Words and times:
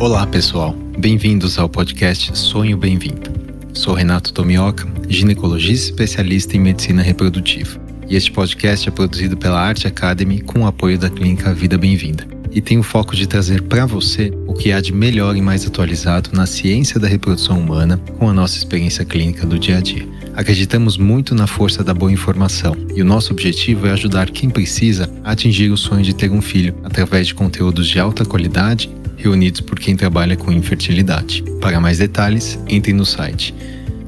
Olá, 0.00 0.24
pessoal. 0.24 0.76
Bem-vindos 0.96 1.58
ao 1.58 1.68
podcast 1.68 2.38
Sonho 2.38 2.76
Bem-vindo. 2.76 3.32
Sou 3.74 3.94
Renato 3.94 4.32
Tomioka, 4.32 4.86
ginecologista 5.08 5.90
especialista 5.90 6.56
em 6.56 6.60
medicina 6.60 7.02
reprodutiva. 7.02 7.80
E 8.08 8.14
este 8.14 8.30
podcast 8.30 8.88
é 8.88 8.92
produzido 8.92 9.36
pela 9.36 9.60
Arte 9.60 9.88
Academy 9.88 10.40
com 10.40 10.60
o 10.60 10.66
apoio 10.68 10.96
da 10.96 11.10
clínica 11.10 11.52
Vida 11.52 11.76
Bem-vinda. 11.76 12.24
E 12.52 12.60
tem 12.60 12.78
o 12.78 12.82
foco 12.84 13.16
de 13.16 13.26
trazer 13.26 13.62
para 13.62 13.86
você 13.86 14.32
o 14.46 14.54
que 14.54 14.70
há 14.70 14.80
de 14.80 14.92
melhor 14.92 15.36
e 15.36 15.42
mais 15.42 15.66
atualizado 15.66 16.30
na 16.32 16.46
ciência 16.46 17.00
da 17.00 17.08
reprodução 17.08 17.58
humana 17.58 18.00
com 18.18 18.28
a 18.28 18.32
nossa 18.32 18.56
experiência 18.56 19.04
clínica 19.04 19.44
do 19.44 19.58
dia 19.58 19.78
a 19.78 19.80
dia. 19.80 20.06
Acreditamos 20.32 20.96
muito 20.96 21.34
na 21.34 21.48
força 21.48 21.82
da 21.82 21.92
boa 21.92 22.12
informação 22.12 22.76
e 22.94 23.02
o 23.02 23.04
nosso 23.04 23.32
objetivo 23.32 23.88
é 23.88 23.90
ajudar 23.90 24.30
quem 24.30 24.48
precisa 24.48 25.10
a 25.24 25.32
atingir 25.32 25.72
o 25.72 25.76
sonho 25.76 26.04
de 26.04 26.14
ter 26.14 26.30
um 26.30 26.40
filho 26.40 26.76
através 26.84 27.26
de 27.26 27.34
conteúdos 27.34 27.88
de 27.88 27.98
alta 27.98 28.24
qualidade 28.24 28.88
reunidos 29.18 29.60
por 29.60 29.78
quem 29.78 29.96
trabalha 29.96 30.36
com 30.36 30.50
infertilidade. 30.50 31.44
Para 31.60 31.80
mais 31.80 31.98
detalhes, 31.98 32.58
entre 32.68 32.92
no 32.92 33.04
site 33.04 33.54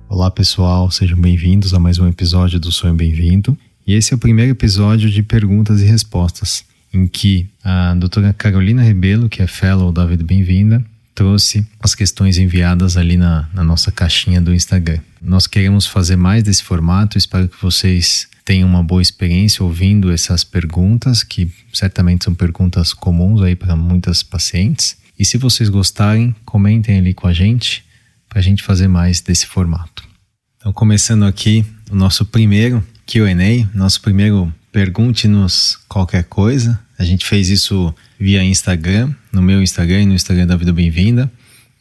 Olá 0.08 0.30
pessoal, 0.30 0.90
sejam 0.90 1.18
bem-vindos 1.18 1.74
a 1.74 1.78
mais 1.78 1.98
um 1.98 2.08
episódio 2.08 2.58
do 2.58 2.72
Sonho 2.72 2.94
Bem-vindo. 2.94 3.56
E 3.86 3.94
esse 3.94 4.12
é 4.12 4.16
o 4.16 4.18
primeiro 4.18 4.52
episódio 4.52 5.08
de 5.08 5.22
perguntas 5.22 5.82
e 5.82 5.84
respostas, 5.84 6.64
em 6.92 7.06
que 7.06 7.48
a 7.62 7.94
doutora 7.94 8.32
Carolina 8.32 8.82
Rebelo, 8.82 9.28
que 9.28 9.42
é 9.42 9.46
fellow 9.46 9.92
da 9.92 10.04
Vida 10.04 10.24
Bem-vinda, 10.24 10.84
trouxe 11.16 11.66
as 11.80 11.94
questões 11.94 12.38
enviadas 12.38 12.96
ali 12.96 13.16
na, 13.16 13.48
na 13.52 13.64
nossa 13.64 13.90
caixinha 13.90 14.40
do 14.40 14.54
Instagram. 14.54 15.00
Nós 15.20 15.48
queremos 15.48 15.86
fazer 15.86 16.14
mais 16.14 16.44
desse 16.44 16.62
formato, 16.62 17.18
espero 17.18 17.48
que 17.48 17.60
vocês 17.60 18.28
tenham 18.44 18.68
uma 18.68 18.82
boa 18.82 19.02
experiência 19.02 19.64
ouvindo 19.64 20.12
essas 20.12 20.44
perguntas, 20.44 21.24
que 21.24 21.50
certamente 21.72 22.24
são 22.24 22.34
perguntas 22.34 22.92
comuns 22.92 23.42
aí 23.42 23.56
para 23.56 23.74
muitas 23.74 24.22
pacientes. 24.22 24.96
E 25.18 25.24
se 25.24 25.38
vocês 25.38 25.68
gostarem, 25.68 26.36
comentem 26.44 26.98
ali 26.98 27.12
com 27.12 27.26
a 27.26 27.32
gente 27.32 27.84
para 28.28 28.38
a 28.38 28.42
gente 28.42 28.62
fazer 28.62 28.86
mais 28.86 29.20
desse 29.20 29.46
formato. 29.46 30.04
Então, 30.58 30.72
começando 30.72 31.24
aqui 31.24 31.64
o 31.90 31.96
nosso 31.96 32.24
primeiro 32.26 32.86
QA, 33.06 33.34
nosso 33.74 34.00
primeiro 34.02 34.52
Pergunte-nos 34.76 35.78
qualquer 35.88 36.24
coisa. 36.24 36.78
A 36.98 37.04
gente 37.04 37.26
fez 37.26 37.48
isso 37.50 37.94
via 38.18 38.42
Instagram, 38.42 39.12
no 39.32 39.42
meu 39.42 39.62
Instagram 39.62 40.02
e 40.02 40.06
no 40.06 40.14
Instagram 40.14 40.46
da 40.46 40.56
Vida 40.56 40.72
Bem-vinda. 40.72 41.30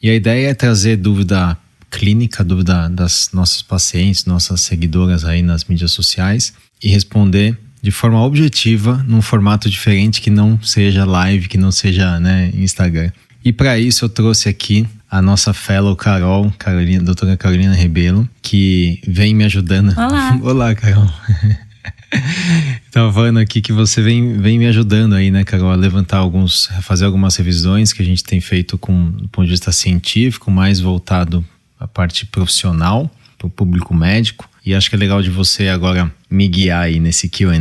E 0.02 0.10
a 0.10 0.14
ideia 0.14 0.48
é 0.48 0.54
trazer 0.54 0.96
dúvida 0.96 1.56
clínica, 1.90 2.44
dúvida 2.44 2.88
das 2.88 3.30
nossas 3.32 3.62
pacientes, 3.62 4.26
nossas 4.26 4.60
seguidoras 4.60 5.24
aí 5.24 5.42
nas 5.42 5.64
mídias 5.64 5.92
sociais 5.92 6.52
e 6.82 6.88
responder 6.88 7.56
de 7.82 7.90
forma 7.90 8.20
objetiva 8.22 9.04
num 9.06 9.22
formato 9.22 9.70
diferente 9.70 10.20
que 10.20 10.30
não 10.30 10.60
seja 10.60 11.04
live, 11.04 11.48
que 11.48 11.56
não 11.56 11.70
seja 11.70 12.18
né, 12.20 12.50
Instagram. 12.54 13.10
E 13.44 13.52
para 13.52 13.78
isso 13.78 14.04
eu 14.04 14.08
trouxe 14.08 14.48
aqui 14.48 14.86
a 15.10 15.22
nossa 15.22 15.54
fellow 15.54 15.94
Carol, 15.94 16.52
Carolina, 16.58 17.02
doutora 17.04 17.36
Carolina 17.36 17.74
Rebelo, 17.74 18.28
que 18.42 19.00
vem 19.06 19.34
me 19.34 19.44
ajudando. 19.44 19.94
Olá. 19.96 20.38
Olá, 20.42 20.74
Carol. 20.74 21.08
Tava 22.96 23.12
falando 23.12 23.36
aqui 23.36 23.60
que 23.60 23.74
você 23.74 24.00
vem, 24.00 24.38
vem 24.38 24.58
me 24.58 24.66
ajudando 24.68 25.16
aí, 25.16 25.30
né, 25.30 25.44
Carol, 25.44 25.70
a 25.70 25.74
levantar 25.74 26.16
alguns, 26.16 26.70
a 26.70 26.80
fazer 26.80 27.04
algumas 27.04 27.36
revisões 27.36 27.92
que 27.92 28.00
a 28.00 28.04
gente 28.06 28.24
tem 28.24 28.40
feito 28.40 28.78
com 28.78 29.10
do 29.10 29.28
ponto 29.28 29.44
de 29.44 29.50
vista 29.50 29.70
científico, 29.70 30.50
mais 30.50 30.80
voltado 30.80 31.44
à 31.78 31.86
parte 31.86 32.24
profissional, 32.24 33.10
para 33.36 33.48
o 33.48 33.50
público 33.50 33.92
médico. 33.92 34.48
E 34.64 34.74
acho 34.74 34.88
que 34.88 34.96
é 34.96 34.98
legal 34.98 35.20
de 35.20 35.28
você 35.28 35.68
agora 35.68 36.10
me 36.30 36.48
guiar 36.48 36.84
aí 36.84 36.98
nesse 36.98 37.28
QA 37.28 37.52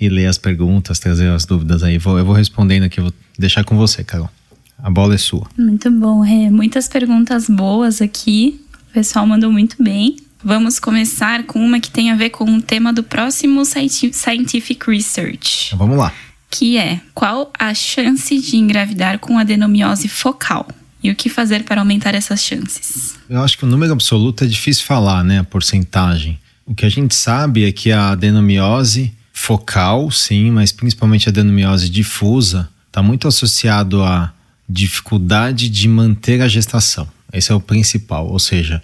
e 0.00 0.08
ler 0.08 0.26
as 0.26 0.38
perguntas, 0.38 1.00
trazer 1.00 1.30
as 1.30 1.44
dúvidas 1.44 1.82
aí. 1.82 1.98
Vou, 1.98 2.16
eu 2.16 2.24
vou 2.24 2.36
respondendo 2.36 2.84
aqui, 2.84 3.00
vou 3.00 3.12
deixar 3.36 3.64
com 3.64 3.76
você, 3.76 4.04
Carol. 4.04 4.30
A 4.78 4.88
bola 4.88 5.16
é 5.16 5.18
sua. 5.18 5.48
Muito 5.58 5.90
bom, 5.90 6.24
é, 6.24 6.48
muitas 6.48 6.86
perguntas 6.86 7.48
boas 7.48 8.00
aqui. 8.00 8.60
O 8.90 8.92
pessoal 8.92 9.26
mandou 9.26 9.50
muito 9.50 9.82
bem. 9.82 10.14
Vamos 10.46 10.78
começar 10.78 11.42
com 11.42 11.58
uma 11.58 11.80
que 11.80 11.90
tem 11.90 12.12
a 12.12 12.14
ver 12.14 12.30
com 12.30 12.44
o 12.44 12.62
tema 12.62 12.92
do 12.92 13.02
próximo 13.02 13.64
Scientific 13.64 14.88
Research. 14.88 15.66
Então, 15.66 15.76
vamos 15.80 15.98
lá. 15.98 16.14
Que 16.48 16.78
é: 16.78 17.00
qual 17.12 17.50
a 17.58 17.74
chance 17.74 18.38
de 18.38 18.56
engravidar 18.56 19.18
com 19.18 19.36
adenomiose 19.40 20.06
focal? 20.06 20.68
E 21.02 21.10
o 21.10 21.16
que 21.16 21.28
fazer 21.28 21.64
para 21.64 21.80
aumentar 21.80 22.14
essas 22.14 22.44
chances? 22.44 23.16
Eu 23.28 23.42
acho 23.42 23.58
que 23.58 23.64
o 23.64 23.66
número 23.66 23.92
absoluto 23.92 24.44
é 24.44 24.46
difícil 24.46 24.84
falar, 24.84 25.24
né? 25.24 25.40
A 25.40 25.44
porcentagem. 25.44 26.38
O 26.64 26.76
que 26.76 26.86
a 26.86 26.88
gente 26.88 27.16
sabe 27.16 27.64
é 27.64 27.72
que 27.72 27.90
a 27.90 28.10
adenomiose 28.10 29.12
focal, 29.32 30.12
sim, 30.12 30.52
mas 30.52 30.70
principalmente 30.70 31.28
a 31.28 31.30
adenomiose 31.30 31.90
difusa, 31.90 32.68
está 32.86 33.02
muito 33.02 33.26
associado 33.26 34.00
à 34.00 34.32
dificuldade 34.68 35.68
de 35.68 35.88
manter 35.88 36.40
a 36.40 36.46
gestação. 36.46 37.08
Esse 37.32 37.50
é 37.50 37.54
o 37.54 37.60
principal, 37.60 38.28
ou 38.28 38.38
seja, 38.38 38.80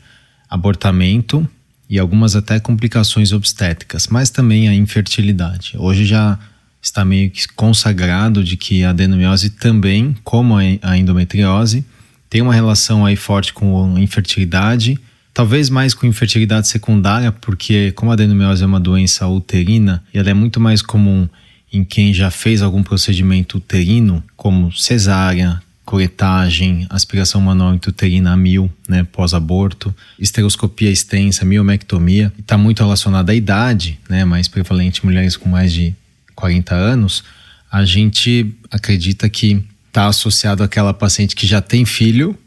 abortamento 0.52 1.48
e 1.88 1.98
algumas 1.98 2.36
até 2.36 2.60
complicações 2.60 3.32
obstétricas, 3.32 4.06
mas 4.06 4.28
também 4.28 4.68
a 4.68 4.74
infertilidade. 4.74 5.72
Hoje 5.78 6.04
já 6.04 6.38
está 6.80 7.06
meio 7.06 7.30
que 7.30 7.48
consagrado 7.48 8.44
de 8.44 8.58
que 8.58 8.84
a 8.84 8.90
adenomiose 8.90 9.48
também, 9.48 10.14
como 10.22 10.56
a 10.56 10.98
endometriose, 10.98 11.86
tem 12.28 12.42
uma 12.42 12.52
relação 12.52 13.06
aí 13.06 13.16
forte 13.16 13.54
com 13.54 13.98
infertilidade, 13.98 14.98
talvez 15.32 15.70
mais 15.70 15.94
com 15.94 16.06
infertilidade 16.06 16.68
secundária, 16.68 17.32
porque 17.32 17.90
como 17.92 18.10
a 18.10 18.14
adenomiose 18.14 18.62
é 18.62 18.66
uma 18.66 18.80
doença 18.80 19.26
uterina, 19.26 20.02
ela 20.12 20.28
é 20.28 20.34
muito 20.34 20.60
mais 20.60 20.82
comum 20.82 21.26
em 21.72 21.82
quem 21.82 22.12
já 22.12 22.30
fez 22.30 22.60
algum 22.60 22.82
procedimento 22.82 23.56
uterino, 23.56 24.22
como 24.36 24.70
cesárea, 24.72 25.62
coletagem, 25.84 26.86
aspiração 26.88 27.40
manual 27.40 27.74
intrauterina 27.74 28.32
a 28.32 28.36
mil, 28.36 28.70
né, 28.88 29.04
pós-aborto, 29.04 29.94
esteroscopia 30.18 30.90
extensa, 30.90 31.44
miomectomia, 31.44 32.32
está 32.38 32.56
muito 32.56 32.82
relacionada 32.82 33.32
à 33.32 33.34
idade, 33.34 33.98
né, 34.08 34.24
mais 34.24 34.48
prevalente 34.48 35.00
em 35.00 35.06
mulheres 35.06 35.36
com 35.36 35.48
mais 35.48 35.72
de 35.72 35.94
40 36.34 36.74
anos, 36.74 37.24
a 37.70 37.84
gente 37.84 38.54
acredita 38.70 39.28
que 39.28 39.64
está 39.88 40.06
associado 40.06 40.62
àquela 40.62 40.94
paciente 40.94 41.34
que 41.34 41.46
já 41.46 41.60
tem 41.60 41.84
filho, 41.84 42.38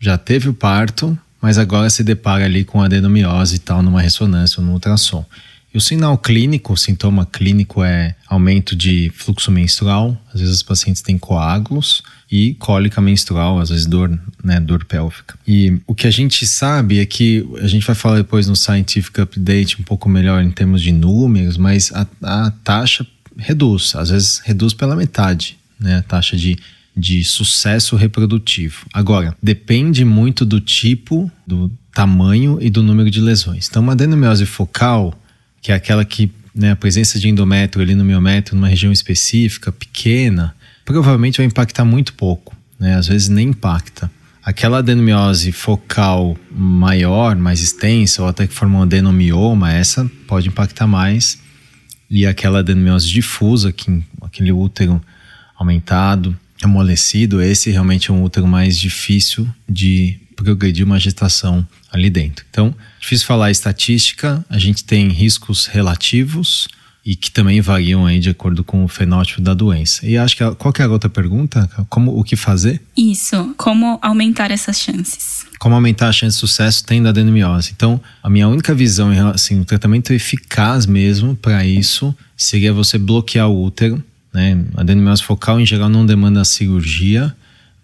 já 0.00 0.18
teve 0.18 0.48
o 0.48 0.54
parto, 0.54 1.16
mas 1.40 1.58
agora 1.58 1.90
se 1.90 2.04
depara 2.04 2.44
ali 2.44 2.64
com 2.64 2.80
adenomiose 2.80 3.56
e 3.56 3.58
tal 3.58 3.82
numa 3.82 4.00
ressonância 4.00 4.60
ou 4.60 4.66
no 4.66 4.72
ultrassom. 4.72 5.24
E 5.74 5.78
o 5.78 5.80
sinal 5.80 6.18
clínico, 6.18 6.72
o 6.72 6.76
sintoma 6.76 7.24
clínico 7.24 7.82
é 7.82 8.14
aumento 8.26 8.76
de 8.76 9.10
fluxo 9.14 9.50
menstrual, 9.50 10.20
às 10.32 10.40
vezes 10.40 10.56
os 10.56 10.62
pacientes 10.62 11.00
têm 11.00 11.16
coágulos 11.16 12.02
e 12.30 12.54
cólica 12.54 13.00
menstrual, 13.00 13.58
às 13.58 13.70
vezes 13.70 13.86
dor, 13.86 14.18
né, 14.44 14.60
dor 14.60 14.84
pélvica. 14.84 15.38
E 15.46 15.80
o 15.86 15.94
que 15.94 16.06
a 16.06 16.10
gente 16.10 16.46
sabe 16.46 16.98
é 16.98 17.06
que 17.06 17.46
a 17.60 17.66
gente 17.66 17.86
vai 17.86 17.94
falar 17.94 18.16
depois 18.16 18.46
no 18.46 18.56
Scientific 18.56 19.20
Update 19.20 19.80
um 19.80 19.84
pouco 19.84 20.08
melhor 20.08 20.42
em 20.42 20.50
termos 20.50 20.82
de 20.82 20.92
números, 20.92 21.56
mas 21.56 21.90
a, 21.92 22.06
a 22.22 22.50
taxa 22.62 23.06
reduz, 23.36 23.94
às 23.94 24.10
vezes 24.10 24.42
reduz 24.44 24.74
pela 24.74 24.94
metade, 24.94 25.56
né, 25.80 25.96
a 25.96 26.02
taxa 26.02 26.36
de 26.36 26.58
de 26.94 27.24
sucesso 27.24 27.96
reprodutivo. 27.96 28.86
Agora, 28.92 29.34
depende 29.42 30.04
muito 30.04 30.44
do 30.44 30.60
tipo, 30.60 31.30
do 31.46 31.72
tamanho 31.94 32.58
e 32.60 32.70
do 32.70 32.82
número 32.82 33.10
de 33.10 33.20
lesões. 33.20 33.68
Então, 33.68 33.82
uma 33.82 33.92
adenomiose 33.92 34.46
focal 34.46 35.18
que 35.62 35.70
é 35.70 35.74
aquela 35.74 36.04
que 36.04 36.30
né, 36.54 36.72
a 36.72 36.76
presença 36.76 37.18
de 37.18 37.28
endométrio 37.28 37.82
ali 37.82 37.94
no 37.94 38.04
miométrio, 38.04 38.56
numa 38.56 38.68
região 38.68 38.92
específica, 38.92 39.72
pequena, 39.72 40.54
provavelmente 40.84 41.38
vai 41.38 41.46
impactar 41.46 41.84
muito 41.84 42.12
pouco, 42.14 42.54
né? 42.78 42.96
às 42.96 43.06
vezes 43.06 43.28
nem 43.28 43.48
impacta. 43.48 44.10
Aquela 44.44 44.78
adenomiose 44.78 45.52
focal 45.52 46.36
maior, 46.50 47.36
mais 47.36 47.62
extensa, 47.62 48.22
ou 48.22 48.28
até 48.28 48.46
que 48.46 48.52
forma 48.52 48.80
um 48.80 48.82
adenomioma, 48.82 49.72
essa 49.72 50.10
pode 50.26 50.48
impactar 50.48 50.88
mais. 50.88 51.38
E 52.10 52.26
aquela 52.26 52.58
adenomiose 52.58 53.08
difusa, 53.08 53.72
que, 53.72 54.02
aquele 54.20 54.50
útero 54.50 55.00
aumentado, 55.56 56.36
amolecido, 56.60 57.40
esse 57.40 57.70
realmente 57.70 58.10
é 58.10 58.12
um 58.12 58.22
útero 58.22 58.48
mais 58.48 58.76
difícil 58.76 59.48
de 59.68 60.18
progredir 60.34 60.84
uma 60.84 60.98
gestação 60.98 61.66
ali 61.90 62.10
dentro. 62.10 62.44
Então, 62.50 62.74
difícil 63.00 63.26
falar 63.26 63.50
estatística, 63.50 64.44
a 64.48 64.58
gente 64.58 64.84
tem 64.84 65.08
riscos 65.08 65.66
relativos 65.66 66.68
e 67.04 67.16
que 67.16 67.30
também 67.30 67.60
variam 67.60 68.06
aí 68.06 68.20
de 68.20 68.30
acordo 68.30 68.62
com 68.62 68.84
o 68.84 68.88
fenótipo 68.88 69.40
da 69.40 69.54
doença. 69.54 70.06
E 70.06 70.16
acho 70.16 70.36
que 70.36 70.54
qual 70.54 70.72
que 70.72 70.80
é 70.80 70.84
a 70.84 70.88
outra 70.88 71.10
pergunta? 71.10 71.68
Como 71.88 72.16
o 72.16 72.22
que 72.22 72.36
fazer? 72.36 72.80
Isso, 72.96 73.54
como 73.56 73.98
aumentar 74.00 74.50
essas 74.50 74.78
chances? 74.78 75.44
Como 75.58 75.74
aumentar 75.74 76.08
a 76.08 76.12
chance 76.12 76.36
de 76.36 76.40
sucesso 76.40 76.84
tendo 76.84 77.08
adenomiose. 77.08 77.72
Então, 77.74 78.00
a 78.22 78.30
minha 78.30 78.48
única 78.48 78.74
visão 78.74 79.10
assim, 79.30 79.60
o 79.60 79.64
tratamento 79.64 80.12
eficaz 80.12 80.86
mesmo 80.86 81.34
para 81.34 81.64
isso 81.66 82.14
seria 82.36 82.72
você 82.72 82.98
bloquear 82.98 83.48
o 83.48 83.64
útero, 83.64 84.02
né? 84.32 84.64
A 84.76 84.82
adenomiose 84.82 85.22
focal 85.22 85.60
em 85.60 85.66
geral 85.66 85.88
não 85.88 86.06
demanda 86.06 86.44
cirurgia, 86.44 87.34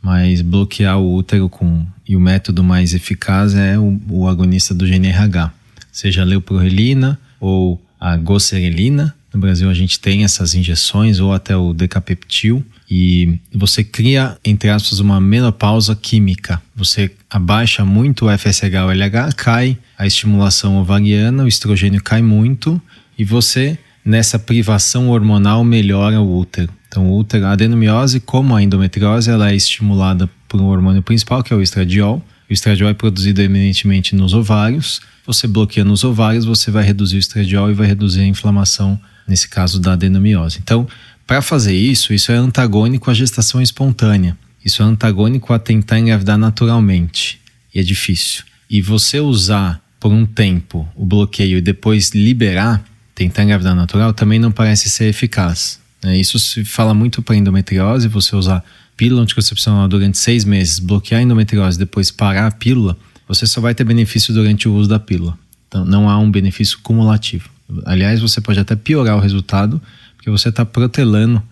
mas 0.03 0.41
bloquear 0.43 0.99
o 0.99 1.15
útero 1.15 1.49
com 1.49 1.87
e 2.09 2.17
o 2.17 2.21
método 2.21 2.65
mais 2.65 2.95
eficaz 2.95 3.55
é 3.55 3.79
o, 3.79 4.01
o 4.09 4.27
agonista 4.27 4.75
do 4.75 4.87
GNRH, 4.87 5.53
seja 5.93 6.23
a 6.23 6.25
leuprorelina 6.25 7.19
ou 7.39 7.81
a 8.01 8.17
goserelina. 8.17 9.15
No 9.33 9.39
Brasil 9.39 9.69
a 9.69 9.75
gente 9.75 10.01
tem 10.01 10.25
essas 10.25 10.55
injeções 10.55 11.21
ou 11.21 11.35
até 11.35 11.55
o 11.55 11.75
decapeptil 11.75 12.65
e 12.91 13.39
você 13.53 13.85
cria, 13.85 14.39
entre 14.43 14.71
aspas, 14.71 15.01
uma 15.01 15.21
menopausa 15.21 15.95
química. 15.95 16.63
Você 16.75 17.11
abaixa 17.29 17.85
muito 17.85 18.27
o 18.27 18.39
FSH 18.39 18.75
ou 18.83 18.91
LH, 18.91 19.35
cai 19.37 19.77
a 19.99 20.07
estimulação 20.07 20.79
ovariana, 20.79 21.45
o 21.45 21.49
estrogênio 21.49 22.03
cai 22.03 22.23
muito 22.23 22.81
e 23.19 23.25
você, 23.25 23.77
nessa 24.03 24.39
privação 24.39 25.11
hormonal, 25.11 25.63
melhora 25.63 26.19
o 26.21 26.39
útero. 26.39 26.73
Então, 26.89 27.25
a 27.45 27.51
adenomiose, 27.51 28.19
como 28.19 28.57
a 28.57 28.63
endometriose, 28.63 29.31
ela 29.31 29.51
é 29.51 29.55
estimulada 29.55 30.29
por 30.49 30.61
um 30.61 30.67
hormônio 30.67 31.03
principal, 31.03 31.43
que 31.43 31.53
é 31.53 31.57
o 31.57 31.63
estradiol. 31.63 32.25
O 32.49 32.53
estradiol 32.53 32.89
é 32.89 32.95
produzido 32.95 33.43
eminentemente 33.43 34.17
nos 34.17 34.33
ovários. 34.33 35.01
Você 35.27 35.47
bloqueia 35.47 35.85
nos 35.85 36.03
ovários, 36.03 36.47
você 36.47 36.71
vai 36.71 36.83
reduzir 36.83 37.17
o 37.17 37.19
estradiol 37.19 37.71
e 37.71 37.75
vai 37.75 37.87
reduzir 37.87 38.23
a 38.23 38.27
inflamação, 38.27 38.99
nesse 39.27 39.47
caso 39.49 39.79
da 39.79 39.93
adenomiose. 39.93 40.59
Então, 40.63 40.89
para 41.27 41.43
fazer 41.43 41.75
isso, 41.75 42.15
isso 42.15 42.33
é 42.33 42.37
antagônico 42.37 43.11
à 43.11 43.15
gestação 43.15 43.61
espontânea. 43.61 44.37
Isso 44.65 44.83
é 44.83 44.87
antagônico 44.87 45.53
a 45.53 45.59
tentar 45.59 45.99
engravidar 45.99 46.39
naturalmente. 46.39 47.39
E 47.75 47.79
é 47.79 47.83
difícil. 47.83 48.45
E 48.71 48.81
você 48.81 49.21
usar 49.21 49.83
por 50.01 50.11
um 50.11 50.25
tempo 50.25 50.89
o 50.97 51.05
bloqueio 51.05 51.59
e 51.59 51.61
depois 51.61 52.11
liberar, 52.15 52.83
tentar 53.15 53.45
engravidar 53.45 53.75
natural, 53.75 54.15
também 54.15 54.39
não 54.39 54.51
parece 54.51 54.89
ser 54.89 55.05
eficaz. 55.05 55.81
Né? 56.03 56.19
Isso 56.19 56.39
se 56.39 56.65
fala 56.65 56.95
muito 56.95 57.23
para 57.23 57.37
endometriose, 57.37 58.09
você 58.09 58.35
usar 58.35 58.65
pílula 58.97 59.23
anticoncepcional 59.23 59.87
durante 59.89 60.19
seis 60.19 60.45
meses, 60.45 60.79
bloquear 60.79 61.21
a 61.21 61.23
endometriose 61.23 61.79
depois 61.79 62.11
parar 62.11 62.47
a 62.47 62.51
pílula, 62.51 62.97
você 63.27 63.47
só 63.47 63.61
vai 63.61 63.75
ter 63.75 63.85
benefício 63.85 64.33
durante 64.35 64.69
o 64.69 64.75
uso 64.75 64.89
da 64.89 64.99
pílula. 64.99 65.39
Então 65.69 65.85
não 65.85 66.09
há 66.09 66.19
um 66.19 66.31
benefício 66.31 66.79
cumulativo. 66.83 67.49
Aliás, 67.85 68.21
você 68.21 68.41
pode 68.41 68.59
até 68.59 68.75
piorar 68.75 69.17
o 69.17 69.21
resultado 69.21 69.81
porque 70.17 70.31
você 70.31 70.49
está 70.49 70.65
protelando 70.65 71.43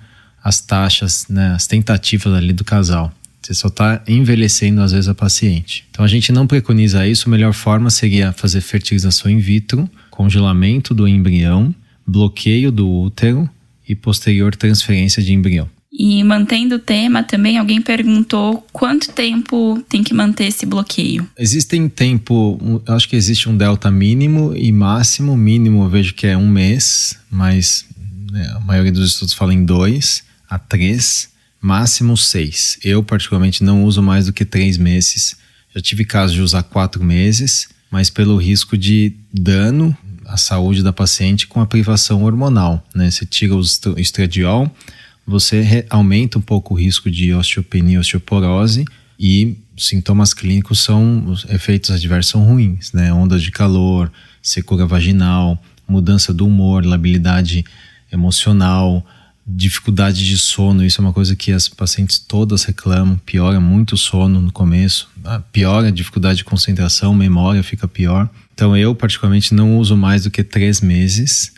as 0.43 0.61
taxas, 0.61 1.27
né, 1.29 1.53
as 1.55 1.67
tentativas 1.67 2.33
ali 2.33 2.53
do 2.53 2.65
casal. 2.65 3.13
Você 3.43 3.55
só 3.55 3.69
está 3.69 4.03
envelhecendo 4.09 4.81
às 4.81 4.91
vezes 4.91 5.09
a 5.09 5.15
paciente. 5.15 5.85
Então 5.91 6.05
a 6.05 6.09
gente 6.09 6.33
não 6.33 6.47
preconiza 6.47 7.07
isso. 7.07 7.29
A 7.29 7.31
melhor 7.31 7.53
forma 7.53 7.91
seria 7.91 8.33
fazer 8.33 8.61
fertilização 8.61 9.31
in 9.31 9.39
vitro, 9.39 9.89
congelamento 10.11 10.93
do 10.93 11.07
embrião, 11.07 11.73
bloqueio 12.05 12.73
do 12.73 12.91
útero 12.91 13.49
e 13.89 13.95
posterior 13.95 14.55
transferência 14.55 15.23
de 15.23 15.33
embrião. 15.33 15.69
E 15.99 16.23
mantendo 16.23 16.75
o 16.75 16.79
tema, 16.79 17.23
também 17.23 17.57
alguém 17.57 17.81
perguntou 17.81 18.67
quanto 18.71 19.13
tempo 19.13 19.83
tem 19.89 20.03
que 20.03 20.13
manter 20.13 20.45
esse 20.49 20.67
bloqueio. 20.67 21.27
Existem 21.39 21.89
tempo, 21.89 22.59
acho 22.87 23.09
que 23.09 23.17
existe 23.17 23.49
um 23.49 23.57
delta 23.57 23.91
mínimo 23.91 24.55
e 24.55 24.71
máximo. 24.71 25.35
Mínimo 25.37 25.85
eu 25.85 25.89
vejo 25.89 26.13
que 26.13 26.27
é 26.27 26.37
um 26.37 26.47
mês, 26.47 27.17
mas 27.31 27.87
né, 28.31 28.53
a 28.55 28.61
maioria 28.61 28.93
dos 28.93 29.13
estudos 29.13 29.33
fala 29.33 29.55
em 29.55 29.65
dois 29.65 30.23
a 30.51 30.59
três, 30.59 31.31
máximo 31.61 32.15
seis. 32.15 32.79
Eu, 32.85 33.03
particularmente, 33.03 33.65
não 33.65 33.85
uso 33.85 34.03
mais 34.03 34.27
do 34.27 34.33
que 34.35 34.45
três 34.45 34.77
meses. 34.77 35.35
Já 35.75 35.81
tive 35.81 36.05
casos 36.05 36.35
de 36.35 36.43
usar 36.43 36.63
quatro 36.63 37.03
meses, 37.03 37.69
mas 37.91 38.11
pelo 38.11 38.37
risco 38.37 38.77
de 38.77 39.15
dano 39.33 39.97
à 40.27 40.37
saúde 40.37 40.83
da 40.83 40.93
paciente 40.93 41.47
com 41.47 41.61
a 41.61 41.67
privação 41.67 42.25
hormonal. 42.25 42.85
Né? 42.95 43.11
Você 43.11 43.25
tira 43.25 43.55
o 43.55 43.63
estradiol, 43.97 44.71
você 45.27 45.87
aumenta 45.89 46.39
um 46.39 46.43
pouco 46.43 46.75
o 46.75 46.77
risco 46.77 47.11
de 47.11 47.33
osteopenia, 47.33 48.01
osteoporose 48.01 48.85
e 49.19 49.57
sintomas 49.77 50.33
clínicos 50.33 50.81
são, 50.81 51.27
os 51.27 51.45
efeitos 51.49 51.91
adversos 51.91 52.31
são 52.31 52.45
ruins, 52.45 52.93
né? 52.93 53.13
Ondas 53.13 53.43
de 53.43 53.51
calor, 53.51 54.11
secura 54.43 54.87
vaginal, 54.87 55.63
mudança 55.87 56.33
do 56.33 56.47
humor, 56.47 56.85
labilidade 56.85 57.65
emocional, 58.13 59.05
dificuldade 59.47 60.25
de 60.25 60.37
sono, 60.37 60.85
isso 60.85 61.01
é 61.01 61.05
uma 61.05 61.13
coisa 61.13 61.37
que 61.37 61.53
as 61.53 61.69
pacientes 61.69 62.19
todas 62.19 62.65
reclamam, 62.65 63.19
piora 63.19 63.61
muito 63.61 63.93
o 63.93 63.99
sono 63.99 64.41
no 64.41 64.51
começo, 64.51 65.09
ah, 65.25 65.41
piora 65.53 65.89
a 65.89 65.91
dificuldade 65.91 66.39
de 66.39 66.45
concentração, 66.45 67.15
memória 67.15 67.63
fica 67.63 67.87
pior. 67.87 68.29
Então 68.57 68.75
eu 68.75 68.95
particularmente 68.95 69.53
não 69.53 69.77
uso 69.77 69.95
mais 69.95 70.25
do 70.25 70.31
que 70.31 70.43
três 70.43 70.81
meses 70.81 71.53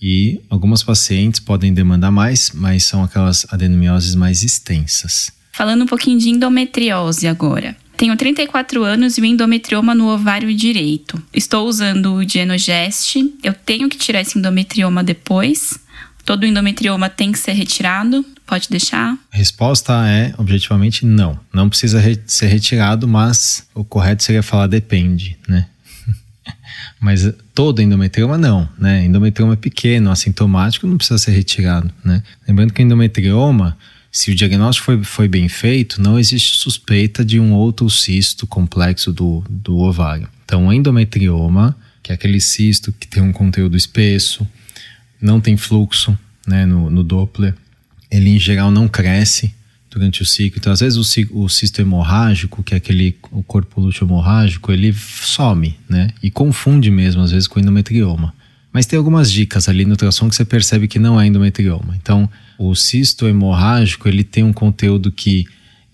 e 0.00 0.40
algumas 0.48 0.82
pacientes 0.82 1.38
podem 1.38 1.74
demandar 1.74 2.10
mais, 2.10 2.52
mas 2.54 2.84
são 2.84 3.04
aquelas 3.04 3.46
adenomioses 3.52 4.14
mais 4.14 4.42
extensas. 4.42 5.30
Falando 5.52 5.82
um 5.82 5.86
pouquinho 5.86 6.18
de 6.18 6.30
endometriose 6.30 7.26
agora. 7.26 7.76
Tenho 7.94 8.16
34 8.16 8.82
anos 8.82 9.18
e 9.18 9.20
o 9.20 9.24
endometrioma 9.26 9.94
no 9.94 10.08
ovário 10.08 10.54
direito. 10.54 11.22
Estou 11.34 11.68
usando 11.68 12.14
o 12.14 12.26
Genogest. 12.26 13.16
Eu 13.42 13.52
tenho 13.52 13.90
que 13.90 13.98
tirar 13.98 14.22
esse 14.22 14.38
endometrioma 14.38 15.04
depois. 15.04 15.78
Todo 16.24 16.46
endometrioma 16.46 17.10
tem 17.10 17.32
que 17.32 17.38
ser 17.38 17.52
retirado? 17.52 18.24
Pode 18.46 18.70
deixar? 18.70 19.18
A 19.30 19.36
resposta 19.36 20.08
é, 20.08 20.32
objetivamente, 20.38 21.04
não. 21.04 21.38
Não 21.52 21.68
precisa 21.68 22.00
re 22.00 22.18
ser 22.26 22.46
retirado, 22.46 23.06
mas 23.06 23.68
o 23.74 23.84
correto 23.84 24.22
seria 24.22 24.42
falar 24.42 24.68
depende, 24.68 25.36
né? 25.46 25.66
mas 27.00 27.32
todo 27.54 27.82
endometrioma 27.82 28.38
não, 28.38 28.68
né? 28.78 29.04
Endometrioma 29.04 29.56
pequeno, 29.56 30.10
assintomático, 30.10 30.86
não 30.86 30.96
precisa 30.96 31.18
ser 31.18 31.32
retirado, 31.32 31.90
né? 32.04 32.22
Lembrando 32.46 32.72
que 32.72 32.82
endometrioma 32.82 33.76
se 34.12 34.32
o 34.32 34.34
diagnóstico 34.34 34.86
foi, 34.86 35.04
foi 35.04 35.28
bem 35.28 35.48
feito, 35.48 36.02
não 36.02 36.18
existe 36.18 36.58
suspeita 36.58 37.24
de 37.24 37.38
um 37.38 37.52
outro 37.52 37.88
cisto 37.88 38.46
complexo 38.46 39.12
do, 39.12 39.44
do 39.48 39.78
ovário. 39.78 40.28
Então, 40.44 40.66
o 40.66 40.72
endometrioma, 40.72 41.76
que 42.02 42.10
é 42.10 42.14
aquele 42.14 42.40
cisto 42.40 42.92
que 42.92 43.06
tem 43.06 43.22
um 43.22 43.32
conteúdo 43.32 43.76
espesso, 43.76 44.46
não 45.20 45.40
tem 45.40 45.56
fluxo 45.56 46.18
né, 46.44 46.66
no, 46.66 46.90
no 46.90 47.04
Doppler, 47.04 47.54
ele 48.10 48.30
em 48.30 48.38
geral 48.38 48.70
não 48.70 48.88
cresce 48.88 49.54
durante 49.90 50.22
o 50.22 50.26
ciclo. 50.26 50.58
Então, 50.58 50.72
às 50.72 50.80
vezes, 50.80 50.96
o, 50.96 51.42
o 51.42 51.48
cisto 51.48 51.80
hemorrágico, 51.80 52.62
que 52.62 52.74
é 52.74 52.76
aquele 52.76 53.16
o 53.30 53.42
corpo 53.42 53.80
lúteo 53.80 54.06
hemorrágico, 54.06 54.70
ele 54.70 54.92
some, 54.92 55.76
né? 55.88 56.10
E 56.22 56.30
confunde 56.30 56.90
mesmo, 56.90 57.22
às 57.22 57.32
vezes, 57.32 57.48
com 57.48 57.58
endometrioma. 57.58 58.32
Mas 58.72 58.86
tem 58.86 58.96
algumas 58.96 59.30
dicas 59.32 59.68
ali 59.68 59.84
no 59.84 59.92
ultrassom 59.92 60.28
que 60.28 60.36
você 60.36 60.44
percebe 60.44 60.86
que 60.86 60.98
não 60.98 61.20
é 61.20 61.26
endometrioma. 61.26 61.96
Então, 62.00 62.30
o 62.56 62.74
cisto 62.74 63.26
hemorrágico, 63.26 64.08
ele 64.08 64.22
tem 64.22 64.44
um 64.44 64.52
conteúdo 64.52 65.10
que 65.10 65.44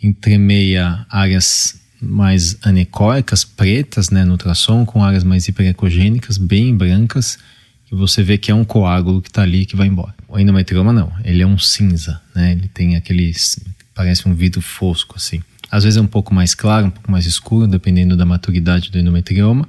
entremeia 0.03 1.07
áreas 1.09 1.81
mais 2.01 2.57
anecoicas, 2.63 3.45
pretas, 3.45 4.11
né, 4.11 4.25
no 4.25 4.33
ultrassom, 4.33 4.85
com 4.85 5.03
áreas 5.03 5.25
mais 5.25 5.49
hiperecogênicas, 5.49 6.37
bem 6.37 6.77
brancas, 6.77 7.39
que 7.87 7.95
você 7.95 8.23
vê 8.23 8.37
que 8.37 8.51
é 8.51 8.55
um 8.55 8.65
coágulo 8.65 9.23
que 9.23 9.29
está 9.29 9.43
ali 9.43 9.65
que 9.65 9.77
vai 9.77 9.87
embora. 9.87 10.15
O 10.29 10.39
endometrioma 10.39 10.93
não, 10.93 11.11
ele 11.25 11.43
é 11.43 11.47
um 11.47 11.59
cinza, 11.59 12.21
né, 12.35 12.53
ele 12.53 12.69
tem 12.69 12.97
aqueles, 12.97 13.59
parece 13.97 14.29
um 14.29 14.35
vidro 14.35 14.61
fosco 14.61 15.15
assim. 15.17 15.43
Às 15.71 15.83
vezes 15.83 15.97
é 15.97 16.01
um 16.01 16.07
pouco 16.07 16.33
mais 16.33 16.55
claro, 16.55 16.87
um 16.87 16.91
pouco 16.91 17.11
mais 17.11 17.27
escuro, 17.27 17.67
dependendo 17.67 18.17
da 18.17 18.25
maturidade 18.25 18.91
do 18.91 18.99
endometrioma, 18.99 19.69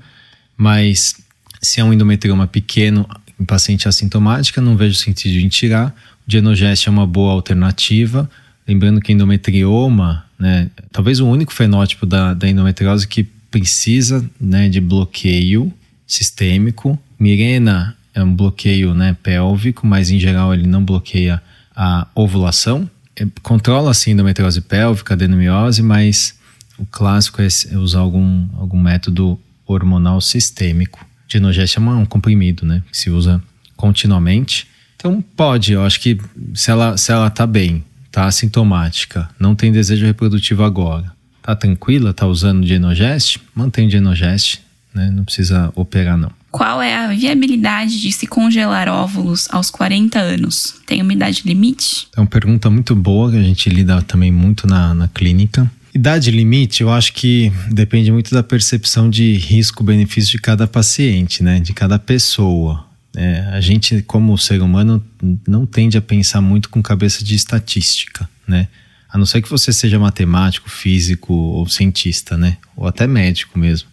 mas 0.55 1.15
se 1.61 1.79
é 1.79 1.83
um 1.83 1.91
endometrioma 1.91 2.45
pequeno 2.45 3.07
em 3.39 3.45
paciente 3.45 3.87
assintomática, 3.87 4.61
não 4.61 4.75
vejo 4.75 4.95
sentido 4.95 5.37
em 5.43 5.47
tirar. 5.47 5.95
O 6.27 6.31
Genogest 6.31 6.87
é 6.87 6.91
uma 6.91 7.07
boa 7.07 7.33
alternativa. 7.33 8.29
Lembrando 8.67 8.99
que 8.99 9.13
endometrioma, 9.13 10.25
né, 10.37 10.69
talvez 10.91 11.19
o 11.19 11.27
único 11.27 11.53
fenótipo 11.53 12.05
da, 12.05 12.33
da 12.33 12.47
endometriose 12.47 13.07
que 13.07 13.23
precisa 13.49 14.27
né, 14.39 14.69
de 14.69 14.81
bloqueio 14.81 15.71
sistêmico. 16.05 16.99
Mirena 17.19 17.95
é 18.13 18.23
um 18.23 18.35
bloqueio 18.35 18.93
né, 18.93 19.15
pélvico, 19.21 19.85
mas 19.85 20.09
em 20.09 20.19
geral 20.19 20.53
ele 20.53 20.67
não 20.67 20.83
bloqueia 20.83 21.41
a 21.75 22.07
ovulação. 22.15 22.89
É, 23.19 23.25
controla 23.41 23.93
sim 23.93 24.11
a 24.11 24.13
endometriose 24.13 24.61
pélvica, 24.61 25.15
adenomiose, 25.15 25.81
mas 25.81 26.37
o 26.77 26.85
clássico 26.85 27.41
é 27.41 27.77
usar 27.77 27.99
algum, 27.99 28.47
algum 28.55 28.79
método 28.79 29.39
hormonal 29.65 30.21
sistêmico. 30.21 31.05
Genogest 31.27 31.77
é 31.77 31.79
um 31.79 32.05
comprimido, 32.05 32.65
né? 32.65 32.83
Que 32.91 32.97
se 32.97 33.09
usa 33.09 33.41
continuamente. 33.75 34.67
Então 34.95 35.21
pode, 35.35 35.73
eu 35.73 35.83
acho 35.83 35.99
que 35.99 36.17
se 36.53 36.71
ela, 36.71 36.95
se 36.95 37.11
ela 37.11 37.29
tá 37.29 37.45
bem, 37.45 37.83
tá 38.11 38.25
assintomática, 38.25 39.29
não 39.39 39.55
tem 39.55 39.71
desejo 39.71 40.05
reprodutivo 40.05 40.63
agora, 40.63 41.11
tá 41.41 41.55
tranquila, 41.55 42.13
tá 42.13 42.25
usando 42.25 42.65
Genogest, 42.65 43.39
mantém 43.53 43.89
Genogest, 43.89 44.59
né? 44.93 45.11
Não 45.11 45.23
precisa 45.23 45.71
operar 45.75 46.17
não. 46.17 46.31
Qual 46.51 46.81
é 46.81 46.95
a 46.95 47.07
viabilidade 47.07 47.99
de 47.99 48.11
se 48.11 48.25
congelar 48.25 48.87
óvulos 48.87 49.47
aos 49.51 49.69
40 49.69 50.19
anos? 50.19 50.75
Tem 50.85 51.01
uma 51.01 51.13
idade 51.13 51.43
limite? 51.45 52.07
É 52.15 52.19
uma 52.19 52.27
pergunta 52.27 52.69
muito 52.69 52.95
boa 52.95 53.31
que 53.31 53.37
a 53.37 53.43
gente 53.43 53.69
lida 53.69 54.01
também 54.01 54.31
muito 54.31 54.65
na, 54.65 54.93
na 54.93 55.07
clínica. 55.07 55.69
Idade 55.93 56.31
limite, 56.31 56.83
eu 56.83 56.91
acho 56.91 57.13
que 57.13 57.51
depende 57.71 58.11
muito 58.11 58.33
da 58.33 58.43
percepção 58.43 59.09
de 59.09 59.33
risco-benefício 59.33 60.31
de 60.31 60.37
cada 60.37 60.67
paciente, 60.67 61.43
né? 61.43 61.59
De 61.59 61.73
cada 61.73 61.97
pessoa. 61.97 62.85
É, 63.15 63.39
a 63.51 63.59
gente, 63.59 64.01
como 64.03 64.37
ser 64.37 64.61
humano, 64.61 65.03
não 65.47 65.65
tende 65.65 65.97
a 65.97 66.01
pensar 66.01 66.39
muito 66.39 66.69
com 66.69 66.83
cabeça 66.83 67.23
de 67.23 67.35
estatística, 67.35 68.29
né? 68.47 68.67
A 69.09 69.17
não 69.17 69.25
ser 69.25 69.41
que 69.41 69.49
você 69.49 69.73
seja 69.73 69.97
matemático, 69.97 70.69
físico 70.69 71.33
ou 71.33 71.67
cientista, 71.67 72.37
né? 72.37 72.57
Ou 72.75 72.87
até 72.87 73.07
médico 73.07 73.57
mesmo. 73.57 73.89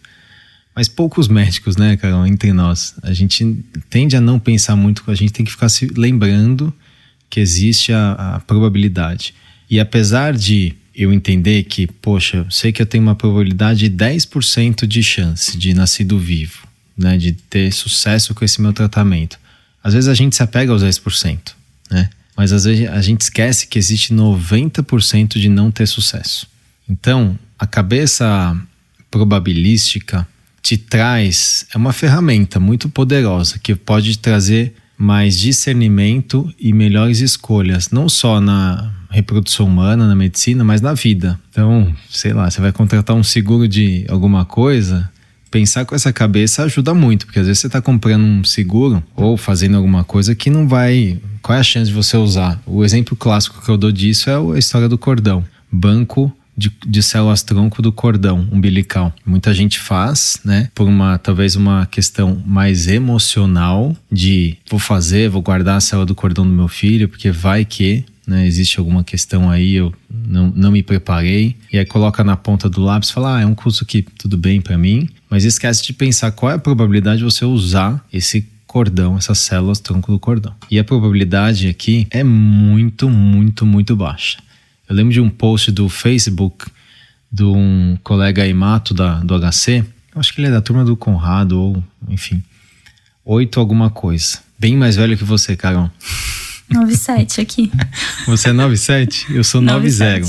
Mas 0.75 0.89
poucos 0.89 1.27
médicos, 1.29 1.77
né, 1.77 1.95
Carol, 1.95 2.27
entre 2.27 2.51
nós. 2.51 2.95
A 3.01 3.13
gente 3.13 3.63
tende 3.89 4.17
a 4.17 4.21
não 4.21 4.37
pensar 4.37 4.75
muito, 4.75 5.03
a 5.07 5.15
gente 5.15 5.31
tem 5.31 5.45
que 5.45 5.51
ficar 5.51 5.69
se 5.69 5.87
lembrando 5.95 6.73
que 7.29 7.39
existe 7.39 7.93
a, 7.93 8.35
a 8.35 8.39
probabilidade. 8.41 9.33
E 9.69 9.79
apesar 9.79 10.33
de 10.33 10.75
eu 10.93 11.13
entender 11.13 11.63
que, 11.63 11.87
poxa, 11.87 12.45
sei 12.49 12.71
que 12.71 12.81
eu 12.81 12.85
tenho 12.85 13.03
uma 13.03 13.15
probabilidade 13.15 13.89
de 13.89 13.95
10% 13.95 14.85
de 14.85 15.03
chance 15.03 15.57
de 15.57 15.73
nascido 15.73 16.17
vivo, 16.19 16.67
né, 16.97 17.17
de 17.17 17.33
ter 17.33 17.71
sucesso 17.73 18.33
com 18.33 18.45
esse 18.45 18.61
meu 18.61 18.71
tratamento. 18.71 19.39
Às 19.83 19.93
vezes 19.93 20.07
a 20.07 20.13
gente 20.13 20.35
se 20.35 20.43
apega 20.43 20.71
aos 20.71 20.83
10%, 20.83 21.53
né? 21.91 22.09
Mas 22.35 22.51
às 22.51 22.65
vezes 22.65 22.89
a 22.89 23.01
gente 23.01 23.21
esquece 23.21 23.67
que 23.67 23.77
existe 23.77 24.13
90% 24.13 25.39
de 25.39 25.47
não 25.47 25.71
ter 25.71 25.87
sucesso. 25.87 26.47
Então, 26.89 27.37
a 27.57 27.65
cabeça 27.65 28.57
probabilística 29.09 30.27
te 30.65 30.77
traz 30.77 31.67
é 31.71 31.77
uma 31.77 31.93
ferramenta 31.93 32.59
muito 32.59 32.89
poderosa 32.89 33.59
que 33.59 33.75
pode 33.75 34.17
trazer 34.17 34.73
mais 34.97 35.37
discernimento 35.37 36.51
e 36.59 36.73
melhores 36.73 37.19
escolhas, 37.19 37.91
não 37.91 38.09
só 38.09 38.41
na 38.41 38.91
reprodução 39.11 39.67
humana, 39.67 40.07
na 40.07 40.15
medicina, 40.15 40.63
mas 40.63 40.81
na 40.81 40.95
vida. 40.95 41.39
Então, 41.51 41.93
sei 42.09 42.33
lá, 42.33 42.49
você 42.49 42.59
vai 42.59 42.71
contratar 42.71 43.15
um 43.15 43.21
seguro 43.21 43.67
de 43.67 44.07
alguma 44.09 44.43
coisa, 44.43 45.07
pensar 45.51 45.85
com 45.85 45.93
essa 45.93 46.11
cabeça 46.11 46.63
ajuda 46.63 46.95
muito, 46.95 47.27
porque 47.27 47.37
às 47.37 47.45
vezes 47.45 47.59
você 47.59 47.67
está 47.67 47.79
comprando 47.79 48.23
um 48.23 48.43
seguro 48.43 49.03
ou 49.15 49.37
fazendo 49.37 49.77
alguma 49.77 50.03
coisa 50.03 50.33
que 50.33 50.49
não 50.49 50.67
vai. 50.67 51.21
Qual 51.43 51.55
é 51.55 51.61
a 51.61 51.63
chance 51.63 51.91
de 51.91 51.95
você 51.95 52.17
usar? 52.17 52.59
O 52.65 52.83
exemplo 52.83 53.15
clássico 53.15 53.63
que 53.63 53.69
eu 53.69 53.77
dou 53.77 53.91
disso 53.91 54.31
é 54.31 54.55
a 54.55 54.57
história 54.57 54.89
do 54.89 54.97
cordão. 54.97 55.45
Banco 55.71 56.35
de, 56.57 56.71
de 56.85 57.03
células 57.03 57.43
tronco 57.43 57.81
do 57.81 57.91
cordão 57.91 58.47
umbilical. 58.51 59.13
Muita 59.25 59.53
gente 59.53 59.79
faz, 59.79 60.39
né? 60.43 60.69
Por 60.73 60.87
uma 60.87 61.17
talvez 61.17 61.55
uma 61.55 61.85
questão 61.85 62.41
mais 62.45 62.87
emocional 62.87 63.95
de 64.11 64.57
vou 64.69 64.79
fazer, 64.79 65.29
vou 65.29 65.41
guardar 65.41 65.77
a 65.77 65.81
célula 65.81 66.05
do 66.05 66.15
cordão 66.15 66.47
do 66.47 66.53
meu 66.53 66.67
filho, 66.67 67.09
porque 67.09 67.31
vai 67.31 67.65
que 67.65 68.05
né, 68.27 68.47
existe 68.47 68.79
alguma 68.79 69.03
questão 69.03 69.51
aí, 69.51 69.75
eu 69.75 69.93
não, 70.09 70.51
não 70.55 70.71
me 70.71 70.81
preparei. 70.81 71.55
E 71.71 71.77
aí 71.77 71.85
coloca 71.85 72.23
na 72.23 72.35
ponta 72.35 72.69
do 72.69 72.81
lápis 72.81 73.09
e 73.09 73.13
fala: 73.13 73.37
ah, 73.37 73.41
é 73.41 73.45
um 73.45 73.55
curso 73.55 73.85
que 73.85 74.01
tudo 74.01 74.37
bem 74.37 74.61
para 74.61 74.77
mim, 74.77 75.07
mas 75.29 75.43
esquece 75.43 75.83
de 75.83 75.93
pensar 75.93 76.31
qual 76.31 76.51
é 76.51 76.55
a 76.55 76.59
probabilidade 76.59 77.19
de 77.19 77.23
você 77.23 77.45
usar 77.45 78.03
esse 78.11 78.47
cordão, 78.65 79.17
essas 79.17 79.39
células 79.39 79.79
tronco 79.79 80.11
do 80.11 80.19
cordão. 80.19 80.53
E 80.69 80.77
a 80.77 80.83
probabilidade 80.83 81.69
aqui 81.69 82.07
é 82.11 82.23
muito, 82.23 83.09
muito, 83.09 83.65
muito 83.65 83.95
baixa. 83.95 84.37
Eu 84.87 84.95
lembro 84.95 85.11
de 85.13 85.19
um 85.19 85.29
post 85.29 85.71
do 85.71 85.89
Facebook 85.89 86.65
de 87.31 87.43
um 87.43 87.97
colega 88.03 88.45
Imato 88.45 88.93
da, 88.93 89.15
do 89.19 89.37
HC. 89.37 89.83
Eu 90.13 90.19
acho 90.19 90.33
que 90.33 90.39
ele 90.39 90.47
é 90.47 90.51
da 90.51 90.61
turma 90.61 90.85
do 90.85 90.95
Conrado, 90.95 91.59
ou 91.59 91.83
enfim. 92.07 92.41
Oito 93.25 93.59
alguma 93.59 93.89
coisa. 93.89 94.39
Bem 94.57 94.77
mais 94.77 94.95
velho 94.95 95.17
que 95.17 95.23
você, 95.23 95.55
Carol. 95.55 95.89
97 96.71 97.41
aqui. 97.41 97.71
Você 98.25 98.49
é 98.49 98.53
97? 98.53 99.27
Eu 99.35 99.43
sou 99.43 99.61
90. 99.61 100.27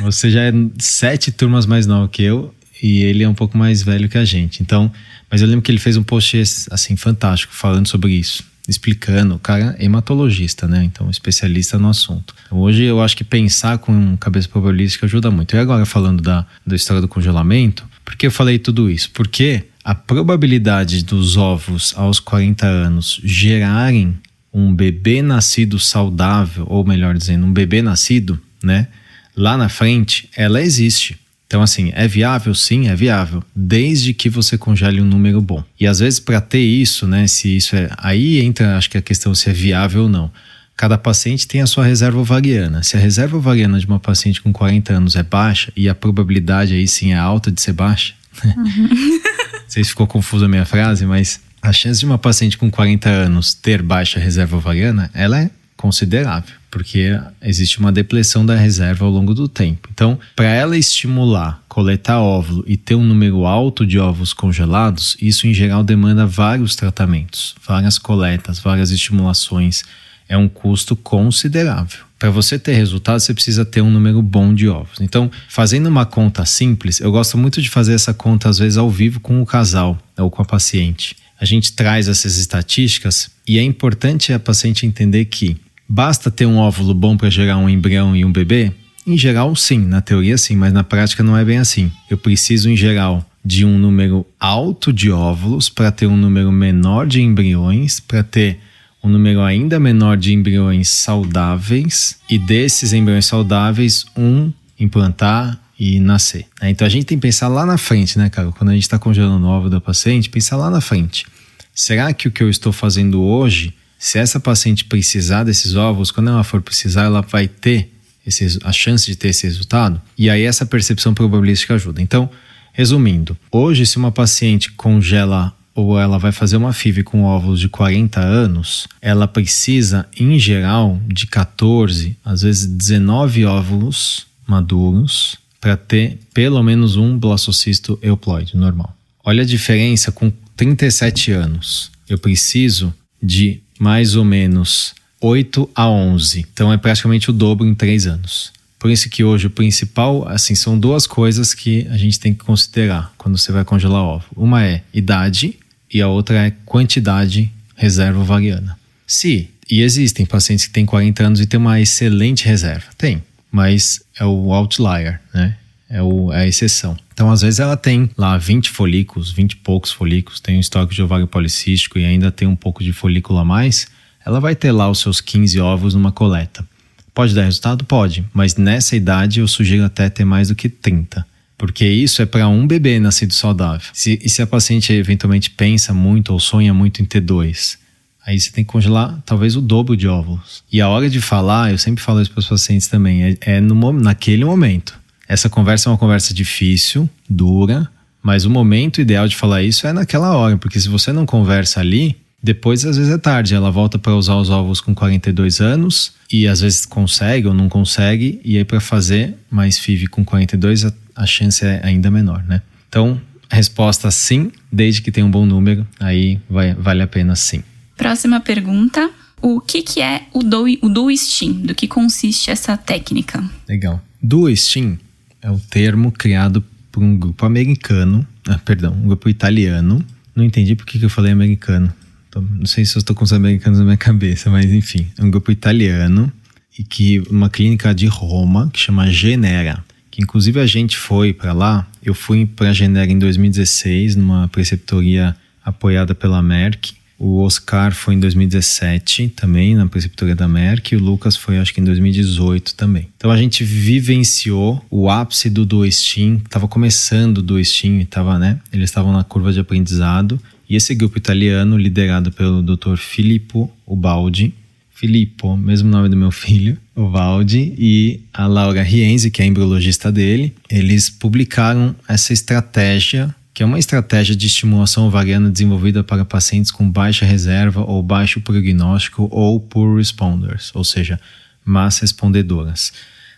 Você 0.00 0.30
já 0.30 0.42
é 0.42 0.52
sete 0.78 1.32
turmas 1.32 1.64
mais 1.64 1.86
novo 1.86 2.06
que 2.06 2.22
eu 2.22 2.54
e 2.82 3.02
ele 3.02 3.22
é 3.22 3.28
um 3.28 3.32
pouco 3.32 3.56
mais 3.56 3.82
velho 3.82 4.06
que 4.06 4.18
a 4.18 4.26
gente. 4.26 4.62
Então, 4.62 4.92
mas 5.30 5.40
eu 5.40 5.48
lembro 5.48 5.62
que 5.62 5.70
ele 5.70 5.78
fez 5.78 5.96
um 5.96 6.02
post 6.02 6.36
assim 6.70 6.96
fantástico 6.96 7.54
falando 7.54 7.88
sobre 7.88 8.12
isso 8.12 8.44
explicando. 8.68 9.34
O 9.34 9.38
cara 9.38 9.76
é 9.78 9.84
hematologista, 9.84 10.66
né? 10.66 10.84
Então, 10.84 11.10
especialista 11.10 11.78
no 11.78 11.88
assunto. 11.88 12.34
Então, 12.46 12.58
hoje 12.58 12.84
eu 12.84 13.02
acho 13.02 13.16
que 13.16 13.24
pensar 13.24 13.78
com 13.78 14.16
cabeça 14.16 14.48
probabilística 14.48 15.06
ajuda 15.06 15.30
muito. 15.30 15.54
E 15.54 15.58
agora, 15.58 15.84
falando 15.84 16.22
da, 16.22 16.46
da 16.66 16.74
história 16.74 17.00
do 17.00 17.08
congelamento, 17.08 17.84
por 18.04 18.16
que 18.16 18.26
eu 18.26 18.30
falei 18.30 18.58
tudo 18.58 18.90
isso? 18.90 19.10
Porque 19.12 19.64
a 19.84 19.94
probabilidade 19.94 21.04
dos 21.04 21.36
ovos 21.36 21.92
aos 21.96 22.18
40 22.18 22.66
anos 22.66 23.20
gerarem 23.22 24.16
um 24.52 24.74
bebê 24.74 25.20
nascido 25.20 25.78
saudável, 25.78 26.64
ou 26.68 26.84
melhor 26.86 27.16
dizendo, 27.16 27.44
um 27.44 27.52
bebê 27.52 27.82
nascido, 27.82 28.40
né? 28.62 28.88
Lá 29.36 29.56
na 29.56 29.68
frente, 29.68 30.30
ela 30.36 30.62
existe. 30.62 31.18
Então, 31.46 31.62
assim, 31.62 31.92
é 31.94 32.08
viável? 32.08 32.54
Sim, 32.54 32.88
é 32.88 32.96
viável, 32.96 33.42
desde 33.54 34.14
que 34.14 34.28
você 34.28 34.56
congele 34.56 35.00
um 35.00 35.04
número 35.04 35.40
bom. 35.40 35.62
E 35.78 35.86
às 35.86 35.98
vezes, 35.98 36.18
para 36.18 36.40
ter 36.40 36.60
isso, 36.60 37.06
né, 37.06 37.26
se 37.26 37.56
isso 37.56 37.76
é. 37.76 37.90
Aí 37.98 38.40
entra, 38.40 38.76
acho 38.76 38.90
que 38.90 38.98
a 38.98 39.02
questão 39.02 39.34
se 39.34 39.50
é 39.50 39.52
viável 39.52 40.04
ou 40.04 40.08
não. 40.08 40.30
Cada 40.76 40.98
paciente 40.98 41.46
tem 41.46 41.62
a 41.62 41.66
sua 41.66 41.84
reserva 41.84 42.18
ovariana. 42.18 42.82
Se 42.82 42.96
a 42.96 43.00
reserva 43.00 43.36
ovariana 43.36 43.78
de 43.78 43.86
uma 43.86 44.00
paciente 44.00 44.42
com 44.42 44.52
40 44.52 44.94
anos 44.94 45.14
é 45.14 45.22
baixa 45.22 45.72
e 45.76 45.88
a 45.88 45.94
probabilidade 45.94 46.74
aí 46.74 46.88
sim 46.88 47.12
é 47.12 47.16
alta 47.16 47.52
de 47.52 47.60
ser 47.60 47.72
baixa, 47.72 48.14
uhum. 48.44 48.88
não 48.88 49.68
sei 49.68 49.84
se 49.84 49.90
ficou 49.90 50.06
confusa 50.06 50.46
a 50.46 50.48
minha 50.48 50.64
frase, 50.64 51.06
mas 51.06 51.40
a 51.62 51.72
chance 51.72 52.00
de 52.00 52.06
uma 52.06 52.18
paciente 52.18 52.58
com 52.58 52.68
40 52.70 53.08
anos 53.08 53.54
ter 53.54 53.80
baixa 53.80 54.18
reserva 54.18 54.56
ovariana, 54.56 55.10
ela 55.14 55.40
é 55.40 55.50
considerável, 55.84 56.54
porque 56.70 57.20
existe 57.42 57.78
uma 57.78 57.92
depressão 57.92 58.46
da 58.46 58.56
reserva 58.56 59.04
ao 59.04 59.10
longo 59.10 59.34
do 59.34 59.46
tempo. 59.46 59.86
Então, 59.92 60.18
para 60.34 60.46
ela 60.46 60.78
estimular, 60.78 61.62
coletar 61.68 62.20
óvulo 62.20 62.64
e 62.66 62.74
ter 62.74 62.94
um 62.94 63.04
número 63.04 63.44
alto 63.44 63.84
de 63.84 63.98
ovos 63.98 64.32
congelados, 64.32 65.14
isso 65.20 65.46
em 65.46 65.52
geral 65.52 65.84
demanda 65.84 66.24
vários 66.24 66.74
tratamentos, 66.74 67.54
várias 67.68 67.98
coletas, 67.98 68.58
várias 68.58 68.90
estimulações. 68.90 69.82
É 70.26 70.38
um 70.38 70.48
custo 70.48 70.96
considerável. 70.96 71.98
Para 72.18 72.30
você 72.30 72.58
ter 72.58 72.72
resultado, 72.72 73.20
você 73.20 73.34
precisa 73.34 73.62
ter 73.62 73.82
um 73.82 73.90
número 73.90 74.22
bom 74.22 74.54
de 74.54 74.66
ovos. 74.66 75.02
Então, 75.02 75.30
fazendo 75.50 75.88
uma 75.88 76.06
conta 76.06 76.46
simples, 76.46 76.98
eu 76.98 77.12
gosto 77.12 77.36
muito 77.36 77.60
de 77.60 77.68
fazer 77.68 77.92
essa 77.92 78.14
conta 78.14 78.48
às 78.48 78.58
vezes 78.58 78.78
ao 78.78 78.88
vivo 78.88 79.20
com 79.20 79.42
o 79.42 79.44
casal 79.44 79.98
ou 80.16 80.30
com 80.30 80.40
a 80.40 80.46
paciente. 80.46 81.14
A 81.38 81.44
gente 81.44 81.74
traz 81.74 82.08
essas 82.08 82.38
estatísticas 82.38 83.28
e 83.46 83.58
é 83.58 83.62
importante 83.62 84.32
a 84.32 84.38
paciente 84.38 84.86
entender 84.86 85.26
que 85.26 85.58
Basta 85.88 86.30
ter 86.30 86.46
um 86.46 86.56
óvulo 86.56 86.94
bom 86.94 87.16
para 87.16 87.30
gerar 87.30 87.58
um 87.58 87.68
embrião 87.68 88.16
e 88.16 88.24
um 88.24 88.32
bebê? 88.32 88.72
Em 89.06 89.18
geral, 89.18 89.54
sim, 89.54 89.78
na 89.78 90.00
teoria 90.00 90.38
sim, 90.38 90.56
mas 90.56 90.72
na 90.72 90.82
prática 90.82 91.22
não 91.22 91.36
é 91.36 91.44
bem 91.44 91.58
assim. 91.58 91.92
Eu 92.08 92.16
preciso, 92.16 92.70
em 92.70 92.76
geral, 92.76 93.24
de 93.44 93.64
um 93.64 93.78
número 93.78 94.26
alto 94.40 94.92
de 94.92 95.10
óvulos 95.10 95.68
para 95.68 95.92
ter 95.92 96.06
um 96.06 96.16
número 96.16 96.50
menor 96.50 97.06
de 97.06 97.20
embriões, 97.20 98.00
para 98.00 98.22
ter 98.22 98.58
um 99.02 99.08
número 99.08 99.42
ainda 99.42 99.78
menor 99.78 100.16
de 100.16 100.32
embriões 100.32 100.88
saudáveis 100.88 102.18
e 102.30 102.38
desses 102.38 102.94
embriões 102.94 103.26
saudáveis, 103.26 104.06
um 104.16 104.50
implantar 104.80 105.60
e 105.78 106.00
nascer. 106.00 106.46
Né? 106.62 106.70
Então 106.70 106.86
a 106.86 106.90
gente 106.90 107.04
tem 107.04 107.18
que 107.18 107.22
pensar 107.22 107.48
lá 107.48 107.66
na 107.66 107.76
frente, 107.76 108.18
né, 108.18 108.30
cara? 108.30 108.50
Quando 108.52 108.70
a 108.70 108.72
gente 108.74 108.84
está 108.84 108.98
congelando 108.98 109.44
o 109.44 109.50
óvulo 109.50 109.68
da 109.68 109.80
paciente, 109.80 110.30
pensar 110.30 110.56
lá 110.56 110.70
na 110.70 110.80
frente. 110.80 111.26
Será 111.74 112.12
que 112.14 112.28
o 112.28 112.30
que 112.30 112.42
eu 112.42 112.48
estou 112.48 112.72
fazendo 112.72 113.20
hoje 113.20 113.74
se 113.98 114.18
essa 114.18 114.38
paciente 114.38 114.84
precisar 114.84 115.44
desses 115.44 115.74
ovos, 115.74 116.10
quando 116.10 116.30
ela 116.30 116.44
for 116.44 116.60
precisar, 116.60 117.04
ela 117.04 117.22
vai 117.22 117.48
ter 117.48 117.90
esse, 118.26 118.58
a 118.64 118.72
chance 118.72 119.06
de 119.06 119.16
ter 119.16 119.28
esse 119.28 119.46
resultado. 119.46 120.00
E 120.16 120.28
aí 120.28 120.42
essa 120.42 120.66
percepção 120.66 121.14
probabilística 121.14 121.74
ajuda. 121.74 122.02
Então, 122.02 122.28
resumindo, 122.72 123.36
hoje 123.50 123.86
se 123.86 123.96
uma 123.96 124.12
paciente 124.12 124.72
congela 124.72 125.54
ou 125.74 125.98
ela 125.98 126.18
vai 126.18 126.30
fazer 126.30 126.56
uma 126.56 126.72
FIV 126.72 127.02
com 127.02 127.24
óvulos 127.24 127.58
de 127.58 127.68
40 127.68 128.20
anos, 128.20 128.86
ela 129.02 129.26
precisa, 129.26 130.06
em 130.16 130.38
geral, 130.38 131.00
de 131.08 131.26
14, 131.26 132.16
às 132.24 132.42
vezes 132.42 132.66
19 132.66 133.44
óvulos 133.44 134.26
maduros 134.46 135.36
para 135.60 135.76
ter 135.76 136.20
pelo 136.32 136.62
menos 136.62 136.96
um 136.96 137.18
blastocisto 137.18 137.98
euploide 138.02 138.56
normal. 138.56 138.94
Olha 139.24 139.42
a 139.42 139.46
diferença 139.46 140.12
com 140.12 140.30
37 140.54 141.32
anos. 141.32 141.90
Eu 142.08 142.18
preciso 142.18 142.94
de 143.20 143.60
mais 143.78 144.16
ou 144.16 144.24
menos 144.24 144.94
8 145.20 145.70
a 145.74 145.88
11. 145.88 146.46
Então 146.52 146.72
é 146.72 146.76
praticamente 146.76 147.30
o 147.30 147.32
dobro 147.32 147.66
em 147.66 147.74
3 147.74 148.06
anos. 148.06 148.52
Por 148.78 148.90
isso 148.90 149.08
que 149.08 149.24
hoje 149.24 149.46
o 149.46 149.50
principal, 149.50 150.28
assim, 150.28 150.54
são 150.54 150.78
duas 150.78 151.06
coisas 151.06 151.54
que 151.54 151.86
a 151.88 151.96
gente 151.96 152.20
tem 152.20 152.34
que 152.34 152.44
considerar 152.44 153.14
quando 153.16 153.38
você 153.38 153.50
vai 153.50 153.64
congelar 153.64 154.02
ovo. 154.02 154.26
Uma 154.36 154.62
é 154.62 154.82
idade 154.92 155.58
e 155.92 156.02
a 156.02 156.08
outra 156.08 156.48
é 156.48 156.52
quantidade 156.66 157.50
reserva 157.74 158.20
ovariana. 158.20 158.78
Se, 159.06 159.48
e 159.70 159.80
existem 159.80 160.26
pacientes 160.26 160.66
que 160.66 160.72
têm 160.72 160.84
40 160.84 161.24
anos 161.24 161.40
e 161.40 161.46
têm 161.46 161.58
uma 161.58 161.80
excelente 161.80 162.44
reserva. 162.44 162.86
Tem, 162.98 163.22
mas 163.50 164.02
é 164.18 164.24
o 164.26 164.52
outlier, 164.52 165.20
né? 165.32 165.56
É, 165.88 166.02
o, 166.02 166.32
é 166.32 166.40
a 166.40 166.46
exceção. 166.46 166.96
Então, 167.12 167.30
às 167.30 167.42
vezes, 167.42 167.60
ela 167.60 167.76
tem 167.76 168.10
lá 168.16 168.36
20 168.36 168.70
folículos, 168.70 169.30
20 169.30 169.52
e 169.52 169.56
poucos 169.56 169.92
folículos, 169.92 170.40
tem 170.40 170.56
um 170.56 170.60
estoque 170.60 170.94
de 170.94 171.02
ovário 171.02 171.26
policístico 171.26 171.98
e 171.98 172.04
ainda 172.04 172.30
tem 172.30 172.48
um 172.48 172.56
pouco 172.56 172.82
de 172.82 172.92
folículo 172.92 173.38
a 173.38 173.44
mais. 173.44 173.86
Ela 174.24 174.40
vai 174.40 174.56
ter 174.56 174.72
lá 174.72 174.90
os 174.90 174.98
seus 174.98 175.20
15 175.20 175.60
ovos 175.60 175.94
numa 175.94 176.10
coleta. 176.10 176.66
Pode 177.14 177.34
dar 177.34 177.44
resultado? 177.44 177.84
Pode, 177.84 178.24
mas 178.32 178.56
nessa 178.56 178.96
idade 178.96 179.38
eu 179.38 179.46
sugiro 179.46 179.84
até 179.84 180.10
ter 180.10 180.24
mais 180.24 180.48
do 180.48 180.54
que 180.54 180.68
30. 180.68 181.24
Porque 181.56 181.86
isso 181.86 182.20
é 182.20 182.26
para 182.26 182.48
um 182.48 182.66
bebê 182.66 182.98
nascido 182.98 183.32
saudável. 183.32 183.88
Se, 183.92 184.18
e 184.20 184.28
se 184.28 184.42
a 184.42 184.46
paciente 184.46 184.92
eventualmente 184.92 185.50
pensa 185.50 185.94
muito 185.94 186.32
ou 186.32 186.40
sonha 186.40 186.74
muito 186.74 187.00
em 187.00 187.04
ter 187.04 187.20
dois, 187.20 187.78
aí 188.26 188.38
você 188.38 188.50
tem 188.50 188.64
que 188.64 188.72
congelar 188.72 189.22
talvez 189.24 189.54
o 189.54 189.60
dobro 189.60 189.96
de 189.96 190.08
óvulos. 190.08 190.64
E 190.72 190.80
a 190.80 190.88
hora 190.88 191.08
de 191.08 191.20
falar, 191.20 191.70
eu 191.70 191.78
sempre 191.78 192.02
falo 192.02 192.20
isso 192.20 192.32
para 192.32 192.40
os 192.40 192.48
pacientes 192.48 192.88
também, 192.88 193.22
é, 193.22 193.36
é 193.42 193.60
no, 193.60 193.92
naquele 193.92 194.44
momento. 194.44 194.98
Essa 195.28 195.48
conversa 195.48 195.88
é 195.88 195.92
uma 195.92 195.98
conversa 195.98 196.34
difícil, 196.34 197.08
dura, 197.28 197.88
Mas 198.22 198.46
o 198.46 198.50
momento 198.50 199.02
ideal 199.02 199.28
de 199.28 199.36
falar 199.36 199.62
isso 199.62 199.86
é 199.86 199.92
naquela 199.92 200.34
hora, 200.34 200.56
porque 200.56 200.80
se 200.80 200.88
você 200.88 201.12
não 201.12 201.26
conversa 201.26 201.80
ali, 201.80 202.16
depois 202.42 202.84
às 202.84 202.96
vezes 202.96 203.12
é 203.12 203.18
tarde. 203.18 203.54
Ela 203.54 203.70
volta 203.70 203.98
para 203.98 204.14
usar 204.14 204.36
os 204.36 204.50
ovos 204.50 204.80
com 204.80 204.94
42 204.94 205.60
anos 205.60 206.12
e 206.30 206.46
às 206.46 206.60
vezes 206.60 206.84
consegue 206.84 207.48
ou 207.48 207.54
não 207.54 207.68
consegue, 207.68 208.40
e 208.44 208.58
aí 208.58 208.64
para 208.64 208.80
fazer 208.80 209.34
mais 209.50 209.78
FIV 209.78 210.08
com 210.08 210.24
42 210.24 210.84
a, 210.84 210.92
a 211.16 211.26
chance 211.26 211.64
é 211.64 211.80
ainda 211.82 212.10
menor, 212.10 212.42
né? 212.44 212.60
Então, 212.88 213.20
resposta 213.50 214.10
sim, 214.10 214.52
desde 214.70 215.00
que 215.00 215.10
tenha 215.10 215.26
um 215.26 215.30
bom 215.30 215.46
número, 215.46 215.86
aí 215.98 216.38
vai, 216.48 216.74
vale 216.74 217.02
a 217.02 217.06
pena 217.06 217.34
sim. 217.34 217.62
Próxima 217.96 218.40
pergunta. 218.40 219.10
O 219.40 219.60
que, 219.60 219.82
que 219.82 220.00
é 220.00 220.22
o 220.32 220.42
do, 220.42 220.64
o 220.80 220.88
do 220.88 221.14
steam? 221.14 221.52
Do 221.52 221.74
que 221.74 221.86
consiste 221.86 222.50
essa 222.50 222.76
técnica? 222.76 223.44
Legal. 223.68 224.00
Do 224.22 224.54
steam 224.56 224.98
é 225.44 225.50
o 225.50 225.58
termo 225.58 226.10
criado 226.10 226.64
por 226.90 227.02
um 227.02 227.16
grupo 227.16 227.44
americano, 227.44 228.26
ah, 228.48 228.58
perdão, 228.58 228.94
um 228.94 229.08
grupo 229.08 229.28
italiano. 229.28 230.04
Não 230.34 230.42
entendi 230.42 230.74
por 230.74 230.86
que, 230.86 231.00
eu 231.00 231.10
falei 231.10 231.30
americano. 231.30 231.92
Não 232.34 232.66
sei 232.66 232.84
se 232.84 232.96
eu 232.96 233.00
estou 233.00 233.14
com 233.14 233.22
os 233.22 233.32
americanos 233.32 233.78
na 233.78 233.84
minha 233.84 233.96
cabeça, 233.96 234.50
mas 234.50 234.72
enfim, 234.72 235.06
é 235.16 235.22
um 235.22 235.30
grupo 235.30 235.52
italiano 235.52 236.32
e 236.76 236.82
que 236.82 237.20
uma 237.30 237.48
clínica 237.48 237.94
de 237.94 238.06
Roma 238.06 238.68
que 238.72 238.80
chama 238.80 239.08
Genera 239.08 239.84
que 240.14 240.22
inclusive 240.22 240.60
a 240.60 240.66
gente 240.66 240.96
foi 240.96 241.32
para 241.32 241.52
lá. 241.52 241.88
Eu 242.00 242.14
fui 242.14 242.46
para 242.46 242.72
Genera 242.72 243.10
em 243.10 243.18
2016, 243.18 244.14
numa 244.14 244.46
preceptoria 244.46 245.34
apoiada 245.64 246.14
pela 246.14 246.40
Merck. 246.40 246.94
O 247.26 247.38
Oscar 247.38 247.94
foi 247.94 248.12
em 248.12 248.20
2017 248.20 249.28
também, 249.28 249.74
na 249.74 249.86
preceptoria 249.86 250.34
da 250.34 250.46
Merck, 250.46 250.92
e 250.92 250.96
o 250.98 251.00
Lucas 251.00 251.34
foi 251.34 251.56
acho 251.56 251.72
que 251.72 251.80
em 251.80 251.84
2018 251.84 252.74
também. 252.74 253.08
Então 253.16 253.30
a 253.30 253.36
gente 253.38 253.64
vivenciou 253.64 254.84
o 254.90 255.08
ápice 255.08 255.48
do 255.48 255.64
do 255.64 255.90
Steam, 255.90 256.42
estava 256.44 256.68
começando 256.68 257.40
do 257.40 257.64
Steam, 257.64 258.04
tava, 258.04 258.38
né? 258.38 258.60
Eles 258.70 258.90
estavam 258.90 259.10
na 259.10 259.24
curva 259.24 259.54
de 259.54 259.58
aprendizado, 259.58 260.38
e 260.68 260.76
esse 260.76 260.94
grupo 260.94 261.16
italiano, 261.16 261.78
liderado 261.78 262.30
pelo 262.30 262.62
Dr. 262.62 262.96
Filippo 262.98 263.72
Ubaldi, 263.86 264.52
Filippo, 264.92 265.56
mesmo 265.56 265.88
nome 265.88 266.10
do 266.10 266.16
meu 266.18 266.30
filho, 266.44 266.76
o 266.94 267.08
Valdi, 267.08 267.74
e 267.78 268.20
a 268.34 268.46
Laura 268.46 268.82
Rienzi, 268.82 269.30
que 269.30 269.40
é 269.40 269.46
a 269.46 269.48
embriologista 269.48 270.12
dele, 270.12 270.54
eles 270.68 271.08
publicaram 271.08 271.96
essa 272.06 272.34
estratégia, 272.34 273.34
que 273.54 273.62
é 273.62 273.66
uma 273.66 273.78
estratégia 273.78 274.34
de 274.34 274.48
estimulação 274.48 275.06
ovariana 275.06 275.48
desenvolvida 275.48 276.02
para 276.02 276.24
pacientes 276.24 276.72
com 276.72 276.90
baixa 276.90 277.24
reserva 277.24 277.82
ou 277.82 278.02
baixo 278.02 278.40
prognóstico 278.40 279.28
ou 279.30 279.60
poor 279.60 279.96
responders, 279.96 280.72
ou 280.74 280.82
seja, 280.82 281.20
más 281.64 282.00
respondedoras. 282.00 282.92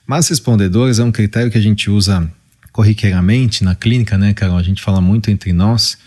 Más 0.06 0.26
respondedoras 0.28 0.98
é 0.98 1.04
um 1.04 1.12
critério 1.12 1.50
que 1.50 1.58
a 1.58 1.60
gente 1.60 1.90
usa 1.90 2.28
corriqueiramente 2.72 3.62
na 3.62 3.74
clínica, 3.74 4.16
né, 4.16 4.32
Carol? 4.32 4.56
A 4.56 4.62
gente 4.62 4.80
fala 4.80 5.02
muito 5.02 5.30
entre 5.30 5.52
nós, 5.52 5.98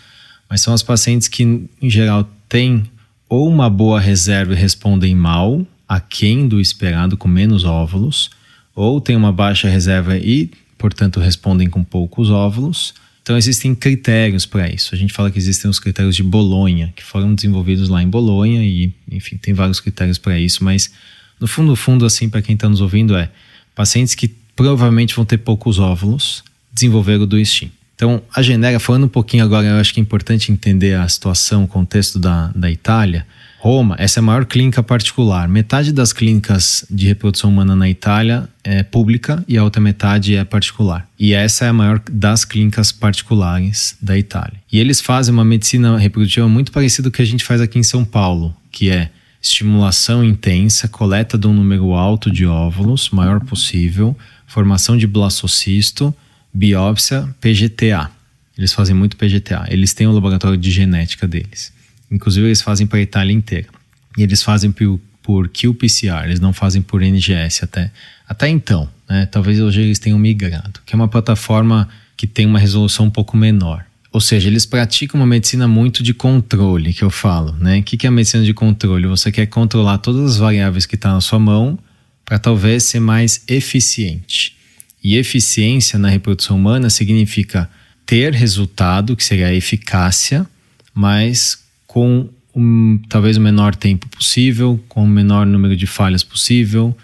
mas 0.48 0.60
são 0.60 0.74
as 0.74 0.82
pacientes 0.82 1.28
que, 1.28 1.42
em 1.80 1.88
geral, 1.88 2.28
têm 2.48 2.84
ou 3.28 3.48
uma 3.48 3.70
boa 3.70 4.00
reserva 4.00 4.54
e 4.54 4.56
respondem 4.56 5.14
mal, 5.14 5.64
aquém 5.88 6.48
do 6.48 6.60
esperado, 6.60 7.16
com 7.16 7.28
menos 7.28 7.64
óvulos, 7.64 8.30
ou 8.74 9.00
tem 9.00 9.14
uma 9.14 9.32
baixa 9.32 9.68
reserva 9.68 10.16
e, 10.16 10.50
portanto, 10.76 11.20
respondem 11.20 11.70
com 11.70 11.84
poucos 11.84 12.28
óvulos. 12.28 12.92
Então, 13.22 13.36
existem 13.36 13.74
critérios 13.74 14.46
para 14.46 14.68
isso. 14.68 14.94
A 14.94 14.98
gente 14.98 15.12
fala 15.12 15.30
que 15.30 15.38
existem 15.38 15.70
os 15.70 15.78
critérios 15.78 16.16
de 16.16 16.22
Bolonha, 16.22 16.92
que 16.96 17.02
foram 17.02 17.34
desenvolvidos 17.34 17.88
lá 17.88 18.02
em 18.02 18.08
Bolonha, 18.08 18.62
e, 18.62 18.92
enfim, 19.10 19.36
tem 19.36 19.54
vários 19.54 19.80
critérios 19.80 20.18
para 20.18 20.38
isso, 20.38 20.64
mas 20.64 20.90
no 21.38 21.46
fundo, 21.46 21.74
fundo, 21.76 22.04
assim, 22.04 22.28
para 22.28 22.42
quem 22.42 22.54
está 22.54 22.68
nos 22.68 22.80
ouvindo, 22.80 23.16
é 23.16 23.30
pacientes 23.74 24.14
que 24.14 24.28
provavelmente 24.54 25.14
vão 25.14 25.24
ter 25.24 25.38
poucos 25.38 25.78
óvulos 25.78 26.44
desenvolveram 26.72 27.26
do 27.26 27.42
STIM. 27.44 27.70
Então, 27.94 28.22
a 28.34 28.40
Genera, 28.40 28.80
falando 28.80 29.04
um 29.04 29.08
pouquinho 29.08 29.44
agora, 29.44 29.66
eu 29.66 29.76
acho 29.76 29.92
que 29.92 30.00
é 30.00 30.02
importante 30.02 30.50
entender 30.50 30.94
a 30.94 31.06
situação, 31.08 31.64
o 31.64 31.68
contexto 31.68 32.18
da, 32.18 32.48
da 32.48 32.70
Itália. 32.70 33.26
Roma, 33.62 33.94
essa 33.98 34.20
é 34.20 34.22
a 34.22 34.24
maior 34.24 34.46
clínica 34.46 34.82
particular. 34.82 35.46
Metade 35.46 35.92
das 35.92 36.14
clínicas 36.14 36.82
de 36.90 37.06
reprodução 37.06 37.50
humana 37.50 37.76
na 37.76 37.90
Itália 37.90 38.48
é 38.64 38.82
pública 38.82 39.44
e 39.46 39.58
a 39.58 39.62
outra 39.62 39.82
metade 39.82 40.34
é 40.34 40.42
particular. 40.44 41.06
E 41.18 41.34
essa 41.34 41.66
é 41.66 41.68
a 41.68 41.72
maior 41.74 42.00
das 42.10 42.46
clínicas 42.46 42.90
particulares 42.90 43.98
da 44.00 44.16
Itália. 44.16 44.58
E 44.72 44.78
eles 44.78 45.02
fazem 45.02 45.34
uma 45.34 45.44
medicina 45.44 45.98
reprodutiva 45.98 46.48
muito 46.48 46.72
parecida 46.72 47.10
com 47.10 47.12
o 47.12 47.16
que 47.16 47.20
a 47.20 47.26
gente 47.26 47.44
faz 47.44 47.60
aqui 47.60 47.78
em 47.78 47.82
São 47.82 48.02
Paulo, 48.02 48.56
que 48.72 48.88
é 48.88 49.10
estimulação 49.42 50.24
intensa, 50.24 50.88
coleta 50.88 51.36
de 51.36 51.46
um 51.46 51.52
número 51.52 51.92
alto 51.92 52.30
de 52.30 52.46
óvulos, 52.46 53.10
maior 53.10 53.40
possível, 53.40 54.16
formação 54.46 54.96
de 54.96 55.06
blastocisto 55.06 56.14
biópsia 56.50 57.28
PGTA. 57.38 58.10
Eles 58.56 58.72
fazem 58.72 58.96
muito 58.96 59.18
PGTA. 59.18 59.66
Eles 59.68 59.92
têm 59.92 60.06
o 60.06 60.12
laboratório 60.12 60.56
de 60.56 60.70
genética 60.70 61.28
deles. 61.28 61.78
Inclusive, 62.10 62.46
eles 62.46 62.60
fazem 62.60 62.86
para 62.86 62.98
a 62.98 63.02
Itália 63.02 63.32
inteira. 63.32 63.68
E 64.16 64.22
eles 64.22 64.42
fazem 64.42 64.72
por, 64.72 65.00
por 65.22 65.48
qPCR, 65.48 66.24
eles 66.24 66.40
não 66.40 66.52
fazem 66.52 66.82
por 66.82 67.02
NGS 67.02 67.64
até, 67.64 67.90
até 68.28 68.48
então. 68.48 68.88
Né? 69.08 69.26
Talvez 69.26 69.60
hoje 69.60 69.82
eles 69.82 69.98
tenham 69.98 70.18
migrado, 70.18 70.80
que 70.84 70.94
é 70.94 70.96
uma 70.96 71.08
plataforma 71.08 71.88
que 72.16 72.26
tem 72.26 72.46
uma 72.46 72.58
resolução 72.58 73.06
um 73.06 73.10
pouco 73.10 73.36
menor. 73.36 73.84
Ou 74.12 74.20
seja, 74.20 74.48
eles 74.48 74.66
praticam 74.66 75.20
uma 75.20 75.26
medicina 75.26 75.68
muito 75.68 76.02
de 76.02 76.12
controle, 76.12 76.92
que 76.92 77.02
eu 77.02 77.10
falo. 77.10 77.52
Né? 77.52 77.78
O 77.78 77.82
que 77.82 78.06
é 78.06 78.08
a 78.08 78.12
medicina 78.12 78.44
de 78.44 78.52
controle? 78.52 79.06
Você 79.06 79.30
quer 79.30 79.46
controlar 79.46 79.98
todas 79.98 80.32
as 80.32 80.36
variáveis 80.36 80.84
que 80.84 80.96
estão 80.96 81.12
tá 81.12 81.14
na 81.14 81.20
sua 81.20 81.38
mão 81.38 81.78
para 82.24 82.38
talvez 82.38 82.84
ser 82.84 83.00
mais 83.00 83.42
eficiente. 83.46 84.56
E 85.02 85.16
eficiência 85.16 85.98
na 85.98 86.08
reprodução 86.08 86.56
humana 86.56 86.90
significa 86.90 87.70
ter 88.04 88.34
resultado, 88.34 89.16
que 89.16 89.24
seria 89.24 89.46
a 89.46 89.54
eficácia, 89.54 90.44
mas 90.92 91.59
com 91.90 92.28
um, 92.54 93.00
talvez 93.08 93.36
o 93.36 93.40
menor 93.40 93.74
tempo 93.74 94.08
possível, 94.10 94.78
com 94.88 95.02
o 95.02 95.08
menor 95.08 95.44
número 95.44 95.76
de 95.76 95.88
falhas 95.88 96.22
possível, 96.22 96.96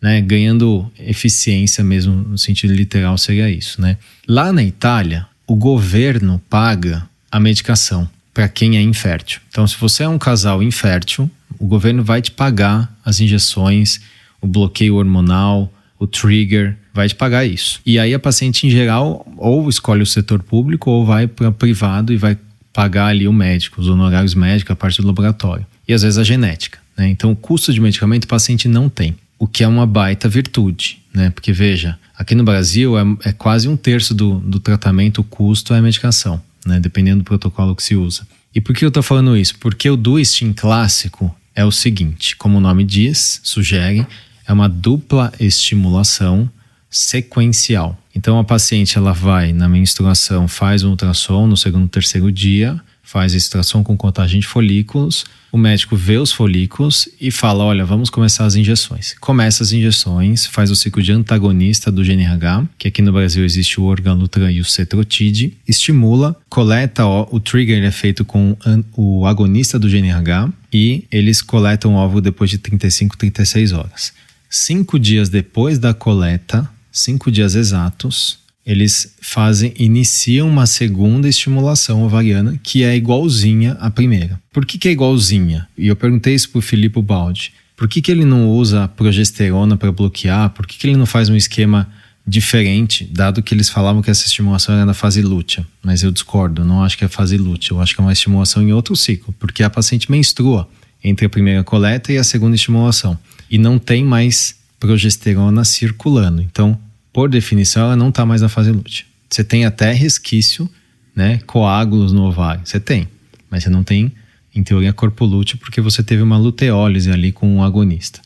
né, 0.00 0.20
ganhando 0.20 0.90
eficiência 0.98 1.84
mesmo 1.84 2.12
no 2.12 2.36
sentido 2.36 2.74
literal 2.74 3.16
seria 3.16 3.48
isso, 3.48 3.80
né? 3.80 3.96
Lá 4.26 4.52
na 4.52 4.64
Itália, 4.64 5.28
o 5.46 5.54
governo 5.54 6.42
paga 6.50 7.08
a 7.30 7.38
medicação 7.38 8.10
para 8.34 8.48
quem 8.48 8.76
é 8.76 8.82
infértil. 8.82 9.40
Então, 9.48 9.64
se 9.64 9.76
você 9.78 10.02
é 10.02 10.08
um 10.08 10.18
casal 10.18 10.60
infértil, 10.60 11.30
o 11.56 11.66
governo 11.66 12.02
vai 12.02 12.20
te 12.20 12.32
pagar 12.32 12.92
as 13.04 13.20
injeções, 13.20 14.00
o 14.40 14.46
bloqueio 14.48 14.96
hormonal, 14.96 15.72
o 16.00 16.06
trigger, 16.08 16.76
vai 16.92 17.06
te 17.06 17.14
pagar 17.14 17.46
isso. 17.46 17.80
E 17.86 17.96
aí 17.96 18.12
a 18.12 18.18
paciente, 18.18 18.66
em 18.66 18.70
geral, 18.70 19.24
ou 19.36 19.68
escolhe 19.68 20.02
o 20.02 20.06
setor 20.06 20.42
público 20.42 20.90
ou 20.90 21.06
vai 21.06 21.28
para 21.28 21.52
privado 21.52 22.12
e 22.12 22.16
vai 22.16 22.36
pagar 22.72 23.06
ali 23.06 23.28
o 23.28 23.32
médico, 23.32 23.80
os 23.80 23.88
honorários 23.88 24.34
médicos, 24.34 24.72
a 24.72 24.76
parte 24.76 25.00
do 25.00 25.06
laboratório. 25.06 25.66
E 25.86 25.92
às 25.92 26.02
vezes 26.02 26.18
a 26.18 26.24
genética. 26.24 26.78
Né? 26.96 27.08
Então, 27.08 27.30
o 27.32 27.36
custo 27.36 27.72
de 27.72 27.80
medicamento 27.80 28.24
o 28.24 28.28
paciente 28.28 28.68
não 28.68 28.88
tem, 28.88 29.16
o 29.38 29.46
que 29.46 29.64
é 29.64 29.68
uma 29.68 29.86
baita 29.86 30.28
virtude. 30.28 30.98
Né? 31.12 31.30
Porque, 31.30 31.52
veja, 31.52 31.98
aqui 32.16 32.34
no 32.34 32.44
Brasil 32.44 32.98
é, 32.98 33.02
é 33.24 33.32
quase 33.32 33.68
um 33.68 33.76
terço 33.76 34.14
do, 34.14 34.38
do 34.40 34.58
tratamento, 34.58 35.20
o 35.20 35.24
custo 35.24 35.74
é 35.74 35.78
a 35.78 35.82
medicação, 35.82 36.40
né? 36.64 36.80
dependendo 36.80 37.18
do 37.18 37.24
protocolo 37.24 37.76
que 37.76 37.82
se 37.82 37.94
usa. 37.94 38.26
E 38.54 38.60
por 38.60 38.74
que 38.74 38.84
eu 38.84 38.88
estou 38.88 39.02
falando 39.02 39.36
isso? 39.36 39.56
Porque 39.58 39.88
o 39.88 39.96
Duistin 39.96 40.52
clássico 40.52 41.34
é 41.54 41.64
o 41.64 41.72
seguinte, 41.72 42.36
como 42.36 42.58
o 42.58 42.60
nome 42.60 42.84
diz, 42.84 43.40
sugere, 43.42 44.06
é 44.46 44.52
uma 44.52 44.68
dupla 44.68 45.32
estimulação 45.38 46.50
sequencial. 46.92 47.98
Então 48.14 48.38
a 48.38 48.44
paciente 48.44 48.98
ela 48.98 49.12
vai 49.12 49.52
na 49.52 49.68
menstruação, 49.68 50.46
faz 50.46 50.84
um 50.84 50.90
ultrassom 50.90 51.46
no 51.46 51.56
segundo, 51.56 51.88
terceiro 51.88 52.30
dia, 52.30 52.78
faz 53.02 53.34
a 53.34 53.36
extração 53.36 53.82
com 53.82 53.96
contagem 53.96 54.38
de 54.38 54.46
folículos, 54.46 55.24
o 55.52 55.58
médico 55.58 55.94
vê 55.94 56.16
os 56.16 56.32
folículos 56.32 57.06
e 57.20 57.30
fala: 57.30 57.62
olha, 57.62 57.84
vamos 57.84 58.08
começar 58.08 58.46
as 58.46 58.56
injeções. 58.56 59.14
Começa 59.20 59.62
as 59.62 59.70
injeções, 59.70 60.46
faz 60.46 60.70
o 60.70 60.76
ciclo 60.76 61.02
de 61.02 61.12
antagonista 61.12 61.92
do 61.92 62.02
GNRH, 62.02 62.66
que 62.78 62.88
aqui 62.88 63.02
no 63.02 63.12
Brasil 63.12 63.44
existe 63.44 63.78
o 63.78 63.84
Orgalutra 63.84 64.50
e 64.50 64.60
o 64.60 64.64
Cetrotide, 64.64 65.54
estimula, 65.68 66.34
coleta 66.48 67.04
o, 67.04 67.28
o 67.30 67.38
trigger 67.38 67.84
é 67.84 67.90
feito 67.90 68.24
com 68.24 68.56
o 68.96 69.26
agonista 69.26 69.78
do 69.78 69.90
GNRH 69.90 70.50
e 70.72 71.04
eles 71.12 71.42
coletam 71.42 71.94
o 71.94 71.96
óvulo 71.96 72.22
depois 72.22 72.48
de 72.48 72.56
35, 72.56 73.18
36 73.18 73.72
horas. 73.72 74.14
Cinco 74.48 74.98
dias 74.98 75.28
depois 75.28 75.78
da 75.78 75.92
coleta, 75.92 76.68
cinco 76.92 77.30
dias 77.30 77.54
exatos, 77.54 78.38
eles 78.64 79.14
fazem, 79.20 79.74
iniciam 79.76 80.48
uma 80.48 80.66
segunda 80.66 81.28
estimulação 81.28 82.04
ovariana 82.04 82.60
que 82.62 82.84
é 82.84 82.96
igualzinha 82.96 83.72
à 83.80 83.90
primeira. 83.90 84.40
Por 84.52 84.64
que, 84.64 84.78
que 84.78 84.88
é 84.88 84.92
igualzinha? 84.92 85.66
E 85.76 85.88
eu 85.88 85.96
perguntei 85.96 86.34
isso 86.34 86.50
para 86.50 86.60
o 86.60 86.62
Filipe 86.62 87.00
Baldi. 87.02 87.52
Por 87.76 87.88
que, 87.88 88.00
que 88.00 88.12
ele 88.12 88.24
não 88.24 88.48
usa 88.48 88.86
progesterona 88.86 89.76
para 89.76 89.90
bloquear? 89.90 90.50
Por 90.50 90.66
que, 90.66 90.78
que 90.78 90.86
ele 90.86 90.96
não 90.96 91.06
faz 91.06 91.28
um 91.28 91.34
esquema 91.34 91.88
diferente, 92.24 93.04
dado 93.04 93.42
que 93.42 93.52
eles 93.52 93.68
falavam 93.68 94.00
que 94.00 94.10
essa 94.10 94.24
estimulação 94.24 94.76
era 94.76 94.86
na 94.86 94.94
fase 94.94 95.20
lútea? 95.20 95.66
Mas 95.82 96.04
eu 96.04 96.12
discordo, 96.12 96.64
não 96.64 96.84
acho 96.84 96.96
que 96.96 97.04
é 97.04 97.08
fase 97.08 97.36
lútea, 97.36 97.72
eu 97.72 97.80
acho 97.80 97.94
que 97.94 98.00
é 98.00 98.04
uma 98.04 98.12
estimulação 98.12 98.62
em 98.62 98.72
outro 98.72 98.94
ciclo, 98.94 99.34
porque 99.40 99.64
a 99.64 99.70
paciente 99.70 100.08
menstrua 100.08 100.68
entre 101.02 101.26
a 101.26 101.28
primeira 101.28 101.64
coleta 101.64 102.12
e 102.12 102.18
a 102.18 102.22
segunda 102.22 102.54
estimulação. 102.54 103.18
E 103.50 103.58
não 103.58 103.76
tem 103.76 104.04
mais 104.04 104.61
progesterona 104.82 105.64
circulando. 105.64 106.42
Então, 106.42 106.76
por 107.12 107.30
definição, 107.30 107.84
ela 107.84 107.94
não 107.94 108.08
está 108.08 108.26
mais 108.26 108.42
na 108.42 108.48
fase 108.48 108.72
lútea. 108.72 109.04
Você 109.30 109.44
tem 109.44 109.64
até 109.64 109.92
resquício 109.92 110.68
né, 111.14 111.38
coágulos 111.46 112.12
no 112.12 112.24
ovário. 112.24 112.62
Você 112.64 112.80
tem, 112.80 113.06
mas 113.48 113.62
você 113.62 113.70
não 113.70 113.84
tem, 113.84 114.10
em 114.52 114.64
teoria, 114.64 114.92
corpo 114.92 115.24
lúteo 115.24 115.56
porque 115.56 115.80
você 115.80 116.02
teve 116.02 116.20
uma 116.20 116.36
luteólise 116.36 117.12
ali 117.12 117.30
com 117.30 117.48
um 117.48 117.62
agonista. 117.62 118.20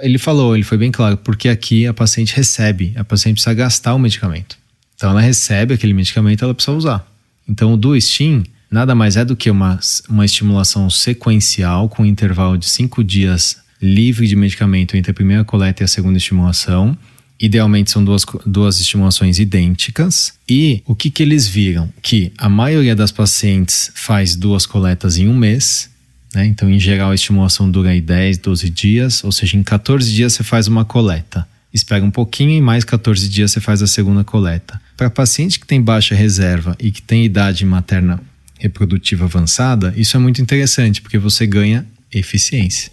Ele 0.00 0.18
falou, 0.18 0.54
ele 0.54 0.64
foi 0.64 0.76
bem 0.76 0.92
claro, 0.92 1.16
porque 1.16 1.48
aqui 1.48 1.86
a 1.86 1.94
paciente 1.94 2.36
recebe, 2.36 2.92
a 2.94 3.04
paciente 3.04 3.36
precisa 3.36 3.54
gastar 3.54 3.94
o 3.94 3.98
medicamento. 3.98 4.58
Então 4.94 5.10
ela 5.10 5.20
recebe 5.20 5.72
aquele 5.72 5.94
medicamento, 5.94 6.44
ela 6.44 6.52
precisa 6.52 6.76
usar. 6.76 7.10
Então 7.48 7.72
o 7.72 7.76
Duestin 7.76 8.44
nada 8.70 8.94
mais 8.94 9.16
é 9.16 9.24
do 9.24 9.34
que 9.34 9.50
uma, 9.50 9.80
uma 10.10 10.26
estimulação 10.26 10.90
sequencial 10.90 11.88
com 11.88 12.02
um 12.02 12.06
intervalo 12.06 12.58
de 12.58 12.66
cinco 12.66 13.02
dias 13.02 13.62
livre 13.82 14.28
de 14.28 14.36
medicamento 14.36 14.96
entre 14.96 15.10
a 15.10 15.14
primeira 15.14 15.44
coleta 15.44 15.82
e 15.82 15.84
a 15.84 15.88
segunda 15.88 16.16
estimulação. 16.16 16.96
Idealmente 17.40 17.90
são 17.90 18.04
duas, 18.04 18.24
duas 18.46 18.80
estimulações 18.80 19.40
idênticas. 19.40 20.34
E 20.48 20.80
o 20.86 20.94
que, 20.94 21.10
que 21.10 21.22
eles 21.22 21.48
viram? 21.48 21.92
Que 22.00 22.32
a 22.38 22.48
maioria 22.48 22.94
das 22.94 23.10
pacientes 23.10 23.90
faz 23.96 24.36
duas 24.36 24.64
coletas 24.64 25.18
em 25.18 25.26
um 25.26 25.36
mês. 25.36 25.90
Né? 26.32 26.46
Então, 26.46 26.70
em 26.70 26.78
geral, 26.78 27.10
a 27.10 27.14
estimulação 27.14 27.68
dura 27.68 27.90
aí 27.90 28.00
10, 28.00 28.38
12 28.38 28.70
dias, 28.70 29.24
ou 29.24 29.32
seja, 29.32 29.56
em 29.56 29.62
14 29.64 30.12
dias 30.12 30.34
você 30.34 30.44
faz 30.44 30.68
uma 30.68 30.84
coleta. 30.84 31.46
Espera 31.74 32.04
um 32.04 32.10
pouquinho 32.10 32.50
e 32.50 32.60
mais 32.60 32.84
14 32.84 33.28
dias 33.28 33.50
você 33.50 33.60
faz 33.60 33.82
a 33.82 33.86
segunda 33.88 34.22
coleta. 34.22 34.80
Para 34.96 35.10
paciente 35.10 35.58
que 35.58 35.66
tem 35.66 35.82
baixa 35.82 36.14
reserva 36.14 36.76
e 36.78 36.92
que 36.92 37.02
tem 37.02 37.24
idade 37.24 37.64
materna 37.64 38.20
reprodutiva 38.58 39.24
avançada, 39.24 39.92
isso 39.96 40.16
é 40.16 40.20
muito 40.20 40.40
interessante, 40.40 41.02
porque 41.02 41.18
você 41.18 41.46
ganha 41.46 41.84
eficiência. 42.12 42.92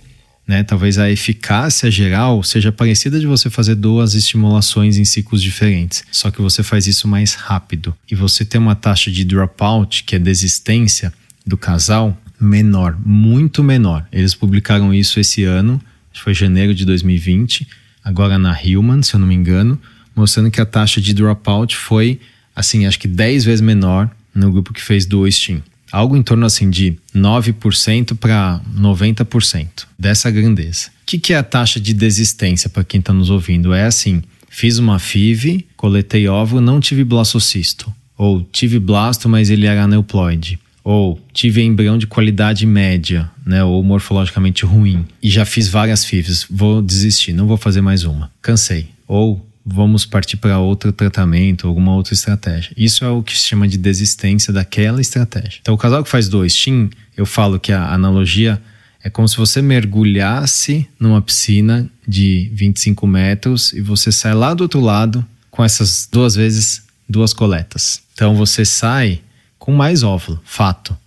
Né? 0.49 0.63
Talvez 0.63 0.97
a 0.97 1.11
eficácia 1.11 1.91
geral 1.91 2.41
seja 2.41 2.71
parecida 2.71 3.19
de 3.19 3.27
você 3.27 3.51
fazer 3.51 3.75
duas 3.75 4.15
estimulações 4.15 4.97
em 4.97 5.05
ciclos 5.05 5.43
diferentes, 5.43 6.03
só 6.11 6.31
que 6.31 6.41
você 6.41 6.63
faz 6.63 6.87
isso 6.87 7.07
mais 7.07 7.35
rápido. 7.35 7.95
E 8.09 8.15
você 8.15 8.43
tem 8.43 8.59
uma 8.59 8.73
taxa 8.73 9.11
de 9.11 9.23
dropout, 9.23 10.03
que 10.05 10.15
é 10.15 10.19
desistência 10.19 11.13
do 11.45 11.55
casal, 11.55 12.19
menor, 12.41 12.97
muito 13.05 13.63
menor. 13.63 14.07
Eles 14.11 14.33
publicaram 14.33 14.91
isso 14.91 15.19
esse 15.19 15.43
ano, 15.43 15.79
foi 16.15 16.33
janeiro 16.33 16.73
de 16.73 16.83
2020, 16.83 17.67
agora 18.03 18.39
na 18.39 18.51
Human, 18.59 19.03
se 19.03 19.13
eu 19.13 19.19
não 19.19 19.27
me 19.27 19.35
engano, 19.35 19.79
mostrando 20.15 20.49
que 20.49 20.59
a 20.59 20.65
taxa 20.65 20.99
de 20.99 21.13
dropout 21.13 21.75
foi, 21.75 22.19
assim, 22.55 22.87
acho 22.87 22.97
que 22.97 23.07
10 23.07 23.45
vezes 23.45 23.61
menor 23.61 24.09
no 24.33 24.51
grupo 24.51 24.73
que 24.73 24.81
fez 24.81 25.05
do 25.05 25.31
Steam. 25.31 25.61
Algo 25.91 26.15
em 26.15 26.23
torno 26.23 26.45
assim 26.45 26.69
de 26.69 26.97
9% 27.15 28.15
para 28.15 28.61
90% 28.77 29.85
dessa 29.97 30.29
grandeza. 30.29 30.87
O 31.03 31.05
que, 31.05 31.19
que 31.19 31.33
é 31.33 31.37
a 31.37 31.43
taxa 31.43 31.79
de 31.79 31.93
desistência 31.93 32.69
para 32.69 32.83
quem 32.83 32.99
está 32.99 33.11
nos 33.11 33.29
ouvindo? 33.29 33.73
É 33.73 33.85
assim: 33.85 34.21
fiz 34.49 34.77
uma 34.77 34.99
FIV, 34.99 35.65
coletei 35.75 36.27
óvulo, 36.27 36.61
não 36.61 36.79
tive 36.79 37.03
blastocisto. 37.03 37.91
Ou 38.17 38.43
tive 38.43 38.79
blasto, 38.79 39.29
mas 39.29 39.49
ele 39.49 39.65
era 39.65 39.83
aneuploide. 39.83 40.59
Ou 40.83 41.19
tive 41.33 41.61
embrião 41.61 41.97
de 41.97 42.05
qualidade 42.05 42.65
média, 42.65 43.29
né, 43.45 43.63
ou 43.63 43.81
morfologicamente 43.83 44.65
ruim. 44.65 45.05
E 45.21 45.29
já 45.29 45.45
fiz 45.45 45.67
várias 45.67 46.03
FIVs, 46.03 46.45
vou 46.49 46.81
desistir, 46.81 47.31
não 47.31 47.47
vou 47.47 47.57
fazer 47.57 47.81
mais 47.81 48.03
uma. 48.03 48.31
Cansei. 48.41 48.89
Ou 49.07 49.48
vamos 49.71 50.05
partir 50.05 50.37
para 50.37 50.57
outro 50.59 50.91
tratamento, 50.91 51.67
alguma 51.67 51.93
outra 51.93 52.13
estratégia. 52.13 52.71
Isso 52.75 53.05
é 53.05 53.09
o 53.09 53.21
que 53.21 53.37
se 53.37 53.47
chama 53.47 53.67
de 53.67 53.77
desistência 53.77 54.51
daquela 54.51 54.99
estratégia. 54.99 55.59
Então, 55.61 55.73
o 55.73 55.77
casal 55.77 56.03
que 56.03 56.09
faz 56.09 56.27
dois 56.27 56.53
STIM, 56.53 56.89
eu 57.15 57.25
falo 57.25 57.59
que 57.59 57.71
a 57.71 57.93
analogia 57.93 58.61
é 59.03 59.09
como 59.09 59.27
se 59.27 59.37
você 59.37 59.61
mergulhasse 59.61 60.87
numa 60.99 61.21
piscina 61.21 61.89
de 62.07 62.49
25 62.53 63.05
metros 63.07 63.71
e 63.73 63.81
você 63.81 64.11
sai 64.11 64.33
lá 64.33 64.53
do 64.53 64.61
outro 64.61 64.79
lado 64.79 65.25
com 65.51 65.63
essas 65.63 66.07
duas 66.11 66.35
vezes 66.35 66.83
duas 67.07 67.33
coletas. 67.33 68.01
Então, 68.13 68.35
você 68.35 68.65
sai 68.65 69.21
com 69.57 69.71
mais 69.73 70.03
óvulo, 70.03 70.41
fato. 70.43 70.97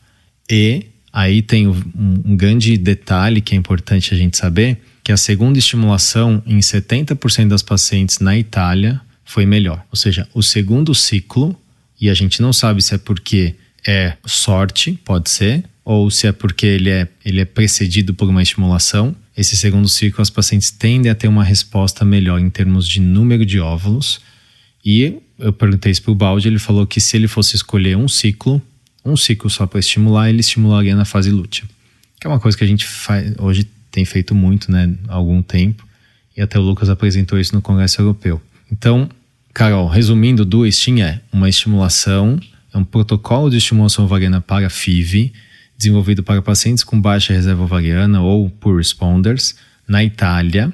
E 0.48 0.87
aí 1.12 1.42
tem 1.42 1.66
um, 1.66 1.75
um 2.25 2.37
grande 2.37 2.77
detalhe 2.77 3.40
que 3.40 3.55
é 3.55 3.59
importante 3.59 4.14
a 4.14 4.16
gente 4.16 4.37
saber 4.37 4.81
que 5.02 5.12
a 5.12 5.16
segunda 5.16 5.58
estimulação 5.58 6.42
em 6.46 6.58
70% 6.58 7.48
das 7.48 7.62
pacientes 7.62 8.18
na 8.20 8.38
Itália 8.38 9.00
foi 9.24 9.46
melhor. 9.46 9.84
Ou 9.90 9.96
seja, 9.96 10.28
o 10.34 10.42
segundo 10.42 10.94
ciclo, 10.94 11.56
e 12.00 12.08
a 12.08 12.14
gente 12.14 12.40
não 12.40 12.52
sabe 12.52 12.82
se 12.82 12.94
é 12.94 12.98
porque 12.98 13.54
é 13.86 14.16
sorte, 14.24 14.98
pode 15.04 15.30
ser, 15.30 15.64
ou 15.84 16.10
se 16.10 16.26
é 16.26 16.32
porque 16.32 16.66
ele 16.66 16.90
é, 16.90 17.08
ele 17.24 17.40
é 17.40 17.44
precedido 17.44 18.14
por 18.14 18.28
uma 18.28 18.42
estimulação. 18.42 19.14
Esse 19.36 19.56
segundo 19.56 19.88
ciclo, 19.88 20.22
as 20.22 20.30
pacientes 20.30 20.70
tendem 20.70 21.10
a 21.10 21.14
ter 21.14 21.26
uma 21.26 21.42
resposta 21.42 22.04
melhor 22.04 22.38
em 22.38 22.50
termos 22.50 22.86
de 22.86 23.00
número 23.00 23.44
de 23.44 23.58
óvulos. 23.58 24.20
E 24.84 25.20
eu 25.38 25.52
perguntei 25.52 25.90
isso 25.90 26.02
para 26.02 26.12
o 26.12 26.14
Balde, 26.14 26.48
ele 26.48 26.58
falou 26.58 26.86
que 26.86 27.00
se 27.00 27.16
ele 27.16 27.26
fosse 27.26 27.56
escolher 27.56 27.96
um 27.96 28.06
ciclo, 28.06 28.62
um 29.04 29.16
ciclo 29.16 29.50
só 29.50 29.66
para 29.66 29.80
estimular, 29.80 30.28
ele 30.28 30.40
estimularia 30.40 30.94
na 30.94 31.04
fase 31.04 31.30
lútea. 31.30 31.64
Que 32.20 32.26
é 32.26 32.30
uma 32.30 32.38
coisa 32.38 32.56
que 32.56 32.62
a 32.62 32.66
gente 32.66 32.84
faz, 32.84 33.34
hoje 33.38 33.66
tem 33.92 34.05
feito 34.05 34.35
muito, 34.35 34.72
né, 34.72 34.92
há 35.07 35.14
algum 35.14 35.42
tempo, 35.42 35.87
e 36.37 36.40
até 36.40 36.59
o 36.59 36.62
Lucas 36.62 36.88
apresentou 36.88 37.38
isso 37.38 37.55
no 37.55 37.62
Congresso 37.62 38.00
Europeu. 38.00 38.40
Então, 38.70 39.09
Carol, 39.52 39.87
resumindo, 39.87 40.44
do 40.44 40.66
STIM 40.70 41.02
é 41.02 41.20
uma 41.31 41.48
estimulação, 41.48 42.40
é 42.72 42.78
um 42.78 42.85
protocolo 42.85 43.50
de 43.50 43.59
estimulação 43.59 44.07
ovariana 44.07 44.40
para 44.40 44.70
FIV, 44.70 45.31
desenvolvido 45.76 46.22
para 46.22 46.40
pacientes 46.40 46.83
com 46.83 46.98
baixa 46.98 47.35
reserva 47.35 47.62
ovariana 47.62 48.22
ou 48.22 48.48
por 48.48 48.78
responders, 48.78 49.55
na 49.87 50.02
Itália, 50.02 50.72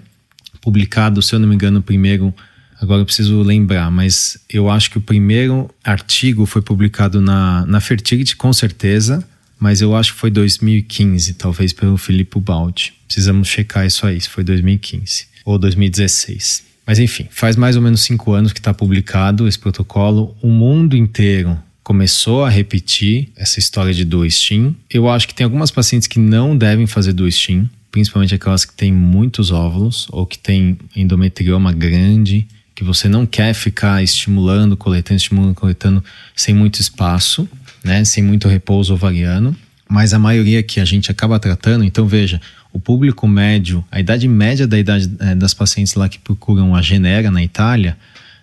publicado, 0.61 1.21
se 1.21 1.35
eu 1.35 1.41
não 1.41 1.49
me 1.49 1.57
engano, 1.57 1.83
primeiro, 1.83 2.33
agora 2.81 3.01
eu 3.01 3.05
preciso 3.05 3.43
lembrar, 3.43 3.91
mas 3.91 4.39
eu 4.49 4.71
acho 4.71 4.91
que 4.91 4.99
o 4.99 5.01
primeiro 5.01 5.69
artigo 5.83 6.47
foi 6.47 6.63
publicado 6.63 7.21
na, 7.21 7.67
na 7.67 7.81
Fertility, 7.81 8.37
com 8.37 8.53
certeza, 8.53 9.27
mas 9.59 9.81
eu 9.81 9.95
acho 9.97 10.15
que 10.15 10.21
foi 10.21 10.31
2015, 10.31 11.35
talvez 11.35 11.73
pelo 11.73 11.97
Filipe 11.97 12.39
Baldi. 12.39 12.95
Precisamos 13.07 13.49
checar 13.49 13.87
isso 13.87 14.07
aí, 14.07 14.21
se 14.21 14.29
foi 14.29 14.45
2015 14.45 15.27
ou 15.45 15.59
2016. 15.59 16.65
Mas 16.87 16.99
enfim, 16.99 17.27
faz 17.31 17.57
mais 17.57 17.77
ou 17.77 17.83
menos 17.83 18.03
cinco 18.03 18.33
anos 18.33 18.53
que 18.53 18.61
está 18.61 18.73
publicado 18.73 19.49
esse 19.49 19.59
protocolo. 19.59 20.37
O 20.41 20.49
mundo 20.49 20.97
inteiro 20.97 21.59
começou 21.83 22.45
a 22.45 22.51
repetir 22.51 23.31
essa 23.37 23.59
história 23.59 23.93
de 23.93 24.05
do 24.05 24.29
STIM. 24.31 24.77
Eu 24.91 25.09
acho 25.09 25.27
que 25.27 25.35
tem 25.35 25.45
algumas 25.45 25.71
pacientes 25.71 26.07
que 26.07 26.19
não 26.19 26.57
devem 26.57 26.87
fazer 26.87 27.13
do 27.13 27.31
STIM, 27.31 27.69
principalmente 27.91 28.35
aquelas 28.35 28.65
que 28.65 28.75
têm 28.75 28.93
muitos 28.93 29.51
óvulos 29.51 30.07
ou 30.11 30.27
que 30.27 30.39
têm 30.39 30.79
endometrioma 30.95 31.73
grande, 31.73 32.47
que 32.75 32.85
você 32.85 33.09
não 33.09 33.27
quer 33.27 33.55
ficar 33.55 34.03
estimulando, 34.03 34.77
coletando, 34.77 35.17
estimulando, 35.17 35.55
coletando 35.55 36.05
sem 36.37 36.55
muito 36.55 36.81
espaço 36.81 37.49
né, 37.89 38.05
sem 38.05 38.23
muito 38.23 38.47
repouso 38.49 38.93
ovariano, 38.93 39.57
mas 39.89 40.13
a 40.13 40.19
maioria 40.19 40.63
que 40.63 40.79
a 40.79 40.85
gente 40.85 41.11
acaba 41.11 41.41
tratando, 41.41 41.83
então 41.83 42.07
veja, 42.07 42.39
o 42.71 42.79
público 42.79 43.27
médio, 43.27 43.83
a 43.91 43.99
idade 43.99 44.29
média 44.29 44.67
da 44.67 44.79
idade 44.79 45.11
é, 45.19 45.35
das 45.35 45.55
pacientes 45.55 45.95
lá 45.95 46.07
que 46.07 46.19
procuram 46.19 46.77
a 46.77 46.83
Genera 46.83 47.31
na 47.31 47.43
Itália 47.43 47.97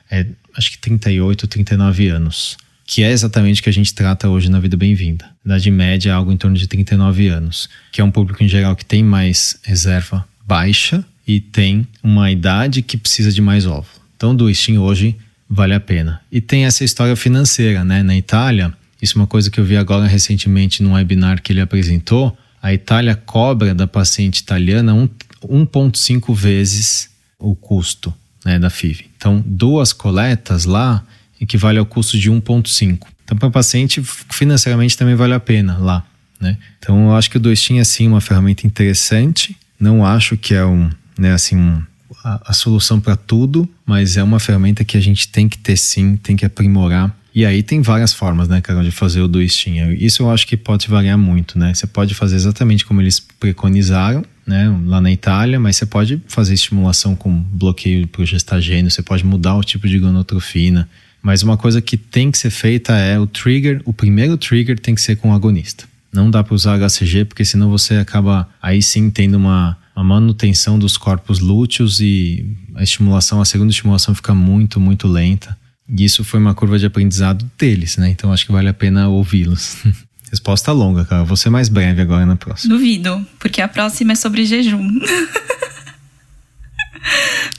é 0.10 0.26
acho 0.58 0.72
que 0.72 0.80
38, 0.80 1.48
39 1.48 2.08
anos, 2.08 2.58
que 2.88 3.04
é 3.04 3.12
exatamente 3.12 3.62
o 3.62 3.64
que 3.64 3.70
a 3.70 3.74
gente 3.74 3.94
trata 3.94 4.28
hoje 4.30 4.50
na 4.50 4.60
Vida 4.60 4.76
Bem-vinda. 4.76 5.26
Idade 5.46 5.70
média 5.70 6.10
é 6.10 6.14
algo 6.14 6.32
em 6.32 6.38
torno 6.38 6.58
de 6.58 6.66
39 6.66 7.28
anos, 7.28 7.70
que 7.92 8.02
é 8.02 8.04
um 8.04 8.10
público 8.10 8.44
em 8.44 8.48
geral 8.48 8.76
que 8.76 8.86
tem 8.86 9.04
mais 9.04 9.60
reserva 9.62 10.28
baixa 10.48 11.06
e 11.28 11.40
tem 11.40 11.88
uma 12.02 12.32
idade 12.32 12.82
que 12.82 12.98
precisa 12.98 13.32
de 13.32 13.42
mais 13.42 13.68
óvulo. 13.68 14.02
Então, 14.18 14.36
do 14.36 14.52
Steam 14.52 14.82
hoje 14.82 15.16
vale 15.48 15.76
a 15.76 15.80
pena. 15.80 16.20
E 16.32 16.42
tem 16.42 16.66
essa 16.66 16.84
história 16.84 17.16
financeira, 17.16 17.84
né? 17.84 18.02
Na 18.02 18.16
Itália, 18.16 18.74
isso 19.02 19.18
é 19.18 19.22
uma 19.22 19.28
coisa 19.28 19.50
que 19.52 19.60
eu 19.60 19.66
vi 19.66 19.78
agora 19.78 20.08
recentemente 20.08 20.82
num 20.82 20.94
webinar 20.94 21.42
que 21.42 21.52
ele 21.52 21.62
apresentou. 21.62 22.38
A 22.62 22.74
Itália 22.74 23.16
cobra 23.16 23.76
da 23.76 23.86
paciente 23.86 24.40
italiana 24.40 24.94
1,5 24.94 26.34
vezes 26.34 27.10
o 27.38 27.56
custo 27.56 28.14
né, 28.44 28.58
da 28.58 28.70
FIV. 28.70 29.06
Então, 29.18 29.44
duas 29.46 29.94
coletas 29.94 30.66
lá 30.66 31.04
equivale 31.40 31.78
ao 31.78 31.86
custo 31.86 32.18
de 32.18 32.32
1,5. 32.32 33.00
Então, 33.24 33.38
para 33.38 33.50
paciente, 33.50 34.02
financeiramente 34.04 34.98
também 34.98 35.16
vale 35.16 35.34
a 35.34 35.40
pena 35.40 35.78
lá. 35.78 36.06
Né? 36.40 36.58
Então, 36.80 37.08
eu 37.08 37.16
acho 37.16 37.30
que 37.30 37.38
o 37.38 37.40
Doistin 37.40 37.80
é 37.80 37.84
sim 37.84 38.08
uma 38.08 38.22
ferramenta 38.22 38.66
interessante. 38.66 39.58
Não 39.80 40.06
acho 40.06 40.38
que 40.38 40.54
é 40.54 40.66
um, 40.66 40.90
né, 41.18 41.34
assim, 41.34 41.56
um, 41.56 41.82
a, 42.24 42.52
a 42.52 42.54
solução 42.54 43.00
para 43.00 43.16
tudo, 43.16 43.70
mas 43.86 44.16
é 44.18 44.24
uma 44.24 44.40
ferramenta 44.40 44.84
que 44.84 44.98
a 44.98 45.02
gente 45.02 45.28
tem 45.28 45.50
que 45.50 45.58
ter 45.58 45.78
sim, 45.78 46.16
tem 46.18 46.36
que 46.36 46.46
aprimorar 46.46 47.16
e 47.36 47.46
aí 47.46 47.62
tem 47.62 47.82
várias 47.82 48.14
formas, 48.14 48.48
né, 48.48 48.62
Carol, 48.62 48.82
de 48.82 48.92
fazer 48.92 49.20
o 49.20 49.28
do 49.28 49.46
Steam. 49.46 49.92
Isso 49.92 50.24
eu 50.24 50.32
acho 50.32 50.48
que 50.48 50.56
pode 50.56 50.88
variar 50.88 51.18
muito, 51.18 51.60
né? 51.60 51.74
Você 51.74 51.86
pode 51.86 52.16
fazer 52.16 52.38
exatamente 52.38 52.86
como 52.86 53.02
eles 53.02 53.20
preconizaram, 53.20 54.24
né, 54.48 54.74
lá 54.86 55.02
na 55.02 55.12
Itália, 55.12 55.60
mas 55.60 55.76
você 55.76 55.86
pode 55.86 56.22
fazer 56.30 56.54
estimulação 56.54 57.14
com 57.14 57.30
bloqueio 57.30 58.08
gestagênio, 58.20 58.90
você 58.90 59.02
pode 59.02 59.26
mudar 59.26 59.58
o 59.58 59.64
tipo 59.66 59.86
de 59.86 60.00
gonotrofina. 60.00 60.88
Mas 61.22 61.44
uma 61.44 61.58
coisa 61.58 61.82
que 61.82 61.98
tem 61.98 62.32
que 62.32 62.38
ser 62.38 62.52
feita 62.52 62.94
é 62.94 63.20
o 63.20 63.28
trigger, 63.28 63.82
o 63.84 63.92
primeiro 63.92 64.38
trigger 64.38 64.80
tem 64.80 64.96
que 64.96 65.02
ser 65.02 65.18
com 65.18 65.32
o 65.32 65.34
agonista. 65.34 65.84
Não 66.14 66.32
dá 66.32 66.42
para 66.42 66.56
usar 66.56 66.80
HCG, 66.80 67.26
porque 67.26 67.44
senão 67.44 67.70
você 67.70 67.96
acaba 67.96 68.48
aí 68.62 68.82
sim 68.82 69.10
tendo 69.10 69.36
uma, 69.36 69.78
uma 69.94 70.06
manutenção 70.06 70.80
dos 70.80 70.96
corpos 70.96 71.40
lúteos 71.40 72.00
e 72.00 72.46
a 72.76 72.84
estimulação, 72.84 73.42
a 73.42 73.46
segunda 73.46 73.72
estimulação 73.72 74.16
fica 74.16 74.34
muito, 74.34 74.80
muito 74.80 75.06
lenta 75.06 75.58
E 75.88 76.04
isso 76.04 76.24
foi 76.24 76.40
uma 76.40 76.54
curva 76.54 76.80
de 76.80 76.86
aprendizado 76.86 77.50
deles, 77.58 77.98
né? 77.98 78.10
Então 78.10 78.32
acho 78.34 78.46
que 78.46 78.52
vale 78.52 78.70
a 78.70 78.74
pena 78.74 79.08
ouvi-los. 79.08 79.78
Resposta 80.32 80.72
longa, 80.72 81.06
cara. 81.06 81.24
Vou 81.24 81.38
ser 81.38 81.50
mais 81.50 81.70
breve 81.70 82.02
agora 82.02 82.26
na 82.26 82.36
próxima. 82.36 82.74
Duvido, 82.74 83.26
porque 83.40 83.62
a 83.62 83.68
próxima 83.68 84.14
é 84.14 84.16
sobre 84.16 84.46
jejum. 84.46 85.00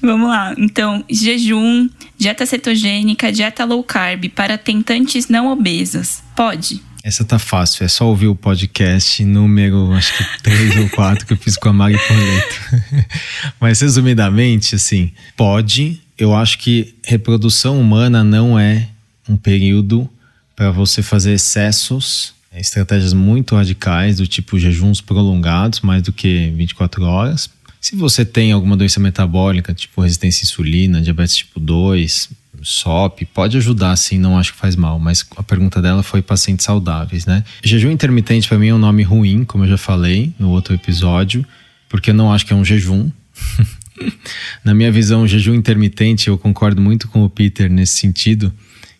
Vamos 0.02 0.28
lá. 0.28 0.54
Então, 0.58 1.04
jejum, 1.08 1.88
dieta 2.18 2.44
cetogênica, 2.44 3.32
dieta 3.32 3.64
low 3.64 3.82
carb 3.82 4.28
para 4.28 4.58
tentantes 4.58 5.28
não 5.28 5.46
obesas. 5.46 6.22
Pode? 6.34 6.82
Essa 7.02 7.24
tá 7.24 7.38
fácil, 7.38 7.84
é 7.84 7.88
só 7.88 8.04
ouvir 8.08 8.26
o 8.26 8.34
podcast 8.34 9.24
número, 9.24 9.92
acho 9.92 10.12
que 10.16 10.42
3 10.42 10.76
ou 10.78 10.90
4 10.90 11.24
que 11.24 11.34
eu 11.34 11.36
fiz 11.36 11.56
com 11.56 11.68
a 11.68 11.72
Mari 11.72 11.96
Porleto. 11.98 13.06
Mas 13.60 13.80
resumidamente, 13.80 14.74
assim, 14.74 15.12
pode. 15.36 16.02
Eu 16.18 16.35
acho 16.35 16.59
que 16.59 16.94
reprodução 17.05 17.81
humana 17.81 18.24
não 18.24 18.59
é 18.59 18.88
um 19.29 19.37
período 19.37 20.09
para 20.55 20.70
você 20.70 21.02
fazer 21.02 21.35
excessos, 21.35 22.33
estratégias 22.55 23.12
muito 23.12 23.55
radicais, 23.55 24.16
do 24.16 24.26
tipo 24.26 24.59
jejuns 24.59 25.00
prolongados, 25.00 25.81
mais 25.81 26.02
do 26.02 26.12
que 26.12 26.50
24 26.57 27.05
horas. 27.05 27.50
Se 27.81 27.94
você 27.94 28.24
tem 28.24 28.52
alguma 28.52 28.76
doença 28.76 28.98
metabólica, 28.98 29.74
tipo 29.74 30.00
resistência 30.00 30.42
à 30.42 30.44
insulina, 30.46 31.02
diabetes 31.02 31.37
tipo 31.37 31.61
2, 31.61 32.31
SOP, 32.62 33.24
pode 33.26 33.57
ajudar 33.57 33.94
sim, 33.96 34.18
não 34.18 34.38
acho 34.38 34.52
que 34.52 34.59
faz 34.59 34.74
mal, 34.74 34.98
mas 34.98 35.24
a 35.37 35.42
pergunta 35.42 35.81
dela 35.81 36.02
foi 36.02 36.20
pacientes 36.20 36.64
saudáveis, 36.64 37.24
né? 37.26 37.44
Jejum 37.62 37.90
intermitente 37.90 38.48
para 38.48 38.59
mim 38.59 38.68
é 38.68 38.74
um 38.74 38.79
nome 38.79 39.05
ruim, 39.05 39.44
como 39.44 39.64
eu 39.64 39.68
já 39.68 39.79
falei 39.79 40.33
no 40.38 40.50
outro 40.50 40.74
episódio, 40.74 41.46
porque 41.88 42.11
eu 42.11 42.14
não 42.14 42.33
acho 42.33 42.44
que 42.44 42.52
é 42.52 42.57
um 42.57 42.64
jejum. 42.64 43.11
Na 44.64 44.74
minha 44.74 44.90
visão, 44.90 45.22
o 45.22 45.28
jejum 45.28 45.54
intermitente, 45.54 46.28
eu 46.28 46.38
concordo 46.38 46.80
muito 46.80 47.09
com 47.09 47.24
o 47.24 47.30
Peter 47.30 47.70
nesse 47.70 47.94
sentido, 47.94 48.52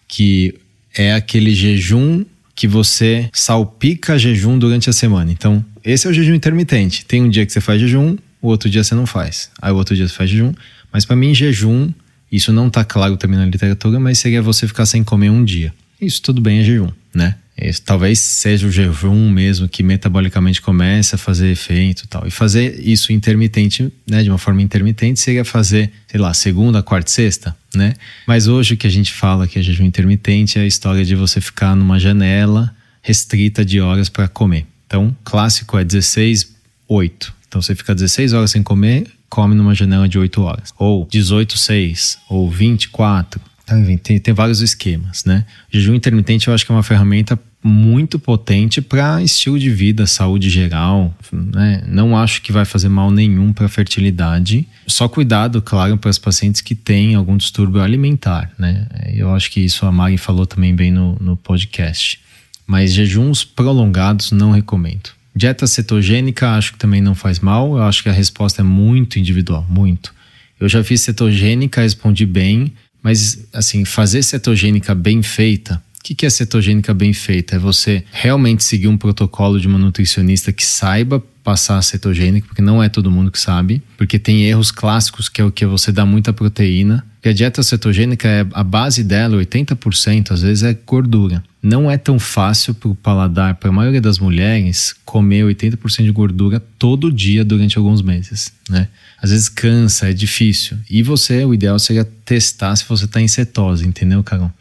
que 0.09 0.55
é 0.95 1.13
aquele 1.15 1.55
jejum 1.55 2.25
que 2.55 2.67
você 2.67 3.29
salpica 3.33 4.19
jejum 4.19 4.59
durante 4.59 4.89
a 4.89 4.93
semana. 4.93 5.31
Então, 5.31 5.65
esse 5.85 6.07
é 6.07 6.11
o 6.11 6.13
jejum 6.13 6.35
intermitente. 6.35 7.05
Tem 7.05 7.23
um 7.23 7.29
dia 7.29 7.45
que 7.45 7.53
você 7.53 7.61
faz 7.61 7.81
jejum, 7.81 8.17
o 8.41 8.49
outro 8.49 8.71
dia 8.71 8.83
você 8.83 8.95
não 8.95 9.07
faz. 9.07 9.51
Aí 9.61 9.73
o 9.73 9.77
outro 9.77 9.95
dia 9.95 10.09
você 10.09 10.15
faz 10.15 10.31
jejum. 10.31 10.55
Mas 10.93 11.05
para 11.05 11.17
mim, 11.17 11.35
jejum 11.35 11.93
isso 12.31 12.53
não 12.53 12.69
está 12.69 12.85
claro 12.85 13.17
também 13.17 13.39
na 13.39 13.47
literatura, 13.47 14.01
mas 14.01 14.19
seria 14.19 14.43
você 14.43 14.67
ficar 14.67 14.87
sem 14.87 15.05
comer 15.05 15.31
um 15.31 15.45
dia. 15.45 15.73
Isso 16.01 16.21
tudo 16.21 16.41
bem 16.41 16.59
é 16.59 16.65
jejum, 16.65 16.91
né? 17.17 17.35
Esse, 17.57 17.81
talvez 17.81 18.19
seja 18.19 18.67
o 18.67 18.71
jejum 18.71 19.31
mesmo 19.31 19.67
que 19.67 19.83
metabolicamente 19.83 20.61
começa 20.61 21.17
a 21.17 21.19
fazer 21.19 21.51
efeito 21.51 22.05
e 22.05 22.07
tal. 22.07 22.27
E 22.27 22.31
fazer 22.31 22.79
isso 22.79 23.15
intermitente, 23.15 23.91
né, 24.07 24.23
de 24.23 24.29
uma 24.29 24.37
forma 24.37 24.61
intermitente, 24.61 25.19
seria 25.19 25.43
fazer, 25.43 25.91
sei 26.07 26.21
lá, 26.21 26.35
segunda, 26.35 26.83
quarta, 26.83 27.11
sexta, 27.11 27.57
né? 27.75 27.95
Mas 28.27 28.47
hoje 28.47 28.75
o 28.75 28.77
que 28.77 28.87
a 28.87 28.91
gente 28.91 29.11
fala 29.11 29.49
que 29.49 29.59
é 29.59 29.63
jejum 29.63 29.85
intermitente 29.85 30.59
é 30.59 30.63
a 30.63 30.67
história 30.67 31.03
de 31.03 31.15
você 31.15 31.41
ficar 31.41 31.75
numa 31.75 31.99
janela 31.99 32.75
restrita 33.01 33.65
de 33.65 33.81
horas 33.81 34.11
para 34.11 34.29
comer. 34.29 34.67
Então, 34.87 35.17
clássico 35.25 35.79
é 35.79 35.85
16, 35.85 36.55
8. 36.87 37.35
Então 37.49 37.63
você 37.63 37.75
fica 37.75 37.95
16 37.95 38.35
horas 38.35 38.51
sem 38.51 38.63
comer, 38.63 39.07
come 39.31 39.55
numa 39.55 39.75
janela 39.75 40.07
de 40.07 40.19
8 40.19 40.43
horas. 40.43 40.75
Ou 40.79 41.09
18, 41.11 41.57
6. 41.57 42.19
Ou 42.29 42.51
24. 42.51 43.41
Tá, 43.67 43.75
tem, 44.01 44.19
tem 44.21 44.33
vários 44.33 44.63
esquemas, 44.63 45.25
né? 45.25 45.45
Jejum 45.71 45.95
intermitente 45.95 46.47
eu 46.47 46.55
acho 46.55 46.65
que 46.65 46.71
é 46.71 46.75
uma 46.75 46.85
ferramenta 46.85 47.37
muito 47.67 48.17
potente 48.17 48.81
para 48.81 49.21
estilo 49.21 49.59
de 49.59 49.69
vida, 49.69 50.07
saúde 50.07 50.49
geral. 50.49 51.13
Né? 51.33 51.83
Não 51.89 52.17
acho 52.17 52.41
que 52.41 52.53
vai 52.53 52.65
fazer 52.65 52.89
mal 52.89 53.11
nenhum 53.11 53.53
para 53.53 53.67
a 53.67 53.69
fertilidade. 53.69 54.67
Só 54.87 55.09
cuidado, 55.09 55.61
claro, 55.61 55.99
para 55.99 56.11
os 56.11 56.19
pacientes 56.19 56.61
que 56.61 56.77
têm 56.77 57.17
algum 57.17 57.37
distúrbio 57.37 57.83
alimentar. 57.83 58.53
Né? 58.57 58.87
Eu 59.13 59.35
acho 59.35 59.51
que 59.51 59.61
isso 59.61 59.85
a 59.85 59.91
Mari 59.91 60.17
falou 60.17 60.47
também 60.47 60.77
bem 60.77 60.93
no, 60.93 61.17
no 61.21 61.37
podcast. 61.37 62.21
Mas 62.65 62.93
jejuns 62.93 63.45
prolongados 63.45 64.31
não 64.31 64.53
recomendo. 64.53 65.11
Dieta 65.35 65.67
cetogênica 65.67 66.51
acho 66.53 66.73
que 66.73 66.79
também 66.79 67.01
não 67.01 67.17
faz 67.17 67.41
mal. 67.41 67.77
Eu 67.77 67.83
acho 67.83 68.03
que 68.03 68.09
a 68.09 68.13
resposta 68.13 68.63
é 68.63 68.65
muito 68.65 69.19
individual, 69.19 69.67
muito. 69.69 70.15
Eu 70.59 70.69
já 70.69 70.83
fiz 70.83 71.03
cetogênica, 71.03 71.83
respondi 71.83 72.25
bem, 72.25 72.73
mas 73.07 73.47
assim, 73.53 73.85
fazer 73.85 74.21
cetogênica 74.21 74.93
bem 74.93 75.23
feita, 75.23 75.81
o 75.97 76.03
que, 76.03 76.13
que 76.13 76.27
é 76.27 76.31
cetogênica 76.31 76.93
bem 76.93 77.13
feita? 77.13 77.55
É 77.55 77.59
você 77.59 78.03
realmente 78.11 78.65
seguir 78.65 78.89
um 78.89 78.97
protocolo 78.97 79.61
de 79.61 79.69
uma 79.69 79.79
nutricionista 79.79 80.53
que 80.53 80.67
saiba 80.67 81.23
passar 81.45 81.79
a 81.79 81.83
cetogênica, 81.83 82.49
porque 82.49 82.61
não 82.61 82.83
é 82.83 82.89
todo 82.89 83.09
mundo 83.09 83.31
que 83.31 83.39
sabe, 83.39 83.81
porque 83.97 84.19
tem 84.19 84.43
erros 84.47 84.73
clássicos 84.73 85.29
que 85.29 85.41
é 85.41 85.45
o 85.45 85.53
que 85.53 85.65
você 85.65 85.93
dá 85.93 86.05
muita 86.05 86.33
proteína. 86.33 87.07
Porque 87.15 87.29
a 87.29 87.33
dieta 87.33 87.63
cetogênica 87.63 88.27
é 88.27 88.45
a 88.53 88.65
base 88.65 89.05
dela, 89.05 89.37
80% 89.37 90.33
às 90.33 90.43
vezes 90.43 90.65
é 90.65 90.77
gordura 90.85 91.45
não 91.67 91.91
é 91.91 91.99
tão 91.99 92.17
fácil 92.17 92.73
para 92.75 92.89
o 92.89 92.95
paladar, 92.95 93.57
para 93.57 93.71
a 93.71 93.73
maioria 93.73 94.01
das 94.01 94.21
mulheres, 94.21 94.95
comer 95.05 95.45
80% 95.45 96.05
de 96.05 96.13
gordura 96.13 96.61
todo 96.79 97.11
dia 97.11 97.45
durante 97.45 97.77
alguns 97.77 98.01
meses, 98.01 98.53
né? 98.71 98.87
Às 99.21 99.31
vezes 99.31 99.49
cansa, 99.49 100.09
é 100.09 100.13
difícil. 100.13 100.79
E 100.89 101.03
você, 101.03 101.45
o 101.45 101.53
ideal 101.53 101.77
seria 101.81 102.05
testar 102.25 102.77
se 102.77 102.85
você 102.89 103.07
está 103.07 103.21
em 103.21 103.27
cetose, 103.27 103.85
entendeu, 103.85 104.23
Carol? 104.23 104.53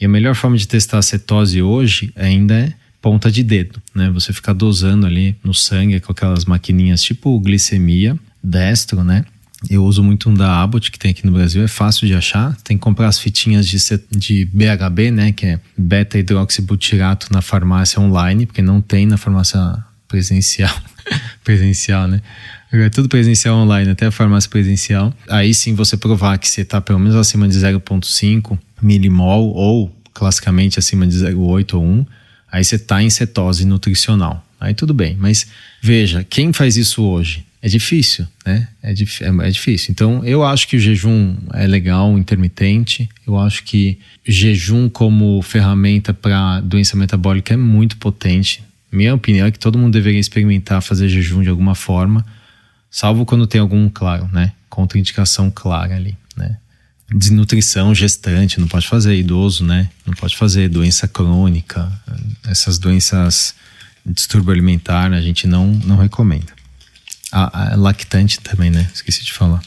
E 0.00 0.04
a 0.04 0.08
melhor 0.08 0.36
forma 0.36 0.56
de 0.56 0.68
testar 0.68 0.98
a 0.98 1.02
cetose 1.02 1.60
hoje 1.60 2.12
ainda 2.14 2.54
é 2.54 2.72
ponta 3.00 3.28
de 3.28 3.42
dedo, 3.42 3.82
né? 3.92 4.08
Você 4.10 4.32
ficar 4.32 4.52
dosando 4.52 5.04
ali 5.04 5.34
no 5.42 5.52
sangue 5.52 5.98
com 5.98 6.12
aquelas 6.12 6.44
maquininhas 6.44 7.02
tipo 7.02 7.40
glicemia, 7.40 8.16
destro, 8.42 9.02
né? 9.02 9.24
Eu 9.70 9.84
uso 9.84 10.02
muito 10.02 10.28
um 10.28 10.34
da 10.34 10.62
Abbott 10.62 10.90
que 10.90 10.98
tem 10.98 11.10
aqui 11.12 11.24
no 11.24 11.32
Brasil, 11.32 11.62
é 11.62 11.68
fácil 11.68 12.06
de 12.06 12.14
achar. 12.14 12.56
Tem 12.64 12.76
que 12.76 12.82
comprar 12.82 13.08
as 13.08 13.18
fitinhas 13.18 13.66
de, 13.66 13.78
de 14.10 14.44
BHB, 14.46 15.10
né, 15.10 15.32
que 15.32 15.46
é 15.46 15.60
beta-hidroxibutirato 15.76 17.32
na 17.32 17.40
farmácia 17.40 18.00
online, 18.00 18.46
porque 18.46 18.62
não 18.62 18.80
tem 18.80 19.06
na 19.06 19.16
farmácia 19.16 19.58
presencial. 20.08 20.74
presencial, 21.44 22.08
né? 22.08 22.20
É 22.72 22.88
tudo 22.88 23.08
presencial 23.08 23.56
online, 23.56 23.90
até 23.90 24.06
a 24.06 24.10
farmácia 24.10 24.48
presencial. 24.48 25.12
Aí 25.28 25.52
sim 25.52 25.74
você 25.74 25.96
provar 25.96 26.38
que 26.38 26.48
você 26.48 26.62
está 26.62 26.80
pelo 26.80 26.98
menos 26.98 27.14
acima 27.14 27.46
de 27.46 27.54
0,5 27.58 28.58
milimol 28.80 29.52
ou 29.54 29.94
classicamente 30.12 30.78
acima 30.78 31.06
de 31.06 31.16
0,8 31.16 31.74
ou 31.74 31.84
1, 31.84 32.06
aí 32.50 32.64
você 32.64 32.76
está 32.76 33.02
em 33.02 33.10
cetose 33.10 33.64
nutricional. 33.64 34.44
Aí 34.60 34.74
tudo 34.74 34.94
bem, 34.94 35.16
mas 35.18 35.46
veja, 35.80 36.24
quem 36.24 36.52
faz 36.52 36.76
isso 36.76 37.02
hoje? 37.02 37.44
É 37.62 37.68
difícil, 37.68 38.26
né? 38.44 38.66
É, 38.82 38.90
é, 38.90 38.92
é, 38.92 39.50
difícil. 39.50 39.92
Então, 39.92 40.24
eu 40.24 40.42
acho 40.42 40.66
que 40.66 40.76
o 40.76 40.80
jejum 40.80 41.36
é 41.54 41.64
legal, 41.64 42.18
intermitente. 42.18 43.08
Eu 43.24 43.38
acho 43.38 43.62
que 43.62 44.00
jejum 44.26 44.88
como 44.88 45.40
ferramenta 45.42 46.12
para 46.12 46.60
doença 46.60 46.96
metabólica 46.96 47.54
é 47.54 47.56
muito 47.56 47.96
potente. 47.98 48.64
Minha 48.90 49.14
opinião 49.14 49.46
é 49.46 49.52
que 49.52 49.60
todo 49.60 49.78
mundo 49.78 49.92
deveria 49.92 50.18
experimentar 50.18 50.82
fazer 50.82 51.08
jejum 51.08 51.40
de 51.40 51.48
alguma 51.48 51.76
forma, 51.76 52.26
salvo 52.90 53.24
quando 53.24 53.46
tem 53.46 53.60
algum, 53.60 53.88
claro, 53.88 54.28
né? 54.32 54.52
Contraindicação 54.68 55.48
clara 55.48 55.94
ali, 55.94 56.16
né? 56.36 56.56
Desnutrição, 57.14 57.94
gestante, 57.94 58.58
não 58.58 58.66
pode 58.66 58.88
fazer, 58.88 59.14
idoso, 59.14 59.64
né? 59.64 59.88
Não 60.04 60.14
pode 60.14 60.36
fazer, 60.36 60.68
doença 60.68 61.06
crônica, 61.06 61.90
essas 62.44 62.76
doenças, 62.76 63.54
distúrbio 64.04 64.50
alimentar, 64.50 65.12
a 65.12 65.20
gente 65.20 65.46
não, 65.46 65.68
não 65.68 65.96
recomenda. 65.96 66.61
A, 67.32 67.72
a 67.72 67.76
lactante 67.76 68.38
também, 68.40 68.70
né? 68.70 68.88
Esqueci 68.94 69.24
de 69.24 69.32
falar. 69.32 69.62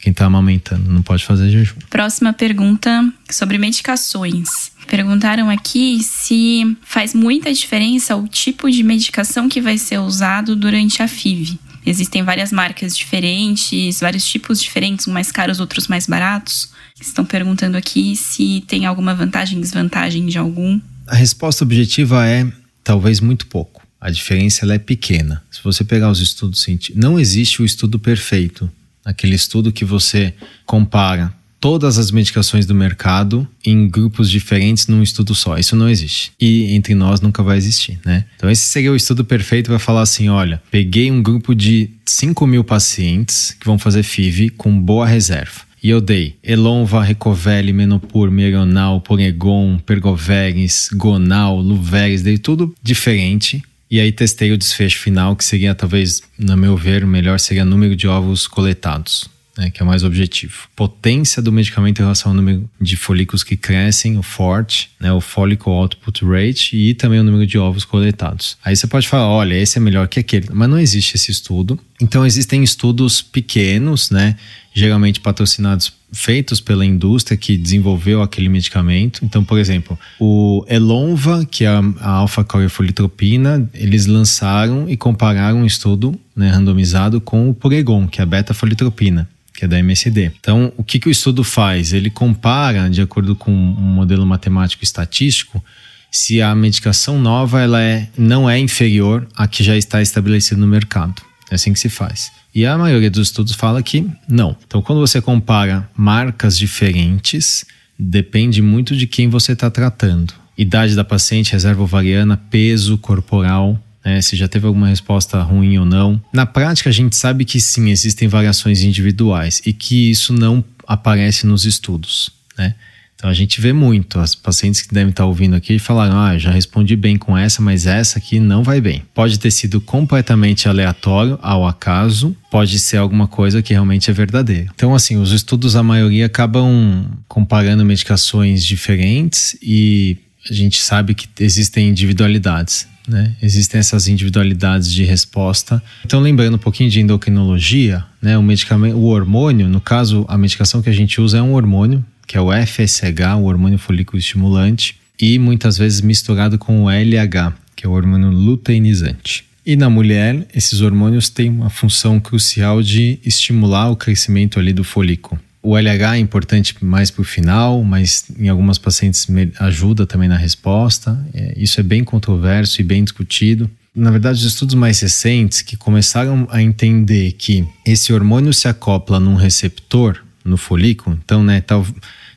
Quem 0.00 0.12
tá 0.12 0.24
amamentando 0.24 0.90
não 0.90 1.02
pode 1.02 1.24
fazer 1.24 1.50
jejum. 1.50 1.76
Próxima 1.90 2.32
pergunta 2.32 3.12
sobre 3.30 3.58
medicações. 3.58 4.72
Perguntaram 4.86 5.50
aqui 5.50 6.02
se 6.02 6.76
faz 6.82 7.14
muita 7.14 7.52
diferença 7.52 8.16
o 8.16 8.26
tipo 8.26 8.70
de 8.70 8.82
medicação 8.82 9.48
que 9.48 9.60
vai 9.60 9.76
ser 9.76 9.98
usado 9.98 10.56
durante 10.56 11.02
a 11.02 11.08
FIV. 11.08 11.58
Existem 11.84 12.22
várias 12.22 12.52
marcas 12.52 12.96
diferentes, 12.96 14.00
vários 14.00 14.26
tipos 14.26 14.60
diferentes, 14.60 15.06
uns 15.06 15.12
mais 15.12 15.30
caros, 15.30 15.60
outros 15.60 15.86
mais 15.86 16.06
baratos. 16.06 16.70
Estão 17.00 17.24
perguntando 17.24 17.76
aqui 17.76 18.16
se 18.16 18.64
tem 18.66 18.86
alguma 18.86 19.14
vantagem, 19.14 19.60
desvantagem 19.60 20.26
de 20.26 20.38
algum. 20.38 20.80
A 21.06 21.14
resposta 21.14 21.64
objetiva 21.64 22.26
é 22.26 22.46
talvez 22.84 23.20
muito 23.20 23.46
pouco. 23.46 23.79
A 24.00 24.10
diferença 24.10 24.64
ela 24.64 24.74
é 24.74 24.78
pequena. 24.78 25.42
Se 25.50 25.62
você 25.62 25.84
pegar 25.84 26.10
os 26.10 26.20
estudos 26.20 26.62
científicos, 26.62 27.02
não 27.02 27.20
existe 27.20 27.60
o 27.60 27.64
estudo 27.64 27.98
perfeito. 27.98 28.70
Aquele 29.04 29.34
estudo 29.34 29.72
que 29.72 29.84
você 29.84 30.32
compara 30.64 31.32
todas 31.60 31.98
as 31.98 32.10
medicações 32.10 32.64
do 32.64 32.74
mercado 32.74 33.46
em 33.64 33.86
grupos 33.86 34.30
diferentes 34.30 34.86
num 34.86 35.02
estudo 35.02 35.34
só. 35.34 35.58
Isso 35.58 35.76
não 35.76 35.88
existe. 35.88 36.32
E 36.40 36.72
entre 36.74 36.94
nós 36.94 37.20
nunca 37.20 37.42
vai 37.42 37.58
existir, 37.58 38.00
né? 38.04 38.24
Então 38.36 38.50
esse 38.50 38.62
seria 38.62 38.90
o 38.90 38.96
estudo 38.96 39.24
perfeito 39.24 39.68
para 39.68 39.78
falar 39.78 40.00
assim, 40.00 40.30
olha, 40.30 40.62
peguei 40.70 41.10
um 41.10 41.22
grupo 41.22 41.54
de 41.54 41.90
5 42.06 42.46
mil 42.46 42.64
pacientes 42.64 43.54
que 43.60 43.66
vão 43.66 43.78
fazer 43.78 44.02
FIV 44.02 44.50
com 44.50 44.80
boa 44.80 45.06
reserva. 45.06 45.68
E 45.82 45.88
eu 45.88 46.00
dei 46.00 46.36
Elonva, 46.42 47.02
Recovelli, 47.02 47.72
Menopur, 47.72 48.30
Meronal, 48.30 49.00
Poregon, 49.00 49.78
Pergoveres, 49.78 50.90
Gonal, 50.92 51.58
Luveres, 51.58 52.22
dei 52.22 52.36
tudo 52.36 52.74
diferente 52.82 53.62
e 53.90 53.98
aí 54.00 54.12
testei 54.12 54.52
o 54.52 54.58
desfecho 54.58 54.98
final, 55.00 55.34
que 55.34 55.44
seria 55.44 55.74
talvez, 55.74 56.22
no 56.38 56.56
meu 56.56 56.76
ver, 56.76 57.02
o 57.02 57.08
melhor 57.08 57.40
seria 57.40 57.64
número 57.64 57.96
de 57.96 58.06
ovos 58.06 58.46
coletados. 58.46 59.28
né, 59.60 59.70
que 59.70 59.82
é 59.82 59.84
o 59.84 59.86
mais 59.86 60.02
objetivo. 60.02 60.68
Potência 60.74 61.42
do 61.42 61.52
medicamento 61.52 61.98
em 61.98 62.02
relação 62.02 62.32
ao 62.32 62.36
número 62.36 62.68
de 62.80 62.96
folículos 62.96 63.44
que 63.44 63.56
crescem, 63.56 64.16
o 64.16 64.22
FORT, 64.22 64.88
né, 64.98 65.12
o 65.12 65.20
Follicle 65.20 65.70
Output 65.70 66.24
Rate, 66.24 66.76
e 66.76 66.94
também 66.94 67.20
o 67.20 67.22
número 67.22 67.46
de 67.46 67.58
ovos 67.58 67.84
coletados. 67.84 68.56
Aí 68.64 68.74
você 68.74 68.86
pode 68.86 69.06
falar, 69.06 69.28
olha, 69.28 69.54
esse 69.54 69.76
é 69.76 69.80
melhor 69.80 70.08
que 70.08 70.18
aquele, 70.20 70.48
mas 70.52 70.68
não 70.68 70.78
existe 70.78 71.16
esse 71.16 71.30
estudo. 71.30 71.78
Então 72.00 72.24
existem 72.24 72.62
estudos 72.62 73.20
pequenos, 73.20 74.10
né, 74.10 74.36
geralmente 74.72 75.20
patrocinados 75.20 75.92
feitos 76.12 76.60
pela 76.60 76.84
indústria 76.84 77.36
que 77.36 77.56
desenvolveu 77.56 78.22
aquele 78.22 78.48
medicamento. 78.48 79.24
Então, 79.24 79.44
por 79.44 79.58
exemplo, 79.58 79.98
o 80.18 80.64
Elonva, 80.68 81.44
que 81.44 81.64
é 81.64 81.68
a 81.68 82.10
alfa-corifolitropina, 82.10 83.68
eles 83.72 84.06
lançaram 84.06 84.88
e 84.88 84.96
compararam 84.96 85.58
um 85.58 85.66
estudo 85.66 86.18
né, 86.34 86.50
randomizado 86.50 87.20
com 87.20 87.48
o 87.48 87.54
Puregon, 87.54 88.06
que 88.06 88.20
é 88.20 88.22
a 88.22 88.26
beta-folitropina 88.26 89.28
que 89.52 89.66
é 89.66 89.68
da 89.68 89.78
MSD. 89.78 90.32
Então, 90.40 90.72
o 90.78 90.82
que, 90.82 90.98
que 90.98 91.06
o 91.06 91.10
estudo 91.10 91.44
faz? 91.44 91.92
Ele 91.92 92.08
compara, 92.08 92.88
de 92.88 93.02
acordo 93.02 93.36
com 93.36 93.52
um 93.52 93.92
modelo 93.92 94.24
matemático 94.24 94.82
estatístico, 94.82 95.62
se 96.10 96.40
a 96.40 96.54
medicação 96.54 97.20
nova 97.20 97.60
ela 97.60 97.82
é, 97.82 98.08
não 98.16 98.48
é 98.48 98.58
inferior 98.58 99.28
à 99.36 99.46
que 99.46 99.62
já 99.62 99.76
está 99.76 100.00
estabelecida 100.00 100.58
no 100.58 100.66
mercado. 100.66 101.22
É 101.50 101.56
assim 101.56 101.72
que 101.72 101.80
se 101.80 101.88
faz. 101.88 102.30
E 102.54 102.64
a 102.64 102.78
maioria 102.78 103.10
dos 103.10 103.28
estudos 103.28 103.54
fala 103.54 103.82
que 103.82 104.08
não. 104.28 104.56
Então, 104.66 104.80
quando 104.80 105.00
você 105.00 105.20
compara 105.20 105.88
marcas 105.96 106.56
diferentes, 106.56 107.64
depende 107.98 108.62
muito 108.62 108.96
de 108.96 109.06
quem 109.06 109.28
você 109.28 109.52
está 109.52 109.70
tratando. 109.70 110.32
Idade 110.56 110.94
da 110.94 111.04
paciente, 111.04 111.52
reserva 111.52 111.82
ovariana, 111.82 112.36
peso 112.36 112.96
corporal, 112.98 113.78
né, 114.04 114.20
se 114.20 114.36
já 114.36 114.48
teve 114.48 114.66
alguma 114.66 114.88
resposta 114.88 115.40
ruim 115.42 115.78
ou 115.78 115.84
não. 115.84 116.20
Na 116.32 116.46
prática, 116.46 116.88
a 116.88 116.92
gente 116.92 117.16
sabe 117.16 117.44
que 117.44 117.60
sim, 117.60 117.90
existem 117.90 118.28
variações 118.28 118.82
individuais 118.82 119.60
e 119.64 119.72
que 119.72 120.10
isso 120.10 120.32
não 120.32 120.64
aparece 120.86 121.46
nos 121.46 121.64
estudos. 121.64 122.30
Né? 122.56 122.74
Então 123.20 123.28
a 123.28 123.34
gente 123.34 123.60
vê 123.60 123.70
muito. 123.70 124.18
As 124.18 124.34
pacientes 124.34 124.80
que 124.80 124.94
devem 124.94 125.10
estar 125.10 125.26
ouvindo 125.26 125.54
aqui 125.54 125.78
falaram: 125.78 126.18
ah, 126.18 126.38
já 126.38 126.50
respondi 126.50 126.96
bem 126.96 127.18
com 127.18 127.36
essa, 127.36 127.60
mas 127.60 127.86
essa 127.86 128.18
aqui 128.18 128.40
não 128.40 128.62
vai 128.62 128.80
bem. 128.80 129.02
Pode 129.14 129.38
ter 129.38 129.50
sido 129.50 129.78
completamente 129.78 130.66
aleatório, 130.66 131.38
ao 131.42 131.66
acaso, 131.66 132.34
pode 132.50 132.78
ser 132.78 132.96
alguma 132.96 133.28
coisa 133.28 133.60
que 133.60 133.74
realmente 133.74 134.10
é 134.10 134.14
verdadeira. 134.14 134.70
Então, 134.74 134.94
assim, 134.94 135.18
os 135.18 135.32
estudos, 135.32 135.76
a 135.76 135.82
maioria, 135.82 136.24
acabam 136.24 137.04
comparando 137.28 137.84
medicações 137.84 138.64
diferentes 138.64 139.54
e 139.62 140.16
a 140.50 140.54
gente 140.54 140.80
sabe 140.80 141.14
que 141.14 141.28
existem 141.40 141.90
individualidades. 141.90 142.88
Né? 143.06 143.34
Existem 143.42 143.80
essas 143.80 144.08
individualidades 144.08 144.90
de 144.90 145.04
resposta. 145.04 145.82
Então, 146.06 146.20
lembrando 146.20 146.54
um 146.54 146.58
pouquinho 146.58 146.88
de 146.88 147.00
endocrinologia, 147.00 148.02
né? 148.22 148.38
o 148.38 148.42
medicamento, 148.42 148.96
o 148.96 149.06
hormônio, 149.06 149.68
no 149.68 149.80
caso, 149.80 150.24
a 150.26 150.38
medicação 150.38 150.80
que 150.80 150.88
a 150.88 150.92
gente 150.92 151.20
usa 151.20 151.38
é 151.38 151.42
um 151.42 151.52
hormônio 151.52 152.02
que 152.30 152.36
é 152.36 152.40
o 152.40 152.52
FSH, 152.52 153.40
o 153.40 153.46
hormônio 153.46 153.76
folículo 153.76 154.16
estimulante, 154.16 154.96
e 155.20 155.36
muitas 155.36 155.76
vezes 155.76 156.00
misturado 156.00 156.58
com 156.58 156.84
o 156.84 156.88
LH, 156.88 157.52
que 157.74 157.84
é 157.84 157.88
o 157.88 157.92
hormônio 157.92 158.30
luteinizante. 158.30 159.44
E 159.66 159.74
na 159.74 159.90
mulher, 159.90 160.46
esses 160.54 160.80
hormônios 160.80 161.28
têm 161.28 161.50
uma 161.50 161.68
função 161.68 162.20
crucial 162.20 162.84
de 162.84 163.18
estimular 163.26 163.90
o 163.90 163.96
crescimento 163.96 164.60
ali 164.60 164.72
do 164.72 164.84
folículo. 164.84 165.40
O 165.60 165.76
LH 165.76 166.14
é 166.14 166.18
importante 166.20 166.76
mais 166.80 167.10
para 167.10 167.22
o 167.22 167.24
final, 167.24 167.82
mas 167.82 168.26
em 168.38 168.48
algumas 168.48 168.78
pacientes 168.78 169.26
ajuda 169.58 170.06
também 170.06 170.28
na 170.28 170.36
resposta. 170.36 171.18
É, 171.34 171.54
isso 171.56 171.80
é 171.80 171.82
bem 171.82 172.04
controverso 172.04 172.80
e 172.80 172.84
bem 172.84 173.02
discutido. 173.02 173.68
Na 173.92 174.12
verdade, 174.12 174.38
os 174.38 174.44
estudos 174.44 174.76
mais 174.76 175.00
recentes 175.00 175.62
que 175.62 175.76
começaram 175.76 176.46
a 176.52 176.62
entender 176.62 177.32
que 177.32 177.66
esse 177.84 178.12
hormônio 178.12 178.54
se 178.54 178.68
acopla 178.68 179.18
num 179.18 179.34
receptor 179.34 180.22
no 180.44 180.56
folículo, 180.56 181.18
então, 181.22 181.42
né, 181.42 181.60
tal, 181.60 181.84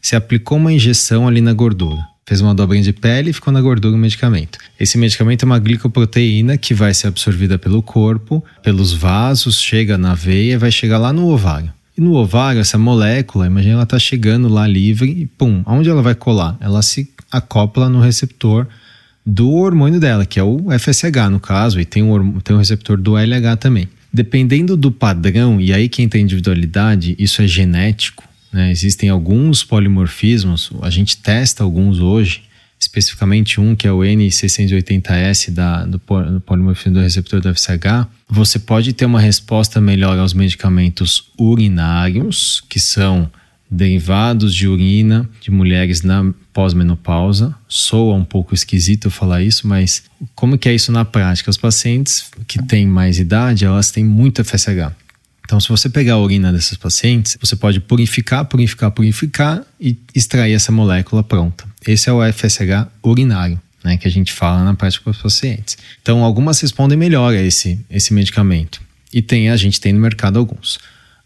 se 0.04 0.18
aplicou 0.18 0.58
uma 0.58 0.74
injeção 0.74 1.30
ali 1.30 1.40
na 1.40 1.54
gordura. 1.54 2.06
Fez 2.26 2.42
uma 2.42 2.54
dobrinha 2.54 2.84
de 2.84 2.92
pele 2.92 3.30
e 3.30 3.34
ficou 3.34 3.54
na 3.54 3.62
gordura 3.62 3.96
o 3.96 3.98
medicamento. 3.98 4.60
Esse 4.78 4.98
medicamento 4.98 5.44
é 5.44 5.46
uma 5.46 5.58
glicoproteína 5.58 6.58
que 6.58 6.74
vai 6.74 6.94
ser 6.94 7.08
absorvida 7.08 7.58
pelo 7.58 7.82
corpo, 7.82 8.44
pelos 8.62 8.92
vasos, 8.92 9.62
chega 9.62 9.98
na 9.98 10.14
veia 10.14 10.54
e 10.54 10.58
vai 10.58 10.72
chegar 10.72 10.98
lá 10.98 11.14
no 11.14 11.30
ovário. 11.30 11.72
E 11.98 12.02
no 12.02 12.16
ovário, 12.16 12.60
essa 12.60 12.78
molécula, 12.78 13.48
imagina 13.48 13.76
ela 13.76 13.86
tá 13.86 13.98
chegando 13.98 14.50
lá 14.50 14.68
livre 14.68 15.10
e 15.10 15.26
pum, 15.26 15.64
aonde 15.66 15.90
ela 15.90 16.02
vai 16.02 16.16
colar? 16.16 16.58
Ela 16.60 16.82
se 16.82 17.10
acopla 17.32 17.88
no 17.88 18.02
receptor 18.02 18.68
do 19.26 19.52
hormônio 19.52 20.02
dela, 20.02 20.26
que 20.26 20.40
é 20.40 20.44
o 20.44 20.68
FSH 20.78 21.30
no 21.32 21.40
caso, 21.40 21.80
e 21.80 21.86
tem 21.86 22.04
um, 22.04 22.40
tem 22.40 22.56
um 22.56 22.60
receptor 22.60 22.98
do 22.98 23.18
LH 23.18 23.58
também. 23.58 23.88
Dependendo 24.12 24.76
do 24.76 24.92
padrão, 24.92 25.62
e 25.62 25.72
aí 25.72 25.88
quem 25.88 26.10
tem 26.10 26.24
individualidade, 26.24 27.16
isso 27.18 27.42
é 27.42 27.48
genético, 27.48 28.24
né? 28.54 28.72
Existem 28.72 29.10
alguns 29.10 29.64
polimorfismos, 29.64 30.72
a 30.82 30.90
gente 30.90 31.18
testa 31.18 31.64
alguns 31.64 32.00
hoje, 32.00 32.44
especificamente 32.80 33.60
um 33.60 33.76
que 33.76 33.88
é 33.88 33.92
o 33.92 34.00
N680S 34.00 35.52
da, 35.52 35.86
do, 35.86 36.00
polimorfismo 36.00 36.94
do 36.94 37.00
receptor 37.00 37.42
do 37.42 37.54
FSH. 37.54 38.08
Você 38.30 38.60
pode 38.60 38.94
ter 38.94 39.06
uma 39.06 39.20
resposta 39.20 39.82
melhor 39.82 40.18
aos 40.20 40.34
medicamentos 40.34 41.32
urinários, 41.38 42.64
que 42.70 42.80
são 42.80 43.30
derivados 43.70 44.54
de 44.54 44.68
urina 44.68 45.28
de 45.42 45.50
mulheres 45.50 46.04
na 46.04 46.32
pós-menopausa. 46.54 47.56
Soa 47.68 48.14
um 48.14 48.24
pouco 48.24 48.54
esquisito 48.54 49.10
falar 49.10 49.42
isso, 49.42 49.68
mas 49.68 50.04
como 50.36 50.58
que 50.58 50.70
é 50.70 50.76
isso 50.76 50.92
na 50.92 51.04
prática? 51.04 51.50
Os 51.50 51.58
pacientes 51.58 52.30
que 52.48 52.62
têm 52.62 52.86
mais 52.86 53.18
idade, 53.18 53.66
elas 53.66 53.90
têm 53.90 54.06
muito 54.06 54.44
FSH. 54.44 54.94
Então, 55.46 55.60
se 55.60 55.70
você 55.70 55.90
pegar 55.90 56.14
a 56.14 56.20
urina 56.20 56.52
desses 56.52 56.78
pacientes, 56.78 57.38
você 57.40 57.56
pode 57.56 57.80
purificar, 57.80 58.46
purificar, 58.46 58.92
purificar 58.92 59.64
e 59.80 59.98
extrair 60.16 60.54
essa 60.54 60.72
molécula 60.72 61.24
pronta. 61.24 61.66
Esse 61.86 62.10
é 62.10 62.14
o 62.14 62.22
FSH 62.32 62.88
urinário. 63.04 63.60
Né, 63.84 63.98
que 63.98 64.08
a 64.08 64.12
gente 64.12 64.32
fala 64.32 64.64
na 64.64 64.74
prática 64.74 65.04
com 65.04 65.10
os 65.10 65.18
pacientes. 65.18 65.78
Então, 66.02 66.24
algumas 66.24 66.58
respondem 66.62 66.98
melhor 66.98 67.34
a 67.34 67.42
esse, 67.42 67.78
esse 67.90 68.14
medicamento. 68.14 68.82
E 69.14 69.22
tem, 69.22 69.50
a 69.50 69.58
gente 69.58 69.82
tem 69.82 69.92
no 69.92 70.00
mercado 70.00 70.40
alguns. 70.40 70.80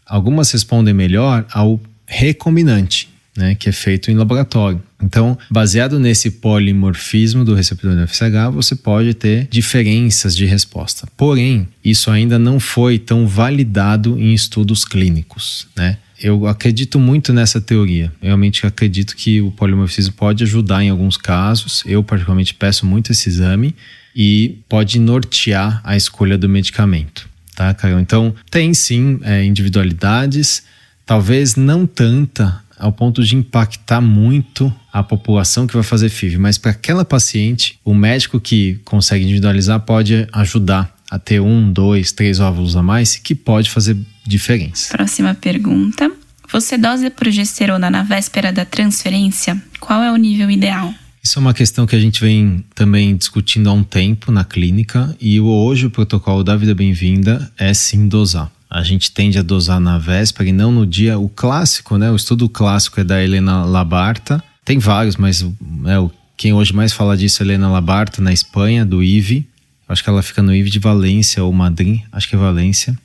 Algumas 0.04 0.50
respondem 0.50 0.92
melhor 0.92 1.46
ao 1.52 1.80
recombinante, 2.04 3.08
né, 3.38 3.54
que 3.54 3.68
é 3.68 3.72
feito 3.72 4.10
em 4.10 4.14
laboratório. 4.14 4.82
Então, 5.00 5.38
baseado 5.48 6.00
nesse 6.00 6.28
polimorfismo 6.28 7.44
do 7.44 7.54
receptor 7.54 7.94
do 7.94 8.06
FSH, 8.06 8.52
você 8.52 8.74
pode 8.74 9.14
ter 9.14 9.46
diferenças 9.48 10.36
de 10.36 10.44
resposta. 10.44 11.06
Porém, 11.16 11.68
isso 11.84 12.10
ainda 12.10 12.36
não 12.36 12.58
foi 12.58 12.98
tão 12.98 13.26
validado 13.26 14.18
em 14.18 14.34
estudos 14.34 14.84
clínicos, 14.84 15.68
né? 15.76 15.98
Eu 16.20 16.48
acredito 16.48 16.98
muito 16.98 17.32
nessa 17.32 17.60
teoria. 17.60 18.12
Realmente 18.20 18.66
acredito 18.66 19.14
que 19.14 19.40
o 19.40 19.52
polimorfismo 19.52 20.14
pode 20.14 20.42
ajudar 20.42 20.82
em 20.82 20.90
alguns 20.90 21.16
casos. 21.16 21.84
Eu, 21.86 22.02
particularmente, 22.02 22.54
peço 22.54 22.84
muito 22.84 23.12
esse 23.12 23.28
exame 23.28 23.72
e 24.16 24.58
pode 24.68 24.98
nortear 24.98 25.80
a 25.84 25.96
escolha 25.96 26.36
do 26.36 26.48
medicamento, 26.48 27.28
tá, 27.54 27.72
Caio? 27.72 28.00
Então, 28.00 28.34
tem 28.50 28.74
sim 28.74 29.20
é, 29.22 29.44
individualidades, 29.44 30.64
talvez 31.06 31.54
não 31.54 31.86
tanta 31.86 32.66
ao 32.78 32.92
ponto 32.92 33.22
de 33.22 33.36
impactar 33.36 34.00
muito 34.00 34.72
a 34.92 35.02
população 35.02 35.66
que 35.66 35.74
vai 35.74 35.82
fazer 35.82 36.08
FIV, 36.08 36.38
mas 36.38 36.58
para 36.58 36.70
aquela 36.70 37.04
paciente, 37.04 37.78
o 37.84 37.94
médico 37.94 38.40
que 38.40 38.80
consegue 38.84 39.24
individualizar 39.24 39.80
pode 39.80 40.26
ajudar 40.32 40.94
a 41.10 41.18
ter 41.18 41.40
um, 41.40 41.72
dois, 41.72 42.12
três 42.12 42.40
óvulos 42.40 42.76
a 42.76 42.82
mais, 42.82 43.16
que 43.16 43.34
pode 43.34 43.70
fazer 43.70 43.96
diferença. 44.26 44.94
Próxima 44.94 45.34
pergunta. 45.34 46.10
Você 46.50 46.78
dosa 46.78 47.10
progesterona 47.10 47.90
na 47.90 48.02
véspera 48.02 48.52
da 48.52 48.64
transferência? 48.64 49.60
Qual 49.80 50.02
é 50.02 50.10
o 50.10 50.16
nível 50.16 50.50
ideal? 50.50 50.92
Isso 51.22 51.38
é 51.38 51.40
uma 51.40 51.52
questão 51.52 51.86
que 51.86 51.94
a 51.94 52.00
gente 52.00 52.20
vem 52.20 52.64
também 52.74 53.14
discutindo 53.16 53.68
há 53.68 53.72
um 53.72 53.82
tempo 53.82 54.32
na 54.32 54.44
clínica 54.44 55.14
e 55.20 55.40
hoje 55.40 55.86
o 55.86 55.90
protocolo 55.90 56.42
da 56.42 56.56
Vida 56.56 56.74
Bem-vinda 56.74 57.52
é 57.58 57.74
sim 57.74 58.08
dosar 58.08 58.50
a 58.70 58.82
gente 58.82 59.10
tende 59.10 59.38
a 59.38 59.42
dosar 59.42 59.80
na 59.80 59.98
véspera 59.98 60.48
e 60.48 60.52
não 60.52 60.70
no 60.70 60.86
dia. 60.86 61.18
O 61.18 61.28
clássico, 61.28 61.96
né? 61.96 62.10
O 62.10 62.16
estudo 62.16 62.48
clássico 62.48 63.00
é 63.00 63.04
da 63.04 63.22
Helena 63.22 63.64
Labarta. 63.64 64.42
Tem 64.64 64.78
vários, 64.78 65.16
mas 65.16 65.42
né, 65.42 65.96
quem 66.36 66.52
hoje 66.52 66.74
mais 66.74 66.92
fala 66.92 67.16
disso 67.16 67.42
é 67.42 67.46
Helena 67.46 67.70
Labarta, 67.70 68.20
na 68.20 68.32
Espanha, 68.32 68.84
do 68.84 69.02
IVE. 69.02 69.46
Acho 69.88 70.04
que 70.04 70.10
ela 70.10 70.22
fica 70.22 70.42
no 70.42 70.54
IVE 70.54 70.68
de 70.68 70.78
Valência 70.78 71.42
ou 71.42 71.52
Madrid, 71.52 72.00
acho 72.12 72.28
que 72.28 72.34
é 72.36 72.38
Valência. 72.38 72.96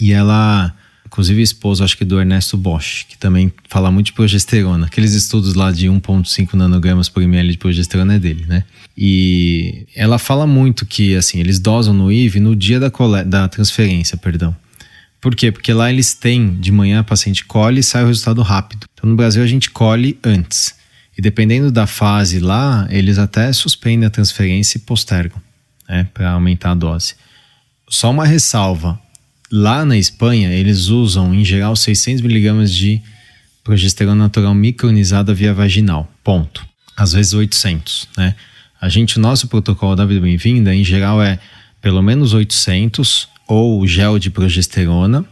E 0.00 0.12
ela, 0.12 0.74
inclusive, 1.06 1.40
esposa, 1.40 1.84
acho 1.84 1.96
que 1.96 2.04
do 2.04 2.18
Ernesto 2.18 2.56
Bosch, 2.56 3.04
que 3.08 3.16
também 3.16 3.52
fala 3.68 3.92
muito 3.92 4.06
de 4.06 4.12
progesterona. 4.12 4.86
Aqueles 4.86 5.12
estudos 5.12 5.54
lá 5.54 5.70
de 5.70 5.86
1,5 5.86 6.54
nanogramas 6.54 7.08
por 7.08 7.22
ml 7.22 7.52
de 7.52 7.58
progesterona 7.58 8.14
é 8.14 8.18
dele, 8.18 8.44
né? 8.48 8.64
E 8.98 9.86
ela 9.94 10.18
fala 10.18 10.48
muito 10.48 10.84
que, 10.84 11.14
assim, 11.14 11.38
eles 11.38 11.60
dosam 11.60 11.94
no 11.94 12.10
IVE 12.10 12.40
no 12.40 12.56
dia 12.56 12.80
da, 12.80 12.90
da 13.24 13.46
transferência, 13.46 14.16
perdão. 14.16 14.54
Por 15.22 15.36
quê? 15.36 15.52
Porque 15.52 15.72
lá 15.72 15.88
eles 15.88 16.14
têm, 16.14 16.58
de 16.58 16.72
manhã 16.72 16.98
a 16.98 17.04
paciente 17.04 17.44
colhe 17.44 17.78
e 17.78 17.82
sai 17.82 18.02
o 18.02 18.08
resultado 18.08 18.42
rápido. 18.42 18.88
Então 18.92 19.08
no 19.08 19.14
Brasil 19.14 19.40
a 19.40 19.46
gente 19.46 19.70
colhe 19.70 20.18
antes. 20.24 20.74
E 21.16 21.22
dependendo 21.22 21.70
da 21.70 21.86
fase 21.86 22.40
lá, 22.40 22.88
eles 22.90 23.18
até 23.18 23.52
suspendem 23.52 24.04
a 24.04 24.10
transferência 24.10 24.78
e 24.78 24.80
postergam, 24.80 25.40
né, 25.88 26.08
para 26.12 26.32
aumentar 26.32 26.72
a 26.72 26.74
dose. 26.74 27.14
Só 27.88 28.10
uma 28.10 28.26
ressalva: 28.26 28.98
lá 29.48 29.84
na 29.84 29.96
Espanha, 29.96 30.50
eles 30.50 30.88
usam, 30.88 31.32
em 31.32 31.44
geral, 31.44 31.76
600 31.76 32.20
miligramas 32.20 32.72
de 32.72 33.00
progesterona 33.62 34.24
natural 34.24 34.52
micronizada 34.56 35.32
via 35.32 35.54
vaginal. 35.54 36.10
Ponto. 36.24 36.66
Às 36.96 37.12
vezes 37.12 37.32
800, 37.32 38.08
né? 38.18 38.34
A 38.80 38.88
gente, 38.88 39.18
o 39.18 39.20
nosso 39.20 39.46
protocolo 39.46 39.94
da 39.94 40.04
Vida 40.04 40.20
Bem-vinda, 40.20 40.74
em 40.74 40.82
geral, 40.82 41.22
é 41.22 41.38
pelo 41.80 42.02
menos 42.02 42.34
800 42.34 43.28
ou 43.46 43.86
gel 43.86 44.18
de 44.18 44.30
progesterona, 44.30 45.24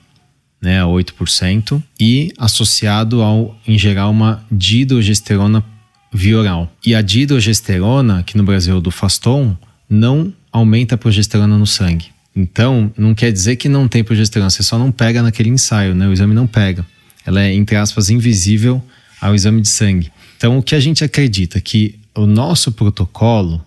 né, 0.61 0.83
8%, 0.83 1.83
e 1.99 2.33
associado 2.37 3.23
ao, 3.23 3.59
em 3.67 3.79
geral, 3.79 4.11
uma 4.11 4.45
dihidrogesterona 4.51 5.65
via 6.13 6.39
oral. 6.39 6.73
E 6.85 6.95
a 6.95 7.01
dihidrogesterona, 7.01 8.23
que 8.23 8.37
no 8.37 8.43
Brasil 8.43 8.77
é 8.77 8.81
do 8.81 8.91
Faston, 8.91 9.57
não 9.89 10.33
aumenta 10.53 10.95
a 10.95 10.99
progesterona 10.99 11.57
no 11.57 11.67
sangue. 11.67 12.07
Então, 12.35 12.93
não 12.97 13.15
quer 13.15 13.33
dizer 13.33 13.57
que 13.57 13.69
não 13.69 13.89
tem 13.89 14.05
progesterona, 14.05 14.51
você 14.51 14.63
só 14.63 14.79
não 14.79 14.93
pega 14.93 15.23
naquele 15.23 15.49
ensaio, 15.49 15.95
né? 15.95 16.07
O 16.07 16.13
exame 16.13 16.35
não 16.35 16.47
pega. 16.47 16.85
Ela 17.27 17.43
é, 17.43 17.55
entre 17.55 17.77
aspas, 17.77 18.09
invisível 18.09 18.83
ao 19.21 19.35
exame 19.35 19.61
de 19.61 19.69
sangue. 19.69 20.11
Então, 20.37 20.59
o 20.59 20.63
que 20.63 20.75
a 20.75 20.81
gente 20.81 21.05
acredita 21.05 21.61
que 21.61 21.99
o 22.15 22.27
nosso 22.27 22.73
protocolo, 22.73 23.63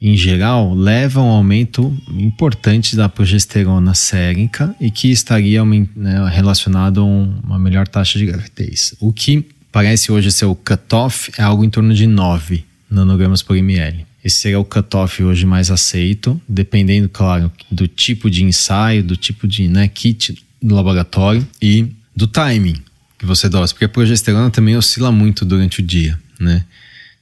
em 0.00 0.16
geral, 0.16 0.74
leva 0.74 1.20
a 1.20 1.24
um 1.24 1.28
aumento 1.28 1.96
importante 2.10 2.94
da 2.94 3.08
progesterona 3.08 3.94
sérica 3.94 4.74
e 4.80 4.90
que 4.90 5.10
estaria 5.10 5.64
né, 5.64 6.28
relacionado 6.30 7.00
a 7.00 7.04
uma 7.04 7.58
melhor 7.58 7.88
taxa 7.88 8.18
de 8.18 8.26
gravidez. 8.26 8.94
O 9.00 9.12
que 9.12 9.44
parece 9.72 10.12
hoje 10.12 10.30
ser 10.30 10.44
o 10.44 10.54
cutoff 10.54 11.32
é 11.36 11.42
algo 11.42 11.64
em 11.64 11.70
torno 11.70 11.92
de 11.92 12.06
9 12.06 12.64
nanogramas 12.88 13.42
por 13.42 13.56
ml. 13.56 14.06
Esse 14.24 14.36
seria 14.36 14.58
o 14.60 14.64
cutoff 14.64 15.22
hoje 15.22 15.44
mais 15.44 15.70
aceito, 15.70 16.40
dependendo, 16.48 17.08
claro, 17.08 17.50
do 17.70 17.88
tipo 17.88 18.30
de 18.30 18.44
ensaio, 18.44 19.02
do 19.02 19.16
tipo 19.16 19.48
de 19.48 19.68
né, 19.68 19.88
kit 19.88 20.36
do 20.62 20.74
laboratório 20.74 21.46
e 21.60 21.86
do 22.16 22.26
timing 22.26 22.76
que 23.18 23.26
você 23.26 23.48
dose, 23.48 23.72
porque 23.72 23.84
a 23.84 23.88
progesterona 23.88 24.48
também 24.50 24.76
oscila 24.76 25.10
muito 25.10 25.44
durante 25.44 25.80
o 25.80 25.82
dia, 25.82 26.18
né? 26.38 26.64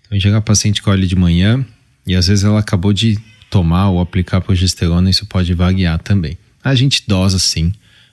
Então, 0.03 0.17
em 0.17 0.21
geral, 0.21 0.39
a 0.39 0.43
paciente 0.43 0.83
colhe 0.83 1.07
de 1.07 1.17
manhã 1.17 1.65
e 2.07 2.15
às 2.15 2.29
vezes 2.29 2.45
ela 2.45 2.61
acabou 2.61 2.93
de 2.93 3.19
tomar 3.51 3.89
ou 3.91 4.01
aplicar 4.01 4.41
progesterona, 4.41 5.11
isso 5.11 5.27
pode 5.27 5.53
variar 5.55 5.99
também. 5.99 6.39
A 6.63 6.75
gente 6.75 7.05
dosa 7.07 7.39
sim, 7.39 7.73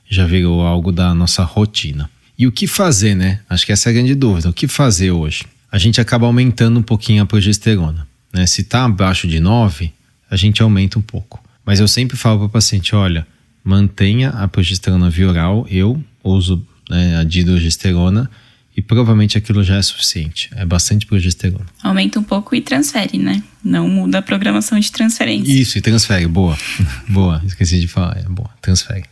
já 0.09 0.25
virou 0.25 0.61
algo 0.61 0.91
da 0.91 1.13
nossa 1.13 1.43
rotina. 1.43 2.09
E 2.37 2.47
o 2.47 2.51
que 2.51 2.67
fazer, 2.67 3.15
né? 3.15 3.39
Acho 3.49 3.65
que 3.65 3.71
essa 3.71 3.89
é 3.89 3.91
a 3.91 3.93
grande 3.93 4.15
dúvida. 4.15 4.49
O 4.49 4.53
que 4.53 4.67
fazer 4.67 5.11
hoje? 5.11 5.45
A 5.71 5.77
gente 5.77 6.01
acaba 6.01 6.25
aumentando 6.25 6.79
um 6.79 6.83
pouquinho 6.83 7.21
a 7.23 7.25
progesterona. 7.25 8.07
Né? 8.33 8.45
Se 8.45 8.61
está 8.61 8.85
abaixo 8.85 9.27
de 9.27 9.39
9, 9.39 9.91
a 10.29 10.35
gente 10.35 10.61
aumenta 10.61 10.97
um 10.97 11.01
pouco. 11.01 11.43
Mas 11.65 11.79
eu 11.79 11.87
sempre 11.87 12.17
falo 12.17 12.39
para 12.39 12.47
o 12.47 12.49
paciente: 12.49 12.95
olha, 12.95 13.25
mantenha 13.63 14.29
a 14.29 14.47
progesterona 14.47 15.09
via 15.09 15.29
oral. 15.29 15.67
Eu 15.69 16.03
uso 16.23 16.65
né, 16.89 17.17
a 17.17 17.23
dihidrogesterona 17.23 18.29
e 18.75 18.81
provavelmente 18.81 19.37
aquilo 19.37 19.63
já 19.63 19.77
é 19.77 19.81
suficiente. 19.81 20.49
É 20.55 20.65
bastante 20.65 21.05
progesterona. 21.05 21.65
Aumenta 21.81 22.19
um 22.19 22.23
pouco 22.23 22.55
e 22.55 22.61
transfere, 22.61 23.17
né? 23.17 23.43
Não 23.63 23.87
muda 23.87 24.17
a 24.17 24.21
programação 24.21 24.79
de 24.79 24.91
transferência. 24.91 25.51
Isso, 25.51 25.77
e 25.77 25.81
transfere. 25.81 26.25
Boa. 26.27 26.57
boa. 27.07 27.41
Esqueci 27.45 27.79
de 27.79 27.87
falar. 27.87 28.17
É 28.17 28.23
boa. 28.23 28.49
Transfere. 28.61 29.05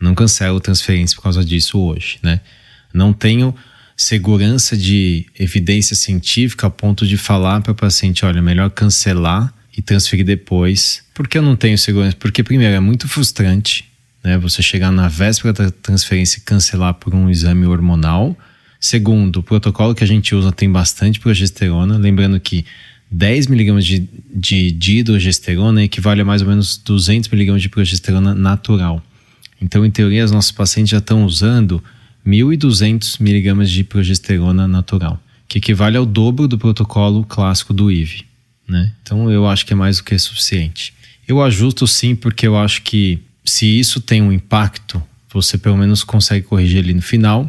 Não 0.00 0.14
cancelo 0.14 0.58
transferência 0.60 1.14
por 1.14 1.22
causa 1.22 1.44
disso 1.44 1.78
hoje, 1.78 2.18
né? 2.22 2.40
Não 2.92 3.12
tenho 3.12 3.54
segurança 3.96 4.76
de 4.76 5.26
evidência 5.38 5.94
científica 5.94 6.66
a 6.66 6.70
ponto 6.70 7.06
de 7.06 7.16
falar 7.16 7.60
para 7.60 7.72
o 7.72 7.74
paciente, 7.74 8.24
olha, 8.24 8.42
melhor 8.42 8.70
cancelar 8.70 9.52
e 9.76 9.80
transferir 9.80 10.24
depois. 10.24 11.04
Por 11.14 11.28
que 11.28 11.38
eu 11.38 11.42
não 11.42 11.54
tenho 11.54 11.78
segurança? 11.78 12.16
Porque 12.18 12.42
primeiro 12.42 12.74
é 12.74 12.80
muito 12.80 13.06
frustrante, 13.06 13.88
né? 14.24 14.38
Você 14.38 14.62
chegar 14.62 14.90
na 14.90 15.08
véspera 15.08 15.52
da 15.52 15.70
transferência 15.70 16.38
e 16.38 16.42
cancelar 16.42 16.94
por 16.94 17.14
um 17.14 17.30
exame 17.30 17.66
hormonal. 17.66 18.36
Segundo, 18.82 19.36
o 19.36 19.42
protocolo 19.44 19.94
que 19.94 20.02
a 20.02 20.06
gente 20.06 20.34
usa 20.34 20.50
tem 20.50 20.68
bastante 20.68 21.20
progesterona, 21.20 21.96
lembrando 21.96 22.40
que 22.40 22.66
10 23.08 23.46
miligramas 23.46 23.86
de, 23.86 24.08
de 24.34 24.72
dihidrogesterona 24.72 25.84
equivale 25.84 26.22
a 26.22 26.24
mais 26.24 26.42
ou 26.42 26.48
menos 26.48 26.76
200 26.78 27.30
miligramas 27.30 27.62
de 27.62 27.68
progesterona 27.68 28.34
natural. 28.34 29.00
Então, 29.60 29.86
em 29.86 29.90
teoria, 29.90 30.24
os 30.24 30.32
nossos 30.32 30.50
pacientes 30.50 30.90
já 30.90 30.98
estão 30.98 31.24
usando 31.24 31.80
1.200 32.26 33.20
miligramas 33.20 33.70
de 33.70 33.84
progesterona 33.84 34.66
natural, 34.66 35.22
que 35.46 35.58
equivale 35.58 35.96
ao 35.96 36.04
dobro 36.04 36.48
do 36.48 36.58
protocolo 36.58 37.24
clássico 37.24 37.72
do 37.72 37.88
IV. 37.88 38.24
Né? 38.66 38.92
Então 39.00 39.30
eu 39.30 39.46
acho 39.46 39.64
que 39.64 39.74
é 39.74 39.76
mais 39.76 39.98
do 39.98 40.04
que 40.04 40.18
suficiente. 40.18 40.92
Eu 41.28 41.40
ajusto 41.40 41.86
sim, 41.86 42.16
porque 42.16 42.48
eu 42.48 42.56
acho 42.56 42.82
que 42.82 43.20
se 43.44 43.66
isso 43.78 44.00
tem 44.00 44.20
um 44.20 44.32
impacto, 44.32 45.00
você 45.32 45.56
pelo 45.56 45.76
menos 45.76 46.02
consegue 46.02 46.46
corrigir 46.46 46.82
ali 46.82 46.92
no 46.92 47.02
final. 47.02 47.48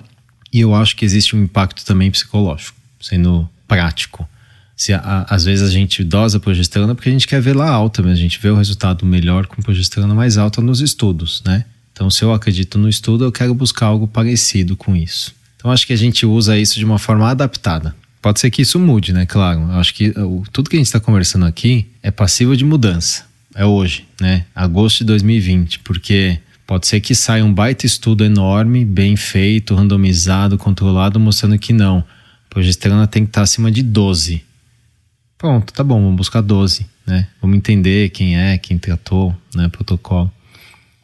E 0.53 0.59
eu 0.59 0.75
acho 0.75 0.95
que 0.95 1.03
existe 1.03 1.35
um 1.35 1.43
impacto 1.43 1.83
também 1.83 2.11
psicológico, 2.11 2.77
sendo 3.01 3.49
prático. 3.67 4.27
Se 4.75 4.93
a, 4.93 5.25
às 5.27 5.43
vezes 5.45 5.67
a 5.67 5.71
gente 5.71 6.03
dosa 6.03 6.39
progesterona 6.39 6.93
porque 6.93 7.09
a 7.09 7.11
gente 7.11 7.27
quer 7.27 7.41
ver 7.41 7.55
lá 7.55 7.69
alta, 7.69 8.01
mas 8.03 8.11
a 8.11 8.21
gente 8.21 8.39
vê 8.39 8.49
o 8.49 8.55
resultado 8.55 9.05
melhor 9.05 9.47
com 9.47 9.61
progesterona 9.61 10.13
mais 10.13 10.37
alta 10.37 10.61
nos 10.61 10.79
estudos, 10.79 11.41
né? 11.45 11.65
Então, 11.91 12.09
se 12.09 12.23
eu 12.23 12.33
acredito 12.33 12.77
no 12.77 12.89
estudo, 12.89 13.23
eu 13.23 13.31
quero 13.31 13.53
buscar 13.53 13.87
algo 13.87 14.07
parecido 14.07 14.75
com 14.75 14.95
isso. 14.95 15.33
Então, 15.57 15.71
acho 15.71 15.85
que 15.85 15.93
a 15.93 15.97
gente 15.97 16.25
usa 16.25 16.57
isso 16.57 16.77
de 16.77 16.85
uma 16.85 16.97
forma 16.97 17.29
adaptada. 17.29 17.95
Pode 18.21 18.39
ser 18.39 18.49
que 18.49 18.61
isso 18.61 18.79
mude, 18.79 19.13
né? 19.13 19.25
Claro. 19.25 19.59
Eu 19.61 19.79
acho 19.79 19.93
que 19.93 20.11
tudo 20.51 20.69
que 20.69 20.75
a 20.75 20.79
gente 20.79 20.87
está 20.87 20.99
conversando 20.99 21.45
aqui 21.45 21.87
é 22.01 22.09
passível 22.09 22.55
de 22.55 22.65
mudança. 22.65 23.25
É 23.55 23.65
hoje, 23.65 24.05
né? 24.19 24.45
Agosto 24.55 24.99
de 24.99 25.05
2020, 25.05 25.79
porque 25.79 26.39
pode 26.73 26.87
ser 26.87 27.01
que 27.01 27.13
saia 27.13 27.45
um 27.45 27.53
baita 27.53 27.85
estudo 27.85 28.25
enorme, 28.25 28.83
bem 28.83 29.15
feito, 29.15 29.75
randomizado, 29.75 30.57
controlado, 30.57 31.19
mostrando 31.19 31.59
que 31.59 31.71
não. 31.71 32.03
Progesterona 32.49 33.05
tem 33.05 33.25
que 33.25 33.29
estar 33.29 33.43
acima 33.43 33.71
de 33.71 33.83
12. 33.83 34.43
Pronto, 35.37 35.71
tá 35.71 35.83
bom, 35.83 36.01
vamos 36.01 36.15
buscar 36.15 36.41
12, 36.41 36.87
né? 37.05 37.27
Vamos 37.39 37.57
entender 37.57 38.09
quem 38.09 38.39
é, 38.39 38.57
quem 38.57 38.79
tratou, 38.79 39.35
né? 39.53 39.69
Protocolo. 39.69 40.31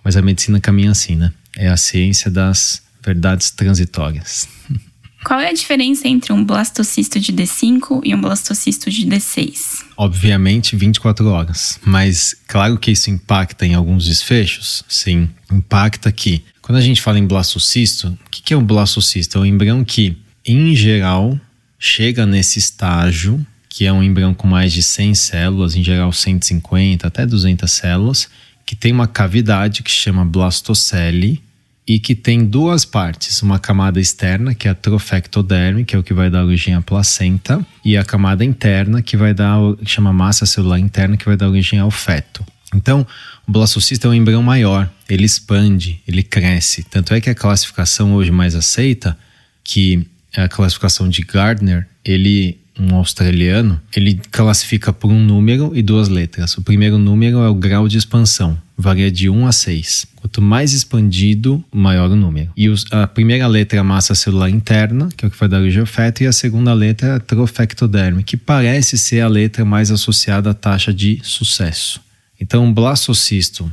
Mas 0.04 0.18
a 0.18 0.24
medicina 0.24 0.60
caminha 0.60 0.90
assim, 0.90 1.16
né? 1.16 1.32
É 1.56 1.68
a 1.68 1.78
ciência 1.78 2.32
das 2.32 2.82
verdades 3.06 3.52
transitórias. 3.52 4.50
Qual 5.24 5.40
é 5.40 5.50
a 5.50 5.54
diferença 5.54 6.08
entre 6.08 6.32
um 6.32 6.44
blastocisto 6.44 7.20
de 7.20 7.34
D5 7.34 8.02
e 8.04 8.16
um 8.16 8.22
blastocisto 8.22 8.90
de 8.90 9.06
D6? 9.06 9.84
Obviamente 9.98 10.76
24 10.76 11.28
horas, 11.28 11.80
mas 11.84 12.36
claro 12.48 12.78
que 12.78 12.92
isso 12.92 13.10
impacta 13.10 13.66
em 13.66 13.74
alguns 13.74 14.06
desfechos. 14.06 14.84
Sim, 14.88 15.30
impacta 15.52 16.12
que 16.12 16.44
quando 16.62 16.78
a 16.78 16.82
gente 16.82 17.02
fala 17.02 17.20
em 17.20 17.26
blastocisto, 17.26 18.08
o 18.08 18.30
que 18.30 18.54
é 18.54 18.58
um 18.58 18.64
blastocisto? 18.64 19.38
É 19.38 19.42
um 19.42 19.46
embrião 19.46 19.84
que, 19.84 20.16
em 20.46 20.76
geral, 20.76 21.40
chega 21.78 22.26
nesse 22.26 22.60
estágio, 22.60 23.46
que 23.68 23.86
é 23.86 23.92
um 23.92 24.04
embrião 24.04 24.34
com 24.34 24.48
mais 24.48 24.72
de 24.72 24.84
100 24.84 25.16
células, 25.16 25.76
em 25.76 25.84
geral 25.84 26.14
150 26.14 27.08
até 27.08 27.26
200 27.26 27.70
células, 27.70 28.30
que 28.66 28.76
tem 28.76 28.92
uma 28.92 29.08
cavidade 29.08 29.82
que 29.82 29.90
chama 29.90 30.24
blastocele 30.24 31.42
e 31.90 32.00
que 32.00 32.14
tem 32.14 32.46
duas 32.46 32.86
partes, 32.86 33.42
uma 33.42 33.58
camada 33.58 34.00
externa, 34.00 34.54
que 34.54 34.68
é 34.68 34.72
a 34.72 34.76
trofectoderme, 34.76 35.84
que 35.84 35.96
é 35.96 36.00
o 36.00 36.04
que 36.04 36.14
vai 36.14 36.30
dar 36.30 36.46
origem 36.46 36.76
à 36.76 36.82
placenta, 36.82 37.66
e 37.84 37.98
a 37.98 38.06
camada 38.06 38.46
interna, 38.46 39.02
que 39.02 39.18
vai 39.18 39.34
dar, 39.34 39.58
chama 39.84 40.14
massa 40.14 40.46
celular 40.46 40.78
interna, 40.78 41.18
que 41.18 41.26
vai 41.26 41.36
dar 41.36 41.50
origem 41.50 41.80
ao 41.80 41.90
feto. 41.90 42.46
Então, 42.76 43.08
o 43.48 43.52
blastocisto 43.52 44.06
é 44.06 44.12
um 44.12 44.14
embrião 44.14 44.44
maior, 44.44 44.88
ele 45.10 45.26
expande, 45.26 46.00
ele 46.08 46.22
cresce. 46.22 46.84
Tanto 46.84 47.12
é 47.12 47.20
que 47.20 47.32
a 47.32 47.34
classificação 47.34 48.14
hoje 48.14 48.30
mais 48.30 48.54
aceita, 48.54 49.18
que 49.64 50.06
é 50.32 50.44
a 50.44 50.48
classificação 50.48 51.10
de 51.10 51.24
Gardner, 51.24 51.88
ele 52.06 52.60
um 52.80 52.96
australiano, 52.96 53.80
ele 53.96 54.20
classifica 54.32 54.94
por 54.94 55.12
um 55.12 55.20
número 55.20 55.72
e 55.76 55.82
duas 55.82 56.08
letras. 56.08 56.58
O 56.58 56.62
primeiro 56.62 56.98
número 56.98 57.40
é 57.40 57.50
o 57.50 57.54
grau 57.54 57.88
de 57.88 57.98
expansão, 57.98 58.58
varia 58.78 59.12
de 59.12 59.30
1 59.30 59.46
a 59.46 59.52
6. 59.52 60.08
Quanto 60.16 60.42
mais 60.42 60.74
expandido, 60.74 61.64
maior 61.72 62.10
o 62.10 62.16
número. 62.16 62.52
E 62.56 62.70
os, 62.70 62.86
a 62.92 63.06
primeira 63.08 63.48
letra 63.48 63.78
é 63.78 63.82
a 63.82 63.84
massa 63.84 64.16
celular 64.16 64.50
interna, 64.50 65.10
que 65.16 65.26
é 65.26 65.28
o 65.28 65.32
que 65.32 65.38
vai 65.38 65.50
dar 65.50 65.60
origem 65.60 65.82
ao 65.82 65.86
feto, 65.86 66.24
e 66.24 66.28
a 66.28 66.34
segunda 66.34 66.74
letra 66.74 67.08
é 67.08 67.16
a 67.16 67.20
trofectoderme, 67.20 68.24
que 68.24 68.38
parece 68.38 68.98
ser 68.98 69.22
a 69.22 69.28
letra 69.28 69.66
mais 69.66 69.92
associada 69.92 70.52
à 70.52 70.54
taxa 70.54 70.94
de 70.94 71.20
sucesso. 71.24 72.02
Então, 72.40 72.74
blastocisto, 72.74 73.70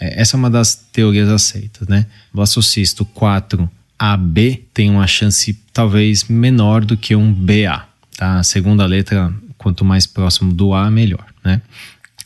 é, 0.00 0.20
essa 0.20 0.36
é 0.36 0.38
uma 0.38 0.50
das 0.50 0.74
teorias 0.74 1.28
aceitas, 1.28 1.86
né? 1.86 2.06
Blastocisto 2.32 3.06
4AB 3.06 4.60
tem 4.74 4.90
uma 4.90 5.06
chance 5.06 5.56
talvez 5.72 6.24
menor 6.24 6.84
do 6.84 6.96
que 6.96 7.14
um 7.14 7.32
BA. 7.32 7.87
Tá? 8.18 8.40
A 8.40 8.42
segunda 8.42 8.84
letra, 8.84 9.32
quanto 9.56 9.84
mais 9.84 10.04
próximo 10.04 10.52
do 10.52 10.74
A, 10.74 10.90
melhor, 10.90 11.24
né? 11.44 11.62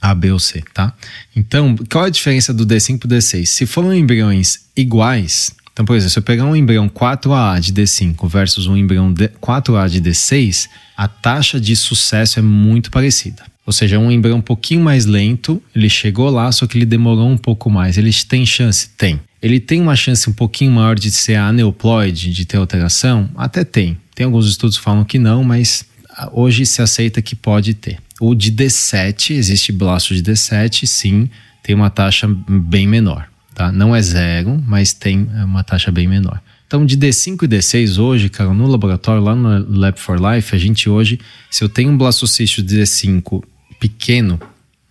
A, 0.01 0.15
B 0.15 0.33
ou 0.33 0.39
C, 0.39 0.65
tá? 0.73 0.91
Então, 1.37 1.77
qual 1.91 2.05
é 2.05 2.07
a 2.07 2.11
diferença 2.11 2.55
do 2.55 2.67
D5 2.67 2.99
para 2.99 3.07
o 3.09 3.11
D6? 3.11 3.45
Se 3.45 3.67
forem 3.67 4.01
embriões 4.01 4.61
iguais, 4.75 5.55
então, 5.71 5.85
por 5.85 5.95
exemplo, 5.95 6.11
se 6.11 6.19
eu 6.19 6.23
pegar 6.23 6.47
um 6.47 6.57
embrião 6.57 6.89
4A 6.89 7.61
de 7.61 7.75
D5 7.75 8.27
versus 8.27 8.67
um 8.67 8.75
embrião 8.75 9.13
4A 9.13 9.87
de 9.87 10.01
D6, 10.01 10.71
a 10.97 11.07
taxa 11.07 11.61
de 11.61 11.77
sucesso 11.77 12.39
é 12.39 12.43
muito 12.43 12.91
parecida. 12.91 13.43
Ou 13.67 13.73
seja, 13.73 13.99
um 13.99 14.11
embrião 14.11 14.39
um 14.39 14.43
pouquinho 14.43 14.81
mais 14.81 15.05
lento, 15.05 15.63
ele 15.77 15.91
chegou 15.91 16.31
lá, 16.31 16.51
só 16.51 16.67
que 16.67 16.79
ele 16.79 16.87
demorou 16.87 17.29
um 17.29 17.37
pouco 17.37 17.69
mais. 17.69 17.99
Ele 17.99 18.11
tem 18.27 18.47
chance? 18.47 18.89
Tem. 18.97 19.21
Ele 19.43 19.61
tem 19.61 19.81
uma 19.81 19.95
chance 19.95 20.29
um 20.29 20.33
pouquinho 20.33 20.73
maior 20.73 20.99
de 20.99 21.11
ser 21.11 21.35
aneuploide, 21.35 22.33
de 22.33 22.47
ter 22.47 22.57
alteração? 22.57 23.29
Até 23.37 23.63
tem. 23.63 23.99
Tem 24.15 24.27
alguns 24.27 24.47
estudos 24.49 24.79
que 24.79 24.85
falam 24.85 25.05
que 25.05 25.19
não, 25.19 25.43
mas 25.43 25.85
ah, 26.11 26.29
hoje 26.33 26.67
se 26.67 26.83
aceita 26.83 27.23
que 27.23 27.35
pode 27.35 27.75
ter. 27.75 27.99
O 28.21 28.35
de 28.35 28.53
D7, 28.53 29.35
existe 29.35 29.73
blasto 29.73 30.15
de 30.15 30.23
D7, 30.23 30.87
sim, 30.87 31.29
tem 31.63 31.75
uma 31.75 31.91
taxa 31.91 32.29
bem 32.49 32.87
menor. 32.87 33.29
Tá? 33.55 33.71
Não 33.71 33.95
é 33.95 34.01
zero, 34.01 34.63
mas 34.67 34.93
tem 34.93 35.29
é, 35.35 35.45
uma 35.45 35.63
taxa 35.63 35.91
bem 35.91 36.07
menor. 36.07 36.41
Então, 36.67 36.87
de 36.87 36.97
D5 36.97 37.43
e 37.43 37.49
D6 37.49 37.99
hoje, 37.99 38.31
cara, 38.31 38.55
no 38.55 38.67
laboratório, 38.67 39.23
lá 39.23 39.35
no 39.35 39.79
Lab 39.79 40.01
for 40.01 40.19
Life, 40.19 40.55
a 40.55 40.59
gente 40.59 40.89
hoje, 40.89 41.21
se 41.51 41.63
eu 41.63 41.69
tenho 41.69 41.91
um 41.91 41.99
blastocístio 41.99 42.63
de 42.63 42.79
D5 42.79 43.43
pequeno, 43.79 44.41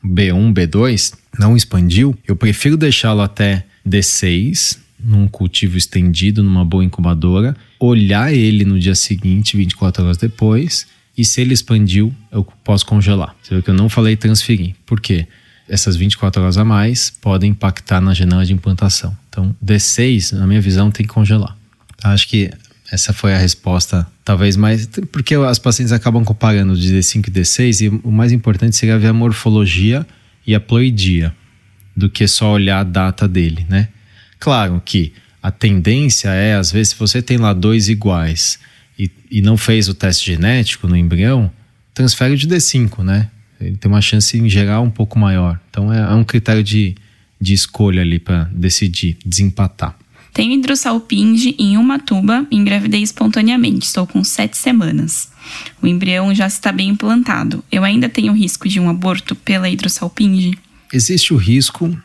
B1, 0.05 0.53
B2, 0.53 1.13
não 1.39 1.55
expandiu, 1.55 2.15
eu 2.27 2.35
prefiro 2.35 2.77
deixá-lo 2.77 3.21
até 3.21 3.65
D6, 3.87 4.77
num 4.99 5.27
cultivo 5.27 5.75
estendido, 5.75 6.43
numa 6.43 6.63
boa 6.63 6.83
incubadora, 6.83 7.55
olhar 7.81 8.31
ele 8.31 8.63
no 8.63 8.79
dia 8.79 8.93
seguinte, 8.93 9.57
24 9.57 10.03
horas 10.03 10.17
depois, 10.17 10.85
e 11.17 11.25
se 11.25 11.41
ele 11.41 11.53
expandiu, 11.53 12.13
eu 12.31 12.43
posso 12.63 12.85
congelar. 12.85 13.35
Você 13.41 13.55
viu 13.55 13.63
que 13.63 13.69
eu 13.71 13.73
não 13.73 13.89
falei 13.89 14.15
transferir. 14.15 14.75
Por 14.85 15.01
quê? 15.01 15.27
Essas 15.67 15.95
24 15.95 16.41
horas 16.41 16.57
a 16.57 16.63
mais 16.63 17.09
podem 17.09 17.51
impactar 17.51 17.99
na 17.99 18.13
janela 18.13 18.45
de 18.45 18.53
implantação. 18.53 19.17
Então, 19.29 19.55
D6, 19.63 20.33
na 20.33 20.45
minha 20.45 20.61
visão, 20.61 20.91
tem 20.91 21.05
que 21.05 21.11
congelar. 21.11 21.57
Acho 22.03 22.27
que 22.27 22.51
essa 22.91 23.13
foi 23.13 23.33
a 23.33 23.37
resposta, 23.37 24.05
talvez 24.23 24.55
mais. 24.55 24.87
Porque 25.11 25.33
as 25.33 25.57
pacientes 25.57 25.91
acabam 25.91 26.23
comparando 26.23 26.77
de 26.77 26.93
D5 26.93 27.27
e 27.27 27.31
D6, 27.31 27.81
e 27.81 27.89
o 28.03 28.11
mais 28.11 28.31
importante 28.31 28.75
seria 28.75 28.99
ver 28.99 29.07
a 29.07 29.13
morfologia 29.13 30.05
e 30.45 30.53
a 30.53 30.59
ploidia, 30.59 31.33
do 31.95 32.09
que 32.09 32.27
só 32.27 32.51
olhar 32.51 32.79
a 32.79 32.83
data 32.83 33.27
dele, 33.27 33.65
né? 33.69 33.87
Claro 34.39 34.81
que 34.83 35.13
a 35.41 35.51
tendência 35.51 36.29
é, 36.29 36.55
às 36.55 36.71
vezes, 36.71 36.89
se 36.89 36.99
você 36.99 37.21
tem 37.21 37.37
lá 37.37 37.53
dois 37.53 37.89
iguais 37.89 38.59
e, 38.97 39.09
e 39.29 39.41
não 39.41 39.57
fez 39.57 39.89
o 39.89 39.93
teste 39.93 40.31
genético 40.31 40.87
no 40.87 40.95
embrião, 40.95 41.51
transfere 41.93 42.37
de 42.37 42.47
D5, 42.47 43.03
né? 43.03 43.29
Ele 43.59 43.77
tem 43.77 43.91
uma 43.91 44.01
chance 44.01 44.37
em 44.37 44.49
geral 44.49 44.83
um 44.83 44.89
pouco 44.89 45.17
maior. 45.19 45.59
Então 45.69 45.91
é, 45.91 45.99
é 45.99 46.13
um 46.13 46.23
critério 46.23 46.63
de, 46.63 46.95
de 47.39 47.53
escolha 47.53 48.01
ali 48.01 48.19
para 48.19 48.45
decidir, 48.51 49.17
desempatar. 49.25 49.95
Tenho 50.33 50.53
hidrossalpinge 50.53 51.55
em 51.59 51.77
uma 51.77 51.99
tuba 51.99 52.47
engravidei 52.49 53.01
espontaneamente. 53.01 53.85
Estou 53.85 54.07
com 54.07 54.23
sete 54.23 54.57
semanas. 54.57 55.29
O 55.81 55.87
embrião 55.87 56.33
já 56.33 56.47
está 56.47 56.71
bem 56.71 56.89
implantado. 56.89 57.63
Eu 57.71 57.83
ainda 57.83 58.07
tenho 58.07 58.33
risco 58.33 58.69
de 58.69 58.79
um 58.79 58.89
aborto 58.89 59.35
pela 59.35 59.69
hidrossalpinge? 59.69 60.57
Existe 60.93 61.33
o 61.33 61.37
risco, 61.37 61.95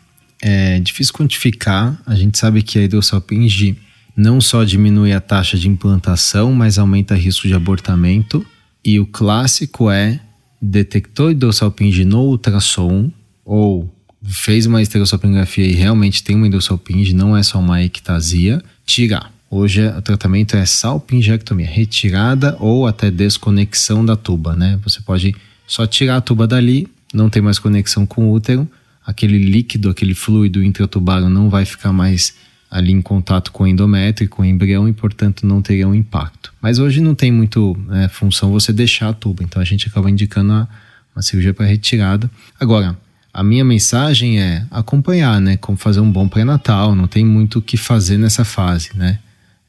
é 0.49 0.79
difícil 0.79 1.13
quantificar. 1.13 2.01
A 2.07 2.15
gente 2.15 2.39
sabe 2.39 2.63
que 2.63 2.79
a 2.79 2.83
hidrossalpinge 2.83 3.77
não 4.17 4.41
só 4.41 4.63
diminui 4.63 5.13
a 5.13 5.21
taxa 5.21 5.59
de 5.59 5.69
implantação, 5.69 6.53
mas 6.53 6.79
aumenta 6.79 7.15
o 7.15 7.17
risco 7.17 7.49
de 7.49 7.55
abortamento. 7.55 8.47
E 8.85 9.01
o 9.01 9.07
clássico 9.07 9.91
é 9.91 10.21
detectou 10.63 11.33
hidrossalpinge 11.33 12.05
no 12.05 12.21
ultrassom 12.21 13.11
ou 13.45 13.93
fez 14.23 14.67
uma 14.67 14.81
estereossalpingografia 14.81 15.67
e 15.67 15.73
realmente 15.73 16.23
tem 16.23 16.37
uma 16.37 16.47
hidrossalpinge, 16.47 17.13
não 17.13 17.37
é 17.37 17.43
só 17.43 17.59
uma 17.59 17.83
ectasia, 17.83 18.63
tirar. 18.85 19.33
Hoje 19.51 19.85
o 19.85 20.03
tratamento 20.03 20.57
é 20.57 20.65
salpingectomia, 20.65 21.67
retirada 21.67 22.57
ou 22.61 22.87
até 22.87 23.11
desconexão 23.11 24.05
da 24.05 24.15
tuba, 24.15 24.55
né? 24.55 24.79
Você 24.85 25.01
pode 25.01 25.35
só 25.67 25.87
tirar 25.89 26.19
a 26.19 26.21
tuba 26.21 26.47
dali, 26.47 26.87
não 27.13 27.29
tem 27.29 27.43
mais 27.43 27.59
conexão 27.59 28.07
com 28.07 28.29
o 28.29 28.33
útero, 28.33 28.69
aquele 29.07 29.39
líquido, 29.39 29.89
aquele 29.89 30.15
fluido 30.15 30.63
intratubaram 30.63 31.31
não 31.31 31.49
vai 31.49 31.65
ficar 31.65 31.93
mais 31.93 32.35
ali 32.69 32.93
em 32.93 33.01
contato 33.01 33.53
com 33.53 33.63
o 33.63 33.67
endométrio, 33.67 34.29
com 34.29 34.43
o 34.43 34.45
embrião 34.45 34.89
e, 34.89 34.93
portanto, 34.93 35.47
não 35.47 35.63
teria 35.63 35.87
um 35.87 35.95
impacto. 35.95 36.53
Mas 36.61 36.81
hoje 36.81 37.01
não 37.01 37.15
tem 37.15 37.31
muito 37.31 37.77
né, 37.87 38.09
função 38.09 38.51
você 38.51 38.73
deixar 38.73 39.11
a 39.11 39.13
tuba, 39.13 39.45
então 39.45 39.63
a 39.63 39.65
gente 39.65 39.87
acaba 39.87 40.11
indicando 40.11 40.53
a, 40.53 40.69
uma 41.15 41.23
cirurgia 41.23 41.55
para 41.55 41.65
retirada. 41.65 42.29
Agora, 42.59 42.99
a 43.33 43.43
minha 43.45 43.65
mensagem 43.65 44.41
é 44.41 44.67
acompanhar, 44.71 45.41
né? 45.41 45.57
Como 45.59 45.79
fazer 45.79 46.01
um 46.01 46.11
bom 46.11 46.27
pré-natal, 46.27 46.95
não 46.95 47.07
tem 47.07 47.25
muito 47.25 47.59
o 47.59 47.63
que 47.63 47.77
fazer 47.77 48.19
nessa 48.19 48.45
fase, 48.45 48.91
né? 48.95 49.19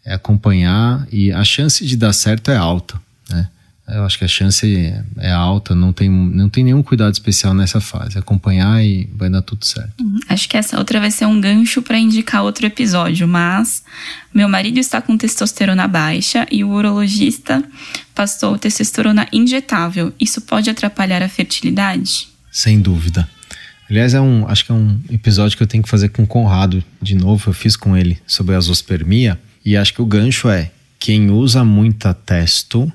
É 0.06 0.14
acompanhar 0.14 1.06
e 1.12 1.32
a 1.34 1.44
chance 1.44 1.86
de 1.86 1.98
dar 1.98 2.14
certo 2.14 2.50
é 2.50 2.56
alta, 2.56 3.00
né? 3.30 3.48
Eu 3.88 4.04
acho 4.04 4.18
que 4.18 4.26
a 4.26 4.28
chance 4.28 4.94
é 5.18 5.32
alta, 5.32 5.74
não 5.74 5.94
tem, 5.94 6.10
não 6.10 6.50
tem 6.50 6.64
nenhum 6.64 6.84
cuidado 6.84 7.14
especial 7.14 7.54
nessa 7.54 7.80
fase. 7.80 8.18
Acompanhar 8.18 8.84
e 8.84 9.10
vai 9.16 9.30
dar 9.30 9.42
tudo 9.42 9.66
certo. 9.66 10.04
Uhum. 10.04 10.20
Acho 10.28 10.50
que 10.50 10.58
essa 10.58 10.78
outra 10.78 11.00
vai 11.00 11.10
ser 11.10 11.26
um 11.26 11.40
gancho 11.40 11.82
para 11.82 11.98
indicar 11.98 12.44
outro 12.44 12.66
episódio, 12.66 13.26
mas 13.28 13.82
meu 14.34 14.50
marido 14.50 14.78
está 14.78 15.02
com 15.02 15.18
testosterona 15.18 15.88
baixa 15.88 16.46
e 16.52 16.66
o 16.66 16.70
urologista 16.70 17.64
passou 18.14 18.58
testosterona 18.58 19.26
injetável. 19.32 20.12
Isso 20.20 20.42
pode 20.42 20.70
atrapalhar 20.70 21.24
a 21.24 21.30
fertilidade? 21.30 22.28
Sem 22.52 22.82
dúvida. 22.82 23.28
Aliás, 23.90 24.14
é 24.14 24.20
um, 24.20 24.46
acho 24.50 24.66
que 24.66 24.72
é 24.72 24.76
um 24.76 25.00
episódio 25.10 25.56
que 25.56 25.64
eu 25.64 25.68
tenho 25.68 25.82
que 25.82 25.90
fazer 25.90 26.10
com 26.10 26.24
o 26.24 26.28
Conrado 26.28 26.84
de 27.02 27.16
novo. 27.16 27.50
Eu 27.50 27.54
fiz 27.54 27.78
com 27.78 27.96
ele 27.96 28.20
sobre 28.28 28.54
a 28.54 28.60
zoospermia. 28.60 29.40
E 29.64 29.78
acho 29.78 29.94
que 29.94 30.02
o 30.02 30.06
gancho 30.06 30.50
é 30.50 30.72
quem 31.00 31.30
usa 31.30 31.64
muita 31.64 32.14
testo 32.14 32.92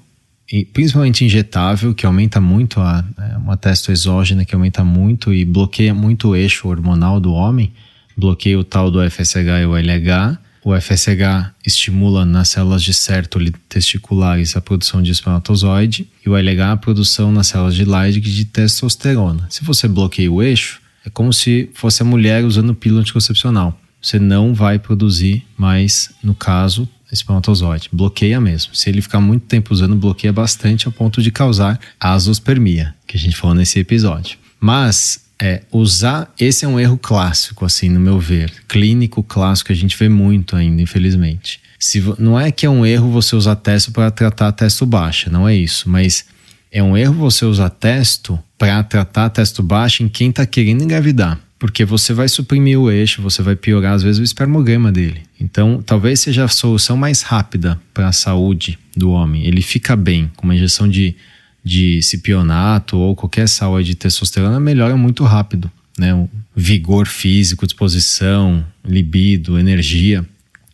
principalmente 0.73 1.25
injetável, 1.25 1.95
que 1.95 2.05
aumenta 2.05 2.41
muito 2.41 2.79
a 2.79 3.03
é 3.19 3.37
uma 3.39 3.57
testo 3.57 3.91
exógena 3.91 4.45
que 4.45 4.55
aumenta 4.55 4.85
muito 4.85 5.33
e 5.33 5.45
bloqueia 5.45 5.95
muito 5.95 6.29
o 6.29 6.37
eixo 6.37 6.69
hormonal 6.69 7.19
do 7.19 7.33
homem, 7.33 7.73
bloqueia 8.17 8.59
o 8.59 8.65
tal 8.65 8.91
do 8.91 8.99
FSH 9.11 9.63
e 9.63 9.67
o 9.67 9.75
LH. 9.75 10.39
O 10.65 10.79
FSH 10.79 11.55
estimula 11.67 12.25
nas 12.25 12.51
células 12.51 12.83
de 12.85 12.95
cértole 12.95 13.51
testiculares 13.69 14.55
a 14.55 14.61
produção 14.61 15.03
de 15.03 15.11
espermatozoide 15.11 16.07
e 16.25 16.29
o 16.29 16.37
LH 16.37 16.73
a 16.73 16.77
produção 16.77 17.33
nas 17.33 17.49
células 17.49 17.75
de 17.75 17.85
Leydig 17.85 18.31
de 18.31 18.45
testosterona. 18.45 19.47
Se 19.51 19.65
você 19.65 19.89
bloqueia 19.89 20.31
o 20.31 20.43
eixo, 20.43 20.81
é 21.05 21.11
como 21.11 21.33
se 21.33 21.71
fosse 21.75 22.03
a 22.03 22.05
mulher 22.05 22.45
usando 22.45 22.75
pílula 22.75 23.01
anticoncepcional. 23.01 23.77
Você 24.01 24.19
não 24.19 24.53
vai 24.53 24.79
produzir 24.79 25.45
mais, 25.57 26.11
no 26.23 26.35
caso, 26.35 26.89
espermatozoide. 27.13 27.89
Bloqueia 27.93 28.41
mesmo. 28.41 28.75
Se 28.75 28.89
ele 28.89 29.03
ficar 29.03 29.21
muito 29.21 29.47
tempo 29.47 29.73
usando, 29.73 29.95
bloqueia 29.95 30.33
bastante 30.33 30.89
a 30.89 30.91
ponto 30.91 31.21
de 31.23 31.31
causar 31.31 31.79
azospermia, 32.01 32.95
que 33.07 33.17
a 33.17 33.21
gente 33.21 33.37
falou 33.37 33.55
nesse 33.55 33.79
episódio. 33.79 34.39
Mas 34.59 35.25
é, 35.41 35.63
usar, 35.71 36.33
esse 36.39 36.65
é 36.65 36.69
um 36.69 36.79
erro 36.79 36.97
clássico, 36.97 37.65
assim, 37.65 37.89
no 37.89 38.01
meu 38.01 38.19
ver. 38.19 38.53
Clínico 38.69 39.23
clássico, 39.23 39.73
a 39.73 39.75
gente 39.75 39.97
vê 39.97 40.09
muito 40.09 40.57
ainda, 40.57 40.81
infelizmente. 40.81 41.61
Se, 41.79 42.01
não 42.19 42.39
é 42.39 42.51
que 42.53 42.65
é 42.65 42.71
um 42.71 42.87
erro 42.87 43.11
você 43.11 43.35
usar 43.35 43.57
testo 43.57 43.91
para 43.91 44.11
tratar 44.11 44.53
testo 44.53 44.87
baixa, 44.87 45.29
não 45.29 45.49
é 45.49 45.55
isso, 45.55 45.91
mas 45.91 46.25
é 46.71 46.81
um 46.83 46.97
erro 46.97 47.15
você 47.15 47.45
usar 47.45 47.71
testo 47.71 48.39
para 48.57 48.83
tratar 48.85 49.31
testo 49.31 49.63
baixo 49.63 50.05
em 50.05 50.09
quem 50.09 50.31
está 50.31 50.47
querendo 50.47 50.85
engravidar 50.85 51.41
porque 51.63 51.85
você 51.85 52.13
vai 52.13 52.29
suprimir 52.29 52.77
o 52.77 52.91
eixo, 52.91 53.23
você 53.23 53.41
vai 53.41 53.55
piorar 53.55 53.93
às 53.93 54.03
vezes 54.03 54.19
o 54.19 54.25
espermograma 54.25 54.91
dele. 54.91 55.23
Então, 55.39 55.81
talvez 55.81 56.19
seja 56.19 56.43
a 56.43 56.49
solução 56.49 56.97
mais 56.97 57.23
rápida 57.23 57.81
para 57.95 58.09
a 58.09 58.13
saúde 58.13 58.77
do 58.97 59.13
homem. 59.13 59.47
Ele 59.47 59.63
fica 59.63 59.95
bem 59.95 60.29
com 60.35 60.43
uma 60.43 60.57
injeção 60.57 60.89
de, 60.89 61.15
de 61.63 62.03
cipionato 62.03 62.97
ou 62.99 63.15
qualquer 63.15 63.49
sal 63.49 63.81
de 63.81 63.95
testosterona, 63.95 64.59
melhora 64.59 64.97
muito 64.97 65.23
rápido, 65.23 65.71
né? 65.97 66.13
O 66.13 66.29
vigor 66.57 67.07
físico, 67.07 67.65
disposição, 67.65 68.67
libido, 68.85 69.57
energia, 69.57 70.27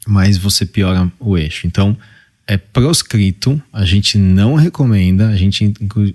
mas 0.07 0.39
você 0.39 0.65
piora 0.65 1.13
o 1.21 1.37
eixo. 1.37 1.67
Então, 1.67 1.95
é 2.47 2.57
proscrito, 2.57 3.61
a 3.71 3.85
gente 3.85 4.17
não 4.17 4.55
recomenda, 4.55 5.29
a 5.29 5.37
gente 5.37 5.71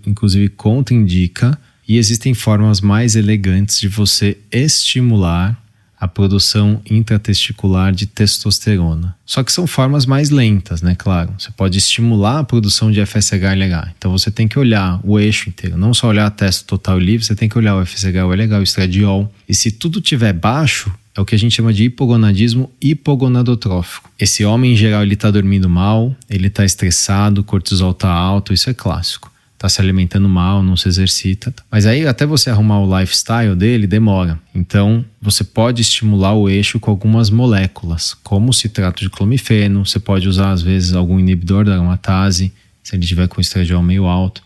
inclusive 0.07 0.49
contraindica 0.49 1.55
e 1.87 1.97
existem 1.97 2.33
formas 2.33 2.81
mais 2.81 3.15
elegantes 3.15 3.79
de 3.79 3.87
você 3.87 4.37
estimular 4.51 5.61
a 6.03 6.07
produção 6.07 6.81
intratesticular 6.89 7.93
de 7.93 8.05
testosterona. 8.05 9.15
Só 9.25 9.41
que 9.41 9.53
são 9.53 9.65
formas 9.65 10.05
mais 10.05 10.29
lentas, 10.29 10.81
né? 10.81 10.95
Claro. 10.99 11.33
Você 11.39 11.49
pode 11.51 11.77
estimular 11.77 12.39
a 12.39 12.43
produção 12.43 12.91
de 12.91 13.03
FSH 13.05 13.31
e 13.31 13.55
LH. 13.55 13.93
Então 13.97 14.11
você 14.11 14.29
tem 14.29 14.45
que 14.45 14.59
olhar 14.59 14.99
o 15.01 15.17
eixo 15.17 15.47
inteiro, 15.47 15.77
não 15.77 15.93
só 15.93 16.09
olhar 16.09 16.25
a 16.25 16.29
testo 16.29 16.65
total 16.65 16.99
livre, 16.99 17.25
você 17.25 17.33
tem 17.33 17.47
que 17.47 17.57
olhar 17.57 17.77
o 17.77 17.85
FSH, 17.85 18.17
o 18.17 18.33
LH, 18.33 18.59
o 18.59 18.63
estradiol. 18.63 19.33
E 19.47 19.55
se 19.55 19.71
tudo 19.71 20.01
tiver 20.01 20.33
baixo, 20.33 20.91
é 21.15 21.21
o 21.21 21.25
que 21.25 21.35
a 21.35 21.39
gente 21.39 21.55
chama 21.55 21.71
de 21.71 21.85
hipogonadismo 21.85 22.69
hipogonadotrófico. 22.81 24.11
Esse 24.19 24.43
homem, 24.43 24.73
em 24.73 24.75
geral, 24.75 25.03
ele 25.03 25.13
está 25.13 25.31
dormindo 25.31 25.69
mal, 25.69 26.13
ele 26.29 26.47
está 26.47 26.65
estressado, 26.65 27.45
cortisol 27.45 27.91
está 27.91 28.09
alto, 28.11 28.51
isso 28.51 28.69
é 28.69 28.73
clássico 28.73 29.32
está 29.63 29.69
se 29.69 29.79
alimentando 29.79 30.27
mal, 30.27 30.61
não 30.61 30.75
se 30.75 30.89
exercita. 30.89 31.53
Mas 31.71 31.85
aí, 31.85 32.05
até 32.05 32.25
você 32.25 32.49
arrumar 32.49 32.81
o 32.81 32.99
lifestyle 32.99 33.55
dele, 33.55 33.87
demora. 33.87 34.37
Então, 34.53 35.05
você 35.21 35.41
pode 35.41 35.81
estimular 35.81 36.33
o 36.33 36.49
eixo 36.49 36.81
com 36.81 36.91
algumas 36.91 37.29
moléculas, 37.29 38.13
como 38.13 38.51
citrato 38.51 39.01
de 39.01 39.09
clomifeno. 39.09 39.85
Você 39.85 39.99
pode 39.99 40.27
usar, 40.27 40.51
às 40.51 40.61
vezes, 40.61 40.93
algum 40.93 41.17
inibidor 41.17 41.63
da 41.63 41.75
aromatase, 41.75 42.51
se 42.83 42.93
ele 42.93 43.05
tiver 43.05 43.29
com 43.29 43.39
estradiol 43.39 43.81
meio 43.81 44.05
alto. 44.05 44.43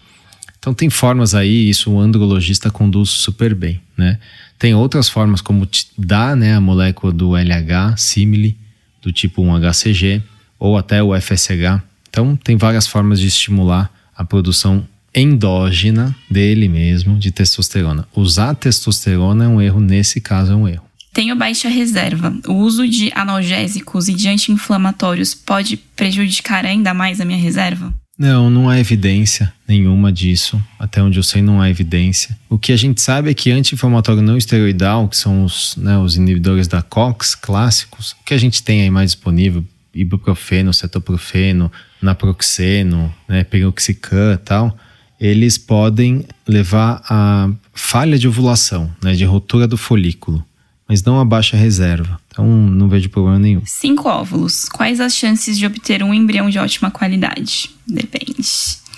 Então 0.59 0.71
tem 0.71 0.89
formas 0.89 1.33
aí, 1.33 1.67
isso 1.67 1.91
o 1.91 1.99
andrologista 1.99 2.69
conduz 2.69 3.09
super 3.09 3.55
bem, 3.55 3.81
né? 3.95 4.19
Tem 4.59 4.75
outras 4.75 5.07
formas 5.07 5.39
como 5.39 5.67
dar, 5.97 6.35
né, 6.35 6.55
a 6.55 6.61
molécula 6.61 7.13
do 7.13 7.35
LH, 7.35 7.95
simile, 7.95 8.57
do 9.01 9.11
tipo 9.11 9.41
1-HCG, 9.43 10.21
ou 10.59 10.77
até 10.77 11.01
o 11.01 11.19
FSH. 11.19 11.81
Então 12.09 12.35
tem 12.35 12.57
várias 12.57 12.85
formas 12.85 13.19
de 13.19 13.27
estimular 13.27 13.89
a 14.15 14.25
produção 14.25 14.85
endógena 15.19 16.15
dele 16.29 16.67
mesmo 16.67 17.17
de 17.17 17.31
testosterona. 17.31 18.07
Usar 18.15 18.55
testosterona 18.55 19.45
é 19.45 19.47
um 19.47 19.61
erro, 19.61 19.79
nesse 19.79 20.21
caso 20.21 20.51
é 20.51 20.55
um 20.55 20.67
erro. 20.67 20.83
Tenho 21.13 21.35
baixa 21.35 21.67
reserva. 21.67 22.31
O 22.47 22.53
uso 22.53 22.87
de 22.87 23.11
analgésicos 23.15 24.07
e 24.07 24.13
de 24.13 24.27
anti-inflamatórios 24.27 25.33
pode 25.33 25.75
prejudicar 25.75 26.63
ainda 26.63 26.93
mais 26.93 27.19
a 27.19 27.25
minha 27.25 27.39
reserva? 27.39 27.91
Não, 28.17 28.49
não 28.49 28.67
há 28.67 28.79
evidência 28.79 29.53
nenhuma 29.67 30.11
disso. 30.11 30.61
Até 30.79 31.01
onde 31.01 31.17
eu 31.17 31.23
sei, 31.23 31.41
não 31.41 31.61
há 31.61 31.69
evidência. 31.69 32.37
O 32.49 32.57
que 32.57 32.71
a 32.71 32.77
gente 32.77 33.01
sabe 33.01 33.29
é 33.29 33.33
que 33.33 33.51
anti-inflamatório 33.51 34.21
não 34.21 34.37
esteroidal, 34.37 35.07
que 35.07 35.17
são 35.17 35.43
os, 35.43 35.75
né, 35.75 35.97
os 35.97 36.15
inibidores 36.15 36.67
da 36.67 36.81
COX 36.81 37.35
clássicos, 37.35 38.11
o 38.13 38.23
que 38.23 38.33
a 38.33 38.37
gente 38.37 38.61
tem 38.63 38.81
aí 38.81 38.89
mais 38.89 39.11
disponível, 39.11 39.63
ibuprofeno, 39.93 40.73
cetoprofeno, 40.73 41.71
naproxeno, 42.01 43.13
né, 43.27 43.43
peroxicam 43.43 44.33
e 44.33 44.37
tal, 44.37 44.77
eles 45.19 45.57
podem 45.57 46.25
levar 46.47 47.01
a 47.09 47.49
falha 47.73 48.17
de 48.17 48.27
ovulação, 48.27 48.91
né, 49.03 49.13
de 49.13 49.25
ruptura 49.25 49.67
do 49.67 49.77
folículo, 49.77 50.43
mas 50.87 51.03
não 51.03 51.19
a 51.19 51.25
baixa 51.25 51.57
reserva. 51.57 52.19
Então 52.31 52.45
não 52.47 52.87
vejo 52.87 53.09
problema 53.09 53.39
nenhum. 53.39 53.61
Cinco 53.65 54.07
óvulos. 54.07 54.69
Quais 54.69 54.99
as 54.99 55.15
chances 55.15 55.57
de 55.57 55.65
obter 55.65 56.03
um 56.03 56.13
embrião 56.13 56.49
de 56.49 56.59
ótima 56.59 56.91
qualidade? 56.91 57.71
Depende. 57.85 58.47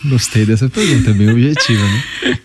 Gostei 0.06 0.46
dessa 0.46 0.70
pergunta, 0.70 1.14
bem 1.14 1.30
objetiva, 1.30 1.84
né? 1.84 2.04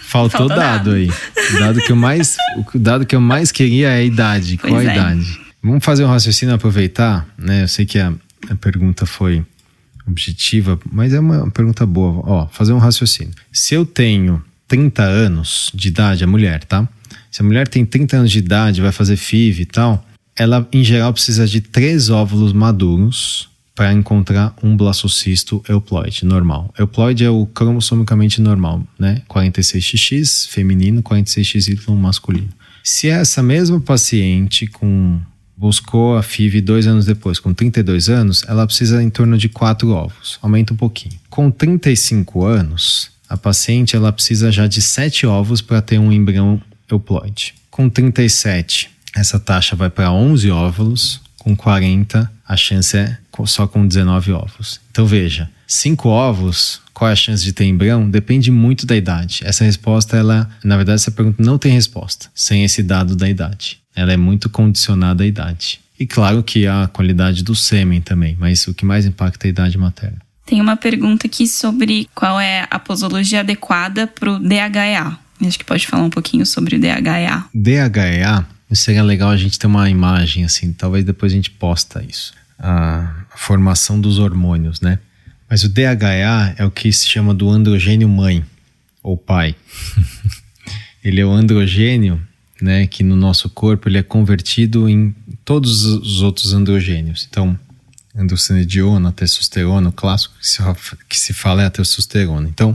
Faltou, 0.00 0.40
Faltou 0.40 0.48
dado, 0.48 0.90
dado, 0.90 0.90
aí. 0.90 1.08
O 1.08 1.58
dado 1.58 1.80
que 1.80 1.90
eu 1.90 1.96
mais, 1.96 2.36
o 2.74 2.78
dado 2.78 3.06
que 3.06 3.16
eu 3.16 3.20
mais 3.20 3.50
queria 3.50 3.88
é 3.88 3.96
a 3.96 4.02
idade. 4.02 4.58
Pois 4.58 4.72
Qual 4.72 4.80
a 4.80 4.84
é. 4.84 4.92
idade? 4.92 5.40
Vamos 5.62 5.84
fazer 5.84 6.04
um 6.04 6.08
raciocínio 6.08 6.54
aproveitar, 6.54 7.26
né? 7.38 7.62
Eu 7.62 7.68
sei 7.68 7.86
que 7.86 7.98
a, 7.98 8.12
a 8.50 8.54
pergunta 8.56 9.06
foi 9.06 9.42
objetiva, 10.06 10.78
mas 10.90 11.12
é 11.12 11.20
uma 11.20 11.50
pergunta 11.50 11.84
boa. 11.86 12.22
Ó, 12.24 12.48
fazer 12.48 12.72
um 12.72 12.78
raciocínio. 12.78 13.32
Se 13.52 13.74
eu 13.74 13.84
tenho 13.84 14.42
30 14.68 15.02
anos 15.02 15.70
de 15.74 15.88
idade, 15.88 16.24
a 16.24 16.26
mulher, 16.26 16.64
tá? 16.64 16.88
Se 17.30 17.40
a 17.40 17.44
mulher 17.44 17.68
tem 17.68 17.84
30 17.84 18.16
anos 18.16 18.30
de 18.30 18.38
idade, 18.38 18.80
vai 18.80 18.92
fazer 18.92 19.16
FIV 19.16 19.62
e 19.62 19.66
tal, 19.66 20.06
ela 20.36 20.66
em 20.72 20.84
geral 20.84 21.12
precisa 21.12 21.46
de 21.46 21.60
três 21.60 22.10
óvulos 22.10 22.52
maduros 22.52 23.48
para 23.74 23.92
encontrar 23.92 24.54
um 24.62 24.76
blastocisto 24.76 25.62
euploide 25.68 26.24
normal. 26.24 26.72
Euploide 26.78 27.24
é 27.24 27.30
o 27.30 27.46
cromossomicamente 27.46 28.40
normal, 28.40 28.86
né? 28.98 29.22
46XX 29.28 30.48
feminino, 30.48 31.02
46XY 31.02 31.94
masculino. 31.96 32.50
Se 32.84 33.08
essa 33.08 33.42
mesma 33.42 33.80
paciente 33.80 34.66
com 34.66 35.20
buscou 35.62 36.16
a 36.16 36.24
FIV 36.24 36.60
dois 36.60 36.88
anos 36.88 37.06
depois, 37.06 37.38
com 37.38 37.54
32 37.54 38.08
anos, 38.08 38.42
ela 38.48 38.66
precisa 38.66 39.00
em 39.00 39.08
torno 39.08 39.38
de 39.38 39.48
quatro 39.48 39.90
ovos, 39.90 40.36
aumenta 40.42 40.74
um 40.74 40.76
pouquinho. 40.76 41.14
Com 41.30 41.52
35 41.52 42.44
anos, 42.44 43.12
a 43.28 43.36
paciente 43.36 43.94
ela 43.94 44.12
precisa 44.12 44.50
já 44.50 44.66
de 44.66 44.82
sete 44.82 45.24
ovos 45.24 45.62
para 45.62 45.80
ter 45.80 45.98
um 45.98 46.10
embrião 46.10 46.60
euploide. 46.90 47.54
Com 47.70 47.88
37, 47.88 48.90
essa 49.14 49.38
taxa 49.38 49.76
vai 49.76 49.88
para 49.88 50.10
11 50.10 50.50
óvulos, 50.50 51.20
com 51.38 51.54
40, 51.54 52.28
a 52.46 52.56
chance 52.56 52.96
é 52.96 53.16
só 53.46 53.68
com 53.68 53.86
19 53.86 54.32
ovos. 54.32 54.80
Então 54.90 55.06
veja, 55.06 55.48
5 55.64 56.08
ovos, 56.08 56.81
qual 56.92 57.08
é 57.08 57.12
a 57.12 57.16
chance 57.16 57.42
de 57.42 57.52
ter 57.52 57.64
embrião? 57.64 58.08
Depende 58.08 58.50
muito 58.50 58.86
da 58.86 58.96
idade. 58.96 59.40
Essa 59.44 59.64
resposta, 59.64 60.16
ela, 60.16 60.48
na 60.62 60.76
verdade, 60.76 60.96
essa 60.96 61.10
pergunta 61.10 61.42
não 61.42 61.58
tem 61.58 61.72
resposta 61.72 62.28
sem 62.34 62.64
esse 62.64 62.82
dado 62.82 63.16
da 63.16 63.28
idade. 63.28 63.78
Ela 63.94 64.12
é 64.12 64.16
muito 64.16 64.48
condicionada 64.48 65.24
à 65.24 65.26
idade. 65.26 65.80
E 65.98 66.06
claro 66.06 66.42
que 66.42 66.66
a 66.66 66.88
qualidade 66.92 67.44
do 67.44 67.54
sêmen 67.54 68.00
também, 68.00 68.36
mas 68.38 68.66
o 68.66 68.74
que 68.74 68.84
mais 68.84 69.06
impacta 69.06 69.46
é 69.46 69.48
a 69.48 69.50
idade 69.50 69.78
materna. 69.78 70.18
Tem 70.44 70.60
uma 70.60 70.76
pergunta 70.76 71.26
aqui 71.26 71.46
sobre 71.46 72.08
qual 72.14 72.40
é 72.40 72.66
a 72.70 72.78
posologia 72.78 73.40
adequada 73.40 74.06
para 74.06 74.32
o 74.32 74.38
DHEA. 74.38 75.16
Acho 75.46 75.58
que 75.58 75.64
pode 75.64 75.86
falar 75.86 76.04
um 76.04 76.10
pouquinho 76.10 76.44
sobre 76.44 76.76
o 76.76 76.80
DHEA. 76.80 77.44
DHEA 77.54 78.46
seria 78.72 79.02
legal 79.02 79.30
a 79.30 79.36
gente 79.36 79.58
ter 79.58 79.66
uma 79.66 79.88
imagem 79.88 80.44
assim, 80.44 80.72
talvez 80.72 81.04
depois 81.04 81.32
a 81.32 81.36
gente 81.36 81.50
posta 81.50 82.02
isso. 82.02 82.32
A 82.58 83.24
formação 83.34 84.00
dos 84.00 84.18
hormônios, 84.18 84.80
né? 84.80 84.98
Mas 85.52 85.64
o 85.64 85.68
DHA 85.68 86.54
é 86.56 86.64
o 86.64 86.70
que 86.70 86.90
se 86.90 87.06
chama 87.06 87.34
do 87.34 87.50
androgênio 87.50 88.08
mãe 88.08 88.42
ou 89.02 89.18
pai. 89.18 89.54
ele 91.04 91.20
é 91.20 91.26
o 91.26 91.30
androgênio, 91.30 92.18
né, 92.58 92.86
que 92.86 93.04
no 93.04 93.14
nosso 93.14 93.50
corpo 93.50 93.86
ele 93.86 93.98
é 93.98 94.02
convertido 94.02 94.88
em 94.88 95.14
todos 95.44 95.84
os 95.84 96.22
outros 96.22 96.54
androgênios. 96.54 97.28
Então, 97.28 97.58
androstenediona, 98.16 99.12
testosterona, 99.12 99.90
o 99.90 99.92
clássico 99.92 100.34
que 100.40 100.48
se, 100.48 100.62
que 101.06 101.18
se 101.18 101.34
fala 101.34 101.64
é 101.64 101.66
a 101.66 101.70
testosterona. 101.70 102.48
Então, 102.48 102.74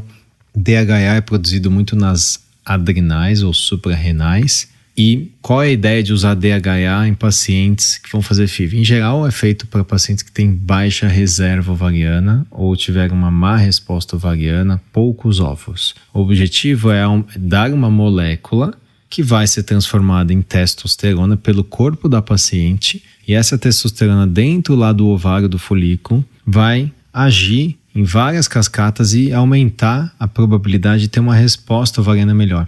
DHA 0.56 1.16
é 1.16 1.22
produzido 1.22 1.72
muito 1.72 1.96
nas 1.96 2.40
adrenais 2.64 3.42
ou 3.42 3.56
suprarrenais 3.56 4.68
e 4.98 5.32
qual 5.43 5.62
é 5.62 5.68
a 5.68 5.72
ideia 5.72 6.02
de 6.02 6.12
usar 6.12 6.34
DHA 6.34 7.08
em 7.08 7.14
pacientes 7.14 8.00
que 8.00 8.12
vão 8.12 8.20
fazer 8.20 8.48
FIV? 8.48 8.80
Em 8.80 8.84
geral, 8.84 9.28
é 9.28 9.32
feito 9.32 9.68
para 9.68 9.84
pacientes 9.84 10.24
que 10.24 10.32
têm 10.32 10.52
baixa 10.52 11.08
reserva 11.08 11.72
ovariana 11.72 12.48
ou 12.50 12.76
tiveram 12.76 13.16
uma 13.16 13.30
má 13.30 13.56
resposta 13.56 14.16
ovariana, 14.16 14.82
poucos 14.91 15.39
óvulos. 15.39 15.93
O 16.12 16.22
objetivo 16.22 16.89
é 16.89 17.04
dar 17.38 17.72
uma 17.72 17.91
molécula 17.91 18.74
que 19.08 19.22
vai 19.22 19.45
ser 19.45 19.62
transformada 19.62 20.34
em 20.34 20.41
testosterona 20.41 21.38
pelo 21.38 21.64
corpo 21.64 22.10
da 22.10 22.22
paciente 22.22 23.04
e 23.28 23.36
essa 23.36 23.56
testosterona 23.56 24.26
dentro 24.26 24.74
lá 24.74 24.91
do 24.91 25.08
ovário 25.08 25.48
do 25.48 25.60
folículo 25.60 26.26
vai 26.43 26.91
agir 27.14 27.78
em 27.93 28.04
várias 28.04 28.48
cascatas 28.48 29.14
e 29.14 29.32
aumentar 29.32 30.14
a 30.20 30.28
probabilidade 30.28 31.04
de 31.04 31.08
ter 31.08 31.20
uma 31.20 31.36
resposta 31.36 32.02
ovariana 32.02 32.34
melhor 32.34 32.68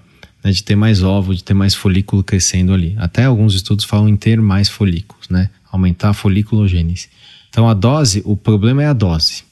né, 0.49 0.53
de 0.53 0.63
ter 0.63 0.75
mais 0.75 1.03
ovo, 1.03 1.33
de 1.33 1.43
ter 1.43 1.53
mais 1.53 1.73
folículo 1.73 2.23
crescendo 2.23 2.73
ali. 2.73 2.95
Até 2.97 3.25
alguns 3.25 3.53
estudos 3.53 3.85
falam 3.85 4.09
em 4.09 4.17
ter 4.17 4.41
mais 4.41 4.67
folículos, 4.67 5.29
né? 5.29 5.49
Aumentar 5.71 6.09
a 6.09 6.13
foliculogênese. 6.13 7.09
Então 7.49 7.69
a 7.69 7.73
dose, 7.73 8.21
o 8.25 8.35
problema 8.35 8.83
é 8.83 8.87
a 8.87 8.93
dose. 8.93 9.43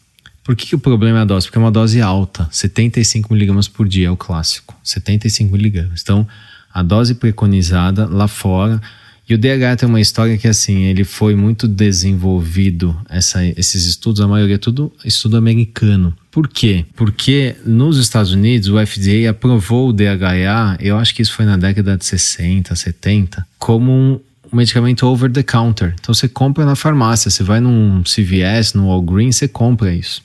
Por 0.43 0.55
que, 0.55 0.65
que 0.65 0.75
o 0.75 0.79
problema 0.79 1.19
é 1.19 1.21
a 1.21 1.25
dose? 1.25 1.47
Porque 1.47 1.57
é 1.57 1.61
uma 1.61 1.71
dose 1.71 2.01
alta, 2.01 2.47
75 2.51 3.33
miligramas 3.33 3.67
por 3.67 3.87
dia 3.87 4.07
é 4.07 4.11
o 4.11 4.17
clássico, 4.17 4.75
75 4.83 5.51
miligramas. 5.51 6.01
Então 6.01 6.27
a 6.73 6.81
dose 6.81 7.15
preconizada 7.15 8.05
lá 8.05 8.27
fora 8.27 8.81
e 9.29 9.33
o 9.33 9.37
DH 9.37 9.79
tem 9.79 9.89
uma 9.89 9.99
história 9.99 10.37
que, 10.37 10.47
assim, 10.47 10.83
ele 10.83 11.03
foi 11.03 11.35
muito 11.35 11.67
desenvolvido, 11.67 12.95
essa, 13.09 13.45
esses 13.45 13.83
estudos, 13.83 14.21
a 14.21 14.27
maioria 14.27 14.55
é 14.55 14.57
tudo 14.57 14.91
estudo 15.03 15.35
americano. 15.35 16.15
Por 16.37 16.47
quê? 16.47 16.85
Porque 16.95 17.55
nos 17.65 17.97
Estados 17.97 18.31
Unidos 18.31 18.69
o 18.69 18.77
FDA 18.85 19.27
aprovou 19.27 19.89
o 19.89 19.91
DHA, 19.91 20.77
eu 20.79 20.95
acho 20.95 21.15
que 21.15 21.23
isso 21.23 21.33
foi 21.33 21.45
na 21.45 21.57
década 21.57 21.97
de 21.97 22.05
60, 22.05 22.75
70, 22.75 23.43
como 23.57 23.91
um, 23.91 24.19
medicamento 24.55 25.07
over 25.07 25.31
the 25.31 25.41
counter. 25.41 25.95
Então 25.99 26.13
você 26.13 26.27
compra 26.27 26.63
na 26.63 26.75
farmácia, 26.75 27.31
você 27.31 27.41
vai 27.41 27.59
num 27.59 28.03
CVS, 28.03 28.75
no 28.75 28.89
Walgreens, 28.89 29.37
você 29.37 29.47
compra 29.47 29.91
isso. 29.91 30.21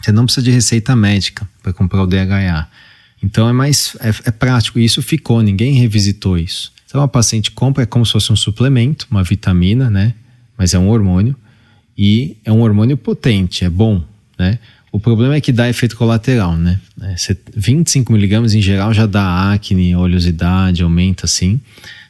Você 0.00 0.12
não 0.12 0.24
precisa 0.24 0.44
de 0.44 0.52
receita 0.52 0.94
médica 0.94 1.48
para 1.60 1.72
comprar 1.72 2.04
o 2.04 2.06
DHA. 2.06 2.68
Então 3.20 3.48
é 3.48 3.52
mais 3.52 3.96
é, 3.98 4.10
é 4.26 4.30
prático. 4.30 4.78
E 4.78 4.84
isso 4.84 5.02
ficou, 5.02 5.42
ninguém 5.42 5.74
revisitou 5.74 6.38
isso. 6.38 6.72
Então 6.86 7.02
a 7.02 7.08
paciente 7.08 7.50
compra 7.50 7.82
é 7.82 7.86
como 7.86 8.06
se 8.06 8.12
fosse 8.12 8.32
um 8.32 8.36
suplemento, 8.36 9.08
uma 9.10 9.24
vitamina, 9.24 9.90
né? 9.90 10.14
Mas 10.56 10.74
é 10.74 10.78
um 10.78 10.88
hormônio 10.88 11.34
e 11.98 12.36
é 12.44 12.52
um 12.52 12.60
hormônio 12.60 12.96
potente, 12.96 13.64
é 13.64 13.68
bom, 13.68 14.04
né? 14.38 14.60
O 14.96 14.98
problema 14.98 15.34
é 15.34 15.42
que 15.42 15.52
dá 15.52 15.68
efeito 15.68 15.94
colateral, 15.94 16.56
né? 16.56 16.80
25 17.54 18.10
é, 18.10 18.14
miligramas 18.14 18.54
em 18.54 18.62
geral 18.62 18.94
já 18.94 19.04
dá 19.04 19.52
acne, 19.52 19.94
oleosidade, 19.94 20.82
aumenta 20.82 21.26
assim. 21.26 21.60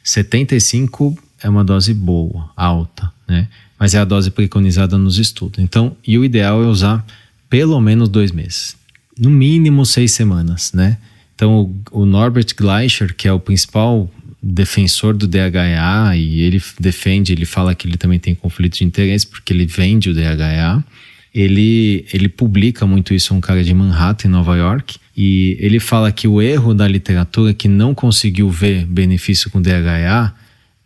75 0.01 1.17
é 1.43 1.49
uma 1.49 1.65
dose 1.65 1.93
boa, 1.93 2.49
alta, 2.55 3.11
né? 3.27 3.49
Mas 3.77 3.93
é 3.93 3.99
a 3.99 4.05
dose 4.05 4.31
preconizada 4.31 4.97
nos 4.97 5.19
estudos. 5.19 5.61
Então, 5.61 5.97
e 6.07 6.17
o 6.17 6.23
ideal 6.23 6.63
é 6.63 6.65
usar 6.65 7.05
pelo 7.49 7.77
menos 7.81 8.07
dois 8.07 8.31
meses, 8.31 8.77
no 9.19 9.29
mínimo 9.29 9.85
seis 9.85 10.13
semanas, 10.13 10.71
né? 10.71 10.97
Então, 11.35 11.59
o, 11.91 12.03
o 12.03 12.05
Norbert 12.05 12.55
Gleicher, 12.55 13.13
que 13.13 13.27
é 13.27 13.33
o 13.33 13.39
principal 13.39 14.09
defensor 14.41 15.13
do 15.13 15.27
DHA 15.27 16.15
e 16.15 16.39
ele 16.39 16.63
defende, 16.79 17.33
ele 17.33 17.45
fala 17.45 17.75
que 17.75 17.85
ele 17.85 17.97
também 17.97 18.17
tem 18.17 18.33
conflito 18.33 18.77
de 18.77 18.85
interesse 18.85 19.27
porque 19.27 19.51
ele 19.51 19.65
vende 19.65 20.09
o 20.09 20.13
DHA. 20.13 20.85
Ele, 21.33 22.05
ele 22.11 22.29
publica 22.29 22.85
muito 22.85 23.13
isso, 23.13 23.33
um 23.33 23.41
cara 23.41 23.63
de 23.63 23.73
Manhattan, 23.73 24.27
em 24.27 24.31
Nova 24.31 24.55
York, 24.55 24.97
e 25.15 25.57
ele 25.59 25.79
fala 25.79 26.11
que 26.11 26.27
o 26.27 26.41
erro 26.41 26.73
da 26.73 26.87
literatura 26.87 27.53
que 27.53 27.67
não 27.67 27.93
conseguiu 27.93 28.49
ver 28.49 28.85
benefício 28.85 29.49
com 29.49 29.61
DHA 29.61 30.33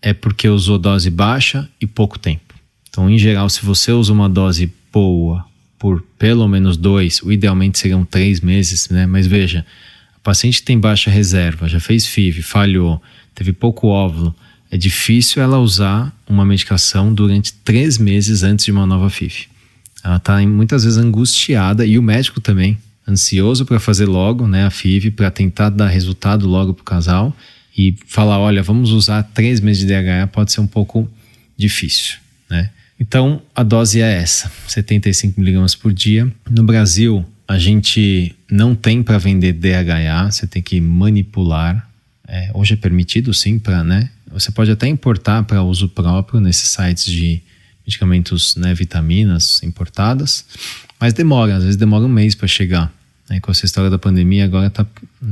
é 0.02 0.14
porque 0.14 0.50
usou 0.50 0.78
dose 0.78 1.10
baixa 1.10 1.70
e 1.80 1.86
pouco 1.86 2.18
tempo. 2.18 2.56
Então, 2.90 3.10
em 3.10 3.18
geral, 3.18 3.50
se 3.50 3.64
você 3.64 3.92
usa 3.92 4.12
uma 4.12 4.28
dose 4.28 4.72
boa 4.92 5.46
por 5.78 6.04
pelo 6.20 6.48
menos 6.48 6.78
dois, 6.78 7.22
o 7.24 7.32
idealmente 7.32 7.80
seriam 7.80 8.04
três 8.04 8.40
meses, 8.40 8.90
né? 8.90 9.06
Mas 9.06 9.26
veja, 9.26 9.66
a 10.16 10.20
paciente 10.20 10.62
tem 10.62 10.80
baixa 10.80 11.10
reserva, 11.10 11.68
já 11.68 11.80
fez 11.80 12.06
FIV, 12.06 12.42
falhou, 12.42 13.02
teve 13.34 13.54
pouco 13.54 13.88
óvulo, 13.88 14.36
é 14.70 14.78
difícil 14.78 15.42
ela 15.42 15.60
usar 15.60 16.16
uma 16.28 16.46
medicação 16.46 17.14
durante 17.14 17.52
três 17.54 17.98
meses 17.98 18.44
antes 18.44 18.66
de 18.66 18.72
uma 18.72 18.86
nova 18.86 19.10
FIV. 19.10 19.48
Ela 20.04 20.18
está 20.18 20.42
muitas 20.42 20.84
vezes 20.84 20.98
angustiada 20.98 21.86
e 21.86 21.98
o 21.98 22.02
médico 22.02 22.40
também, 22.40 22.78
ansioso 23.08 23.66
para 23.66 23.80
fazer 23.80 24.06
logo 24.06 24.48
né, 24.48 24.66
a 24.66 24.70
FIV, 24.70 25.12
para 25.12 25.30
tentar 25.30 25.70
dar 25.70 25.88
resultado 25.88 26.48
logo 26.48 26.74
para 26.74 26.82
o 26.82 26.86
casal 26.86 27.36
e 27.78 27.96
falar: 28.08 28.40
olha, 28.40 28.64
vamos 28.64 28.92
usar 28.92 29.24
três 29.24 29.60
meses 29.60 29.86
de 29.86 29.88
DHA, 29.88 30.28
pode 30.28 30.52
ser 30.52 30.62
um 30.62 30.68
pouco 30.68 31.10
difícil. 31.58 32.16
Né? 32.50 32.70
Então 33.00 33.42
a 33.56 33.64
dose 33.64 34.02
é 34.02 34.12
essa, 34.12 34.52
75 34.68 35.40
miligramas 35.40 35.76
por 35.76 35.94
dia. 35.94 36.32
No 36.50 36.64
Brasil, 36.64 37.26
a 37.48 37.58
gente 37.58 38.36
não 38.50 38.74
tem 38.74 39.04
para 39.04 39.18
vender 39.18 39.54
DHA, 39.54 40.32
você 40.32 40.48
tem 40.48 40.62
que 40.62 40.80
manipular. 40.80 41.88
É, 42.28 42.50
hoje 42.54 42.74
é 42.74 42.78
permitido 42.78 43.34
sim 43.34 43.60
para, 43.60 43.84
né? 43.84 44.10
Você 44.32 44.52
pode 44.52 44.72
até 44.72 44.88
importar 44.88 45.44
para 45.44 45.62
uso 45.62 45.90
próprio 45.90 46.40
nesses 46.40 46.70
sites 46.70 47.06
de 47.06 47.42
medicamentos, 47.92 48.56
né, 48.56 48.74
vitaminas 48.74 49.62
importadas, 49.64 50.46
mas 51.00 51.14
demora, 51.14 51.58
às 51.58 51.64
vezes 51.64 51.76
demora 51.76 52.06
um 52.06 52.10
mês 52.10 52.34
para 52.34 52.48
chegar. 52.48 52.92
Né? 53.30 53.40
Com 53.42 53.52
essa 53.52 53.66
história 53.66 53.90
da 53.90 54.00
pandemia 54.00 54.46
agora 54.46 54.68
está 54.68 54.86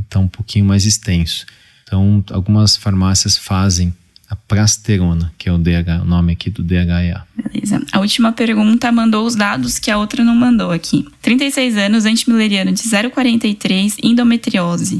tá 0.09 0.19
um 0.19 0.27
pouquinho 0.27 0.65
mais 0.65 0.85
extenso. 0.85 1.45
Então, 1.83 2.23
algumas 2.31 2.75
farmácias 2.75 3.37
fazem 3.37 3.93
a 4.29 4.35
prasterona, 4.35 5.33
que 5.39 5.49
é 5.49 5.51
o, 5.51 5.57
DH, 5.57 6.03
o 6.03 6.05
nome 6.05 6.33
aqui 6.33 6.51
do 6.51 6.61
DHA. 6.61 7.25
Beleza. 7.35 7.81
A 7.91 7.99
última 7.99 8.31
pergunta 8.31 8.91
mandou 8.91 9.25
os 9.25 9.33
dados 9.33 9.79
que 9.79 9.89
a 9.89 9.97
outra 9.97 10.23
não 10.23 10.35
mandou 10.35 10.71
aqui. 10.71 11.07
36 11.21 11.77
anos, 11.77 12.05
antimileriano 12.05 12.71
de 12.71 12.83
0,43, 12.83 13.95
endometriose. 14.03 14.99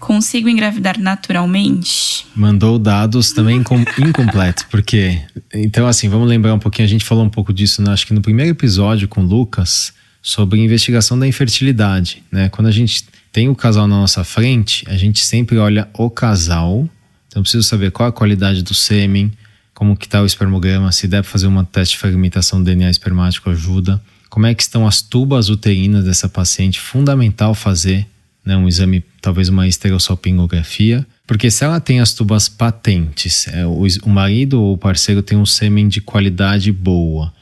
Consigo 0.00 0.48
engravidar 0.48 0.98
naturalmente? 0.98 2.26
Mandou 2.34 2.78
dados 2.78 3.32
também 3.32 3.58
incompletos, 3.98 4.64
porque. 4.64 5.20
Então, 5.52 5.86
assim, 5.86 6.08
vamos 6.08 6.26
lembrar 6.26 6.54
um 6.54 6.58
pouquinho. 6.58 6.86
A 6.86 6.88
gente 6.88 7.04
falou 7.04 7.22
um 7.22 7.28
pouco 7.28 7.52
disso, 7.52 7.82
né? 7.82 7.92
acho 7.92 8.06
que 8.06 8.14
no 8.14 8.22
primeiro 8.22 8.50
episódio 8.50 9.06
com 9.06 9.22
o 9.22 9.26
Lucas, 9.26 9.92
sobre 10.22 10.58
investigação 10.58 11.18
da 11.18 11.26
infertilidade. 11.26 12.22
Né? 12.32 12.48
Quando 12.48 12.68
a 12.68 12.72
gente 12.72 13.04
tem 13.30 13.50
o 13.50 13.54
casal 13.54 13.86
na 13.86 13.96
nossa 13.96 14.24
frente, 14.24 14.84
a 14.88 14.96
gente 14.96 15.20
sempre 15.20 15.58
olha 15.58 15.86
o 15.92 16.08
casal. 16.08 16.88
Então, 17.28 17.42
preciso 17.42 17.62
saber 17.62 17.90
qual 17.90 18.08
a 18.08 18.12
qualidade 18.12 18.62
do 18.62 18.74
sêmen, 18.74 19.30
como 19.74 19.94
que 19.94 20.06
está 20.06 20.22
o 20.22 20.26
espermograma, 20.26 20.90
se 20.92 21.06
deve 21.06 21.28
fazer 21.28 21.46
uma 21.46 21.62
teste 21.62 21.94
de 21.94 22.00
fragmentação 22.00 22.58
do 22.58 22.64
DNA 22.64 22.90
espermático 22.90 23.50
ajuda. 23.50 24.02
Como 24.30 24.46
é 24.46 24.54
que 24.54 24.62
estão 24.62 24.86
as 24.86 25.02
tubas 25.02 25.50
uterinas 25.50 26.04
dessa 26.04 26.28
paciente? 26.28 26.80
Fundamental 26.80 27.54
fazer 27.54 28.06
né, 28.44 28.56
um 28.56 28.66
exame, 28.66 29.04
talvez 29.20 29.48
uma 29.48 29.68
esterossalpingografia, 29.68 31.06
porque 31.26 31.50
se 31.50 31.64
ela 31.64 31.80
tem 31.80 32.00
as 32.00 32.12
tubas 32.12 32.48
patentes, 32.48 33.46
é, 33.48 33.66
o, 33.66 33.86
o 34.02 34.08
marido 34.08 34.60
ou 34.60 34.74
o 34.74 34.78
parceiro 34.78 35.22
tem 35.22 35.38
um 35.38 35.46
sêmen 35.46 35.88
de 35.88 36.00
qualidade 36.00 36.72
boa, 36.72 37.32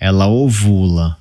ela 0.00 0.26
ovula, 0.26 1.16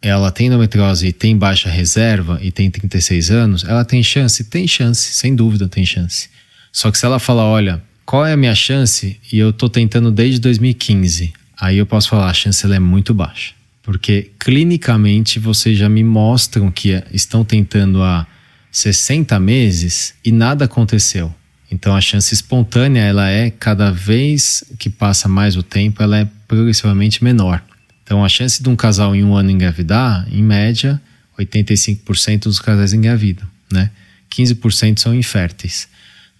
ela 0.00 0.30
tem 0.30 0.46
endometriose 0.46 1.06
e 1.06 1.12
tem 1.12 1.36
baixa 1.36 1.68
reserva 1.68 2.38
e 2.42 2.50
tem 2.50 2.70
36 2.70 3.30
anos, 3.30 3.64
ela 3.64 3.84
tem 3.84 4.02
chance? 4.02 4.44
Tem 4.44 4.66
chance, 4.66 5.12
sem 5.12 5.34
dúvida 5.34 5.68
tem 5.68 5.84
chance. 5.84 6.28
Só 6.72 6.90
que 6.90 6.98
se 6.98 7.04
ela 7.04 7.18
falar, 7.18 7.44
olha, 7.44 7.82
qual 8.04 8.24
é 8.24 8.32
a 8.32 8.36
minha 8.36 8.54
chance? 8.54 9.18
E 9.32 9.38
eu 9.38 9.52
tô 9.52 9.68
tentando 9.68 10.10
desde 10.10 10.40
2015, 10.40 11.32
aí 11.60 11.78
eu 11.78 11.86
posso 11.86 12.08
falar, 12.08 12.28
a 12.28 12.34
chance 12.34 12.64
é 12.72 12.78
muito 12.78 13.12
baixa. 13.12 13.52
Porque 13.82 14.30
clinicamente 14.38 15.38
vocês 15.38 15.78
já 15.78 15.88
me 15.88 16.04
mostram 16.04 16.70
que 16.70 17.02
estão 17.12 17.44
tentando 17.44 18.02
a 18.02 18.26
60 18.70 19.38
meses 19.40 20.14
e 20.24 20.30
nada 20.30 20.64
aconteceu. 20.66 21.34
Então 21.70 21.94
a 21.94 22.00
chance 22.00 22.32
espontânea 22.32 23.02
ela 23.02 23.28
é 23.28 23.50
cada 23.50 23.90
vez 23.90 24.64
que 24.78 24.88
passa 24.88 25.28
mais 25.28 25.56
o 25.56 25.62
tempo 25.62 26.02
ela 26.02 26.18
é 26.18 26.28
progressivamente 26.46 27.22
menor. 27.22 27.62
Então 28.02 28.24
a 28.24 28.28
chance 28.28 28.62
de 28.62 28.68
um 28.68 28.76
casal 28.76 29.14
em 29.14 29.22
um 29.22 29.34
ano 29.34 29.50
engravidar, 29.50 30.26
em 30.32 30.42
média, 30.42 31.00
85% 31.38 32.44
dos 32.44 32.60
casais 32.60 32.92
engravidam, 32.92 33.46
né? 33.70 33.90
15% 34.30 34.98
são 34.98 35.14
inférteis. 35.14 35.88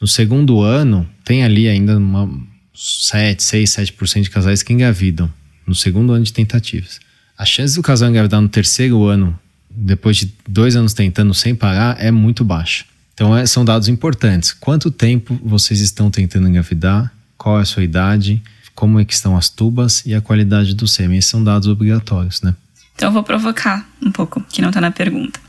No 0.01 0.07
segundo 0.07 0.61
ano, 0.61 1.09
tem 1.25 1.45
ali 1.45 1.69
ainda 1.69 1.99
uma 1.99 2.31
7, 2.75 3.43
6, 3.43 3.71
7% 3.71 4.23
de 4.23 4.31
casais 4.31 4.63
que 4.63 4.73
engravidam 4.73 5.33
no 5.67 5.75
segundo 5.75 6.13
ano 6.13 6.25
de 6.25 6.33
tentativas. 6.33 7.01
A 7.37 7.45
chance 7.45 7.75
do 7.75 7.83
casal 7.83 8.09
engravidar 8.09 8.41
no 8.41 8.49
terceiro 8.49 9.05
ano 9.05 9.39
depois 9.79 10.17
de 10.17 10.35
dois 10.47 10.75
anos 10.75 10.93
tentando 10.93 11.33
sem 11.33 11.55
parar, 11.55 11.97
é 12.01 12.11
muito 12.11 12.45
baixa. 12.45 12.85
Então, 13.15 13.37
é, 13.37 13.47
são 13.47 13.65
dados 13.65 13.89
importantes. 13.89 14.53
Quanto 14.53 14.91
tempo 14.91 15.39
vocês 15.43 15.81
estão 15.81 16.11
tentando 16.11 16.49
engravidar? 16.49 17.13
Qual 17.37 17.59
é 17.59 17.63
a 17.63 17.65
sua 17.65 17.83
idade? 17.83 18.43
Como 18.75 18.99
é 19.01 19.05
que 19.05 19.13
estão 19.13 19.37
as 19.37 19.49
tubas 19.49 20.05
e 20.07 20.15
a 20.15 20.21
qualidade 20.21 20.75
do 20.75 20.87
sêmen? 20.87 21.19
Esses 21.19 21.31
são 21.31 21.43
dados 21.43 21.69
obrigatórios, 21.69 22.43
né? 22.43 22.55
Então, 22.95 23.09
eu 23.09 23.13
vou 23.13 23.23
provocar 23.23 23.89
um 24.03 24.11
pouco, 24.11 24.41
que 24.49 24.61
não 24.61 24.69
está 24.69 24.81
na 24.81 24.91
pergunta. 24.91 25.41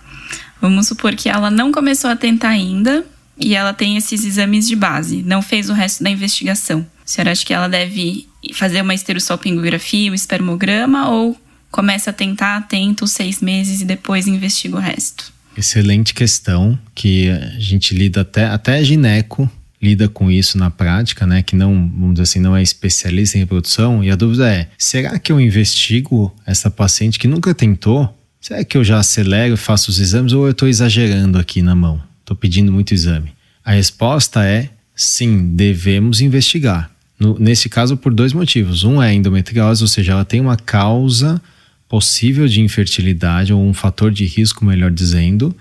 Vamos 0.62 0.88
supor 0.88 1.16
que 1.16 1.30
ela 1.30 1.50
não 1.50 1.72
começou 1.72 2.10
a 2.10 2.16
tentar 2.16 2.50
ainda 2.50 3.06
e 3.38 3.56
ela 3.56 3.74
tem 3.74 3.96
esses 3.98 4.26
exames 4.26 4.68
de 4.68 4.76
base, 4.76 5.24
não 5.24 5.42
fez 5.42 5.70
o 5.70 5.74
resto 5.74 6.04
da 6.04 6.10
investigação. 6.10 6.86
A 7.04 7.08
senhora 7.08 7.32
acha 7.32 7.46
que 7.46 7.54
ela 7.54 7.70
deve 7.70 8.28
fazer 8.54 8.82
uma 8.82 8.94
esterossalpingografia, 8.94 10.12
o 10.12 10.16
espermograma 10.16 11.10
ou 11.10 11.40
começa 11.72 12.10
a 12.10 12.14
tentar, 12.14 12.68
tenta 12.68 13.04
os 13.04 13.12
seis 13.12 13.42
meses 13.42 13.82
e 13.82 13.86
depois 13.86 14.28
investiga 14.28 14.78
o 14.78 14.80
resto? 14.80 15.32
Excelente 15.58 16.14
questão, 16.14 16.78
que 16.96 17.30
a 17.30 17.60
gente 17.60 17.94
lida 17.94 18.22
até, 18.22 18.46
até 18.46 18.84
gineco 18.84 19.50
lida 19.82 20.10
com 20.10 20.30
isso 20.30 20.58
na 20.58 20.70
prática, 20.70 21.26
né? 21.26 21.42
Que 21.42 21.56
não, 21.56 21.74
vamos 21.74 22.16
dizer 22.16 22.24
assim, 22.24 22.40
não 22.40 22.56
é 22.56 22.62
especialista 22.62 23.38
em 23.38 23.42
reprodução. 23.42 24.04
E 24.04 24.12
a 24.12 24.16
dúvida 24.16 24.52
é: 24.52 24.68
será 24.78 25.18
que 25.18 25.32
eu 25.32 25.40
investigo 25.40 26.34
essa 26.46 26.70
paciente 26.70 27.18
que 27.18 27.28
nunca 27.28 27.54
tentou? 27.54 28.16
Será 28.42 28.64
que 28.64 28.78
eu 28.78 28.84
já 28.84 29.00
acelero 29.00 29.54
e 29.54 29.58
faço 29.58 29.92
os 29.92 30.00
exames 30.00 30.34
ou 30.34 30.46
eu 30.46 30.52
estou 30.52 30.68
exagerando 30.68 31.38
aqui 31.38 31.62
na 31.62 31.76
mão? 31.76 32.02
Estou 32.22 32.36
pedindo 32.36 32.72
muito 32.72 32.94
exame. 32.94 33.32
A 33.64 33.72
resposta 33.72 34.46
é 34.46 34.70
sim, 34.96 35.56
devemos 35.56 36.22
investigar. 36.22 36.90
No, 37.20 37.38
nesse 37.38 37.68
caso, 37.68 37.98
por 37.98 38.14
dois 38.14 38.32
motivos. 38.32 38.84
Um 38.84 39.02
é 39.02 39.14
endometriose, 39.14 39.84
ou 39.84 39.88
seja, 39.88 40.14
ela 40.14 40.24
tem 40.24 40.40
uma 40.40 40.56
causa 40.56 41.42
possível 41.90 42.48
de 42.48 42.62
infertilidade 42.62 43.52
ou 43.52 43.62
um 43.62 43.74
fator 43.74 44.12
de 44.12 44.24
risco, 44.24 44.64
melhor 44.64 44.92
dizendo. 44.92 45.56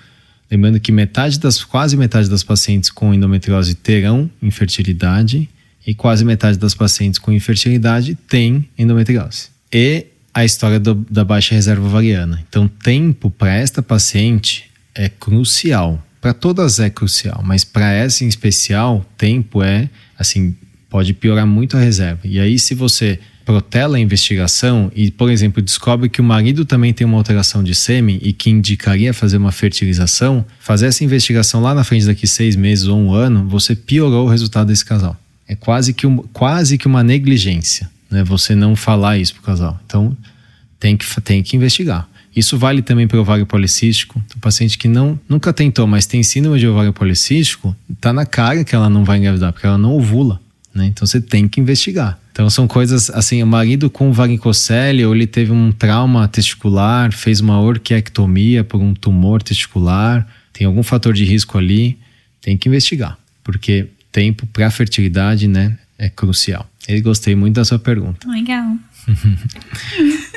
Lembrando 0.50 0.78
que 0.78 0.92
metade 0.92 1.40
das 1.40 1.64
quase 1.64 1.96
metade 1.96 2.28
das 2.28 2.44
pacientes 2.44 2.90
com 2.90 3.12
endometriose 3.12 3.74
terão 3.74 4.30
infertilidade 4.40 5.48
e 5.86 5.94
quase 5.94 6.24
metade 6.24 6.58
das 6.58 6.74
pacientes 6.74 7.18
com 7.18 7.32
infertilidade 7.32 8.14
têm 8.14 8.68
endometriose. 8.78 9.48
E 9.72 10.06
a 10.32 10.44
história 10.44 10.78
do, 10.78 10.94
da 10.94 11.24
baixa 11.24 11.54
reserva 11.54 11.86
ovariana. 11.86 12.44
Então, 12.48 12.68
tempo 12.68 13.30
para 13.30 13.54
esta 13.54 13.82
paciente 13.82 14.70
é 14.94 15.08
crucial. 15.08 16.04
Para 16.20 16.34
todas 16.34 16.78
é 16.78 16.90
crucial, 16.90 17.42
mas 17.44 17.64
para 17.64 17.90
essa 17.92 18.24
em 18.24 18.28
especial, 18.28 19.04
tempo 19.16 19.62
é 19.62 19.88
assim 20.18 20.54
pode 20.90 21.12
piorar 21.14 21.46
muito 21.46 21.76
a 21.76 21.80
reserva. 21.80 22.20
E 22.24 22.38
aí, 22.40 22.58
se 22.58 22.74
você 22.74 23.18
protela 23.48 23.96
a 23.96 24.00
investigação 24.00 24.92
e, 24.94 25.10
por 25.10 25.30
exemplo, 25.30 25.62
descobre 25.62 26.10
que 26.10 26.20
o 26.20 26.24
marido 26.24 26.66
também 26.66 26.92
tem 26.92 27.06
uma 27.06 27.16
alteração 27.16 27.64
de 27.64 27.74
sêmen 27.74 28.18
e 28.20 28.30
que 28.30 28.50
indicaria 28.50 29.14
fazer 29.14 29.38
uma 29.38 29.50
fertilização, 29.50 30.44
fazer 30.60 30.84
essa 30.84 31.02
investigação 31.02 31.62
lá 31.62 31.74
na 31.74 31.82
frente 31.82 32.04
daqui 32.04 32.26
seis 32.26 32.54
meses 32.54 32.86
ou 32.86 32.98
um 32.98 33.14
ano, 33.14 33.48
você 33.48 33.74
piorou 33.74 34.26
o 34.26 34.28
resultado 34.28 34.66
desse 34.66 34.84
casal. 34.84 35.16
É 35.48 35.54
quase 35.54 35.94
que, 35.94 36.06
um, 36.06 36.18
quase 36.30 36.76
que 36.76 36.86
uma 36.86 37.02
negligência, 37.02 37.90
né? 38.10 38.22
Você 38.22 38.54
não 38.54 38.76
falar 38.76 39.16
isso 39.16 39.32
pro 39.32 39.42
casal. 39.42 39.80
Então, 39.86 40.14
tem 40.78 40.94
que, 40.94 41.06
tem 41.22 41.42
que 41.42 41.56
investigar. 41.56 42.06
Isso 42.36 42.58
vale 42.58 42.82
também 42.82 43.08
para 43.08 43.16
o 43.16 43.22
ovário 43.22 43.46
policístico. 43.46 44.22
O 44.36 44.40
paciente 44.40 44.76
que 44.76 44.88
não, 44.88 45.18
nunca 45.26 45.54
tentou, 45.54 45.86
mas 45.86 46.04
tem 46.04 46.22
síndrome 46.22 46.60
de 46.60 46.68
ovário 46.68 46.92
policístico, 46.92 47.74
está 47.90 48.12
na 48.12 48.26
cara 48.26 48.62
que 48.62 48.74
ela 48.74 48.90
não 48.90 49.04
vai 49.04 49.16
engravidar, 49.16 49.54
porque 49.54 49.66
ela 49.66 49.78
não 49.78 49.96
ovula. 49.96 50.38
Né? 50.78 50.86
Então 50.86 51.06
você 51.06 51.20
tem 51.20 51.48
que 51.48 51.60
investigar. 51.60 52.18
Então 52.32 52.48
são 52.48 52.68
coisas 52.68 53.10
assim, 53.10 53.42
o 53.42 53.46
marido 53.46 53.90
com 53.90 54.12
varicocele 54.12 55.04
ou 55.04 55.14
ele 55.14 55.26
teve 55.26 55.50
um 55.50 55.72
trauma 55.72 56.28
testicular, 56.28 57.12
fez 57.12 57.40
uma 57.40 57.60
orquiectomia 57.60 58.62
por 58.62 58.80
um 58.80 58.94
tumor 58.94 59.42
testicular, 59.42 60.26
tem 60.52 60.64
algum 60.66 60.84
fator 60.84 61.12
de 61.12 61.24
risco 61.24 61.58
ali, 61.58 61.98
tem 62.40 62.56
que 62.56 62.68
investigar, 62.68 63.18
porque 63.42 63.88
tempo 64.12 64.46
para 64.46 64.70
fertilidade, 64.70 65.48
né, 65.48 65.76
é 65.98 66.08
crucial. 66.08 66.68
Eu 66.86 67.02
gostei 67.02 67.34
muito 67.34 67.56
da 67.56 67.64
sua 67.64 67.78
pergunta. 67.78 68.26
Legal. 68.30 68.76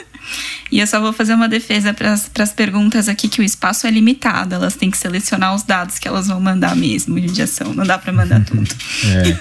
E 0.71 0.79
eu 0.79 0.87
só 0.87 1.01
vou 1.01 1.11
fazer 1.11 1.33
uma 1.33 1.49
defesa 1.49 1.93
para 1.93 2.13
as 2.13 2.53
perguntas 2.53 3.09
aqui, 3.09 3.27
que 3.27 3.41
o 3.41 3.43
espaço 3.43 3.85
é 3.85 3.91
limitado. 3.91 4.55
Elas 4.55 4.75
têm 4.75 4.89
que 4.89 4.97
selecionar 4.97 5.53
os 5.53 5.63
dados 5.63 5.99
que 5.99 6.07
elas 6.07 6.27
vão 6.27 6.39
mandar 6.39 6.75
mesmo, 6.75 7.19
judiação. 7.19 7.73
Não 7.73 7.85
dá 7.85 7.97
para 7.97 8.13
mandar 8.13 8.43
tudo. 8.43 8.67
É. 9.03 9.37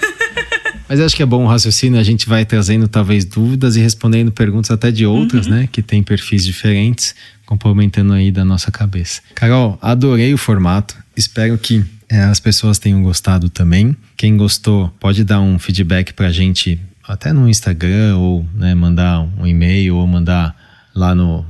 Mas 0.89 0.99
acho 0.99 1.15
que 1.15 1.23
é 1.23 1.25
bom 1.25 1.45
o 1.45 1.47
raciocínio, 1.47 1.97
a 1.99 2.03
gente 2.03 2.27
vai 2.27 2.43
trazendo 2.43 2.85
talvez 2.87 3.23
dúvidas 3.23 3.77
e 3.77 3.79
respondendo 3.79 4.29
perguntas 4.29 4.71
até 4.71 4.91
de 4.91 5.05
outras, 5.05 5.45
uhum. 5.45 5.53
né? 5.53 5.69
Que 5.71 5.81
tem 5.81 6.03
perfis 6.03 6.43
diferentes, 6.43 7.15
complementando 7.45 8.11
aí 8.11 8.29
da 8.29 8.43
nossa 8.43 8.69
cabeça. 8.71 9.21
Carol, 9.33 9.79
adorei 9.81 10.33
o 10.33 10.37
formato. 10.37 10.97
Espero 11.15 11.57
que 11.57 11.85
é, 12.09 12.23
as 12.23 12.41
pessoas 12.41 12.77
tenham 12.77 13.01
gostado 13.01 13.49
também. 13.49 13.95
Quem 14.17 14.35
gostou, 14.35 14.89
pode 14.99 15.23
dar 15.23 15.39
um 15.39 15.57
feedback 15.57 16.11
pra 16.11 16.29
gente 16.29 16.77
até 17.07 17.31
no 17.31 17.47
Instagram, 17.47 18.17
ou 18.17 18.45
né, 18.53 18.75
mandar 18.75 19.21
um 19.21 19.47
e-mail, 19.47 19.95
ou 19.95 20.05
mandar 20.05 20.55
lá 20.93 21.15
no 21.15 21.45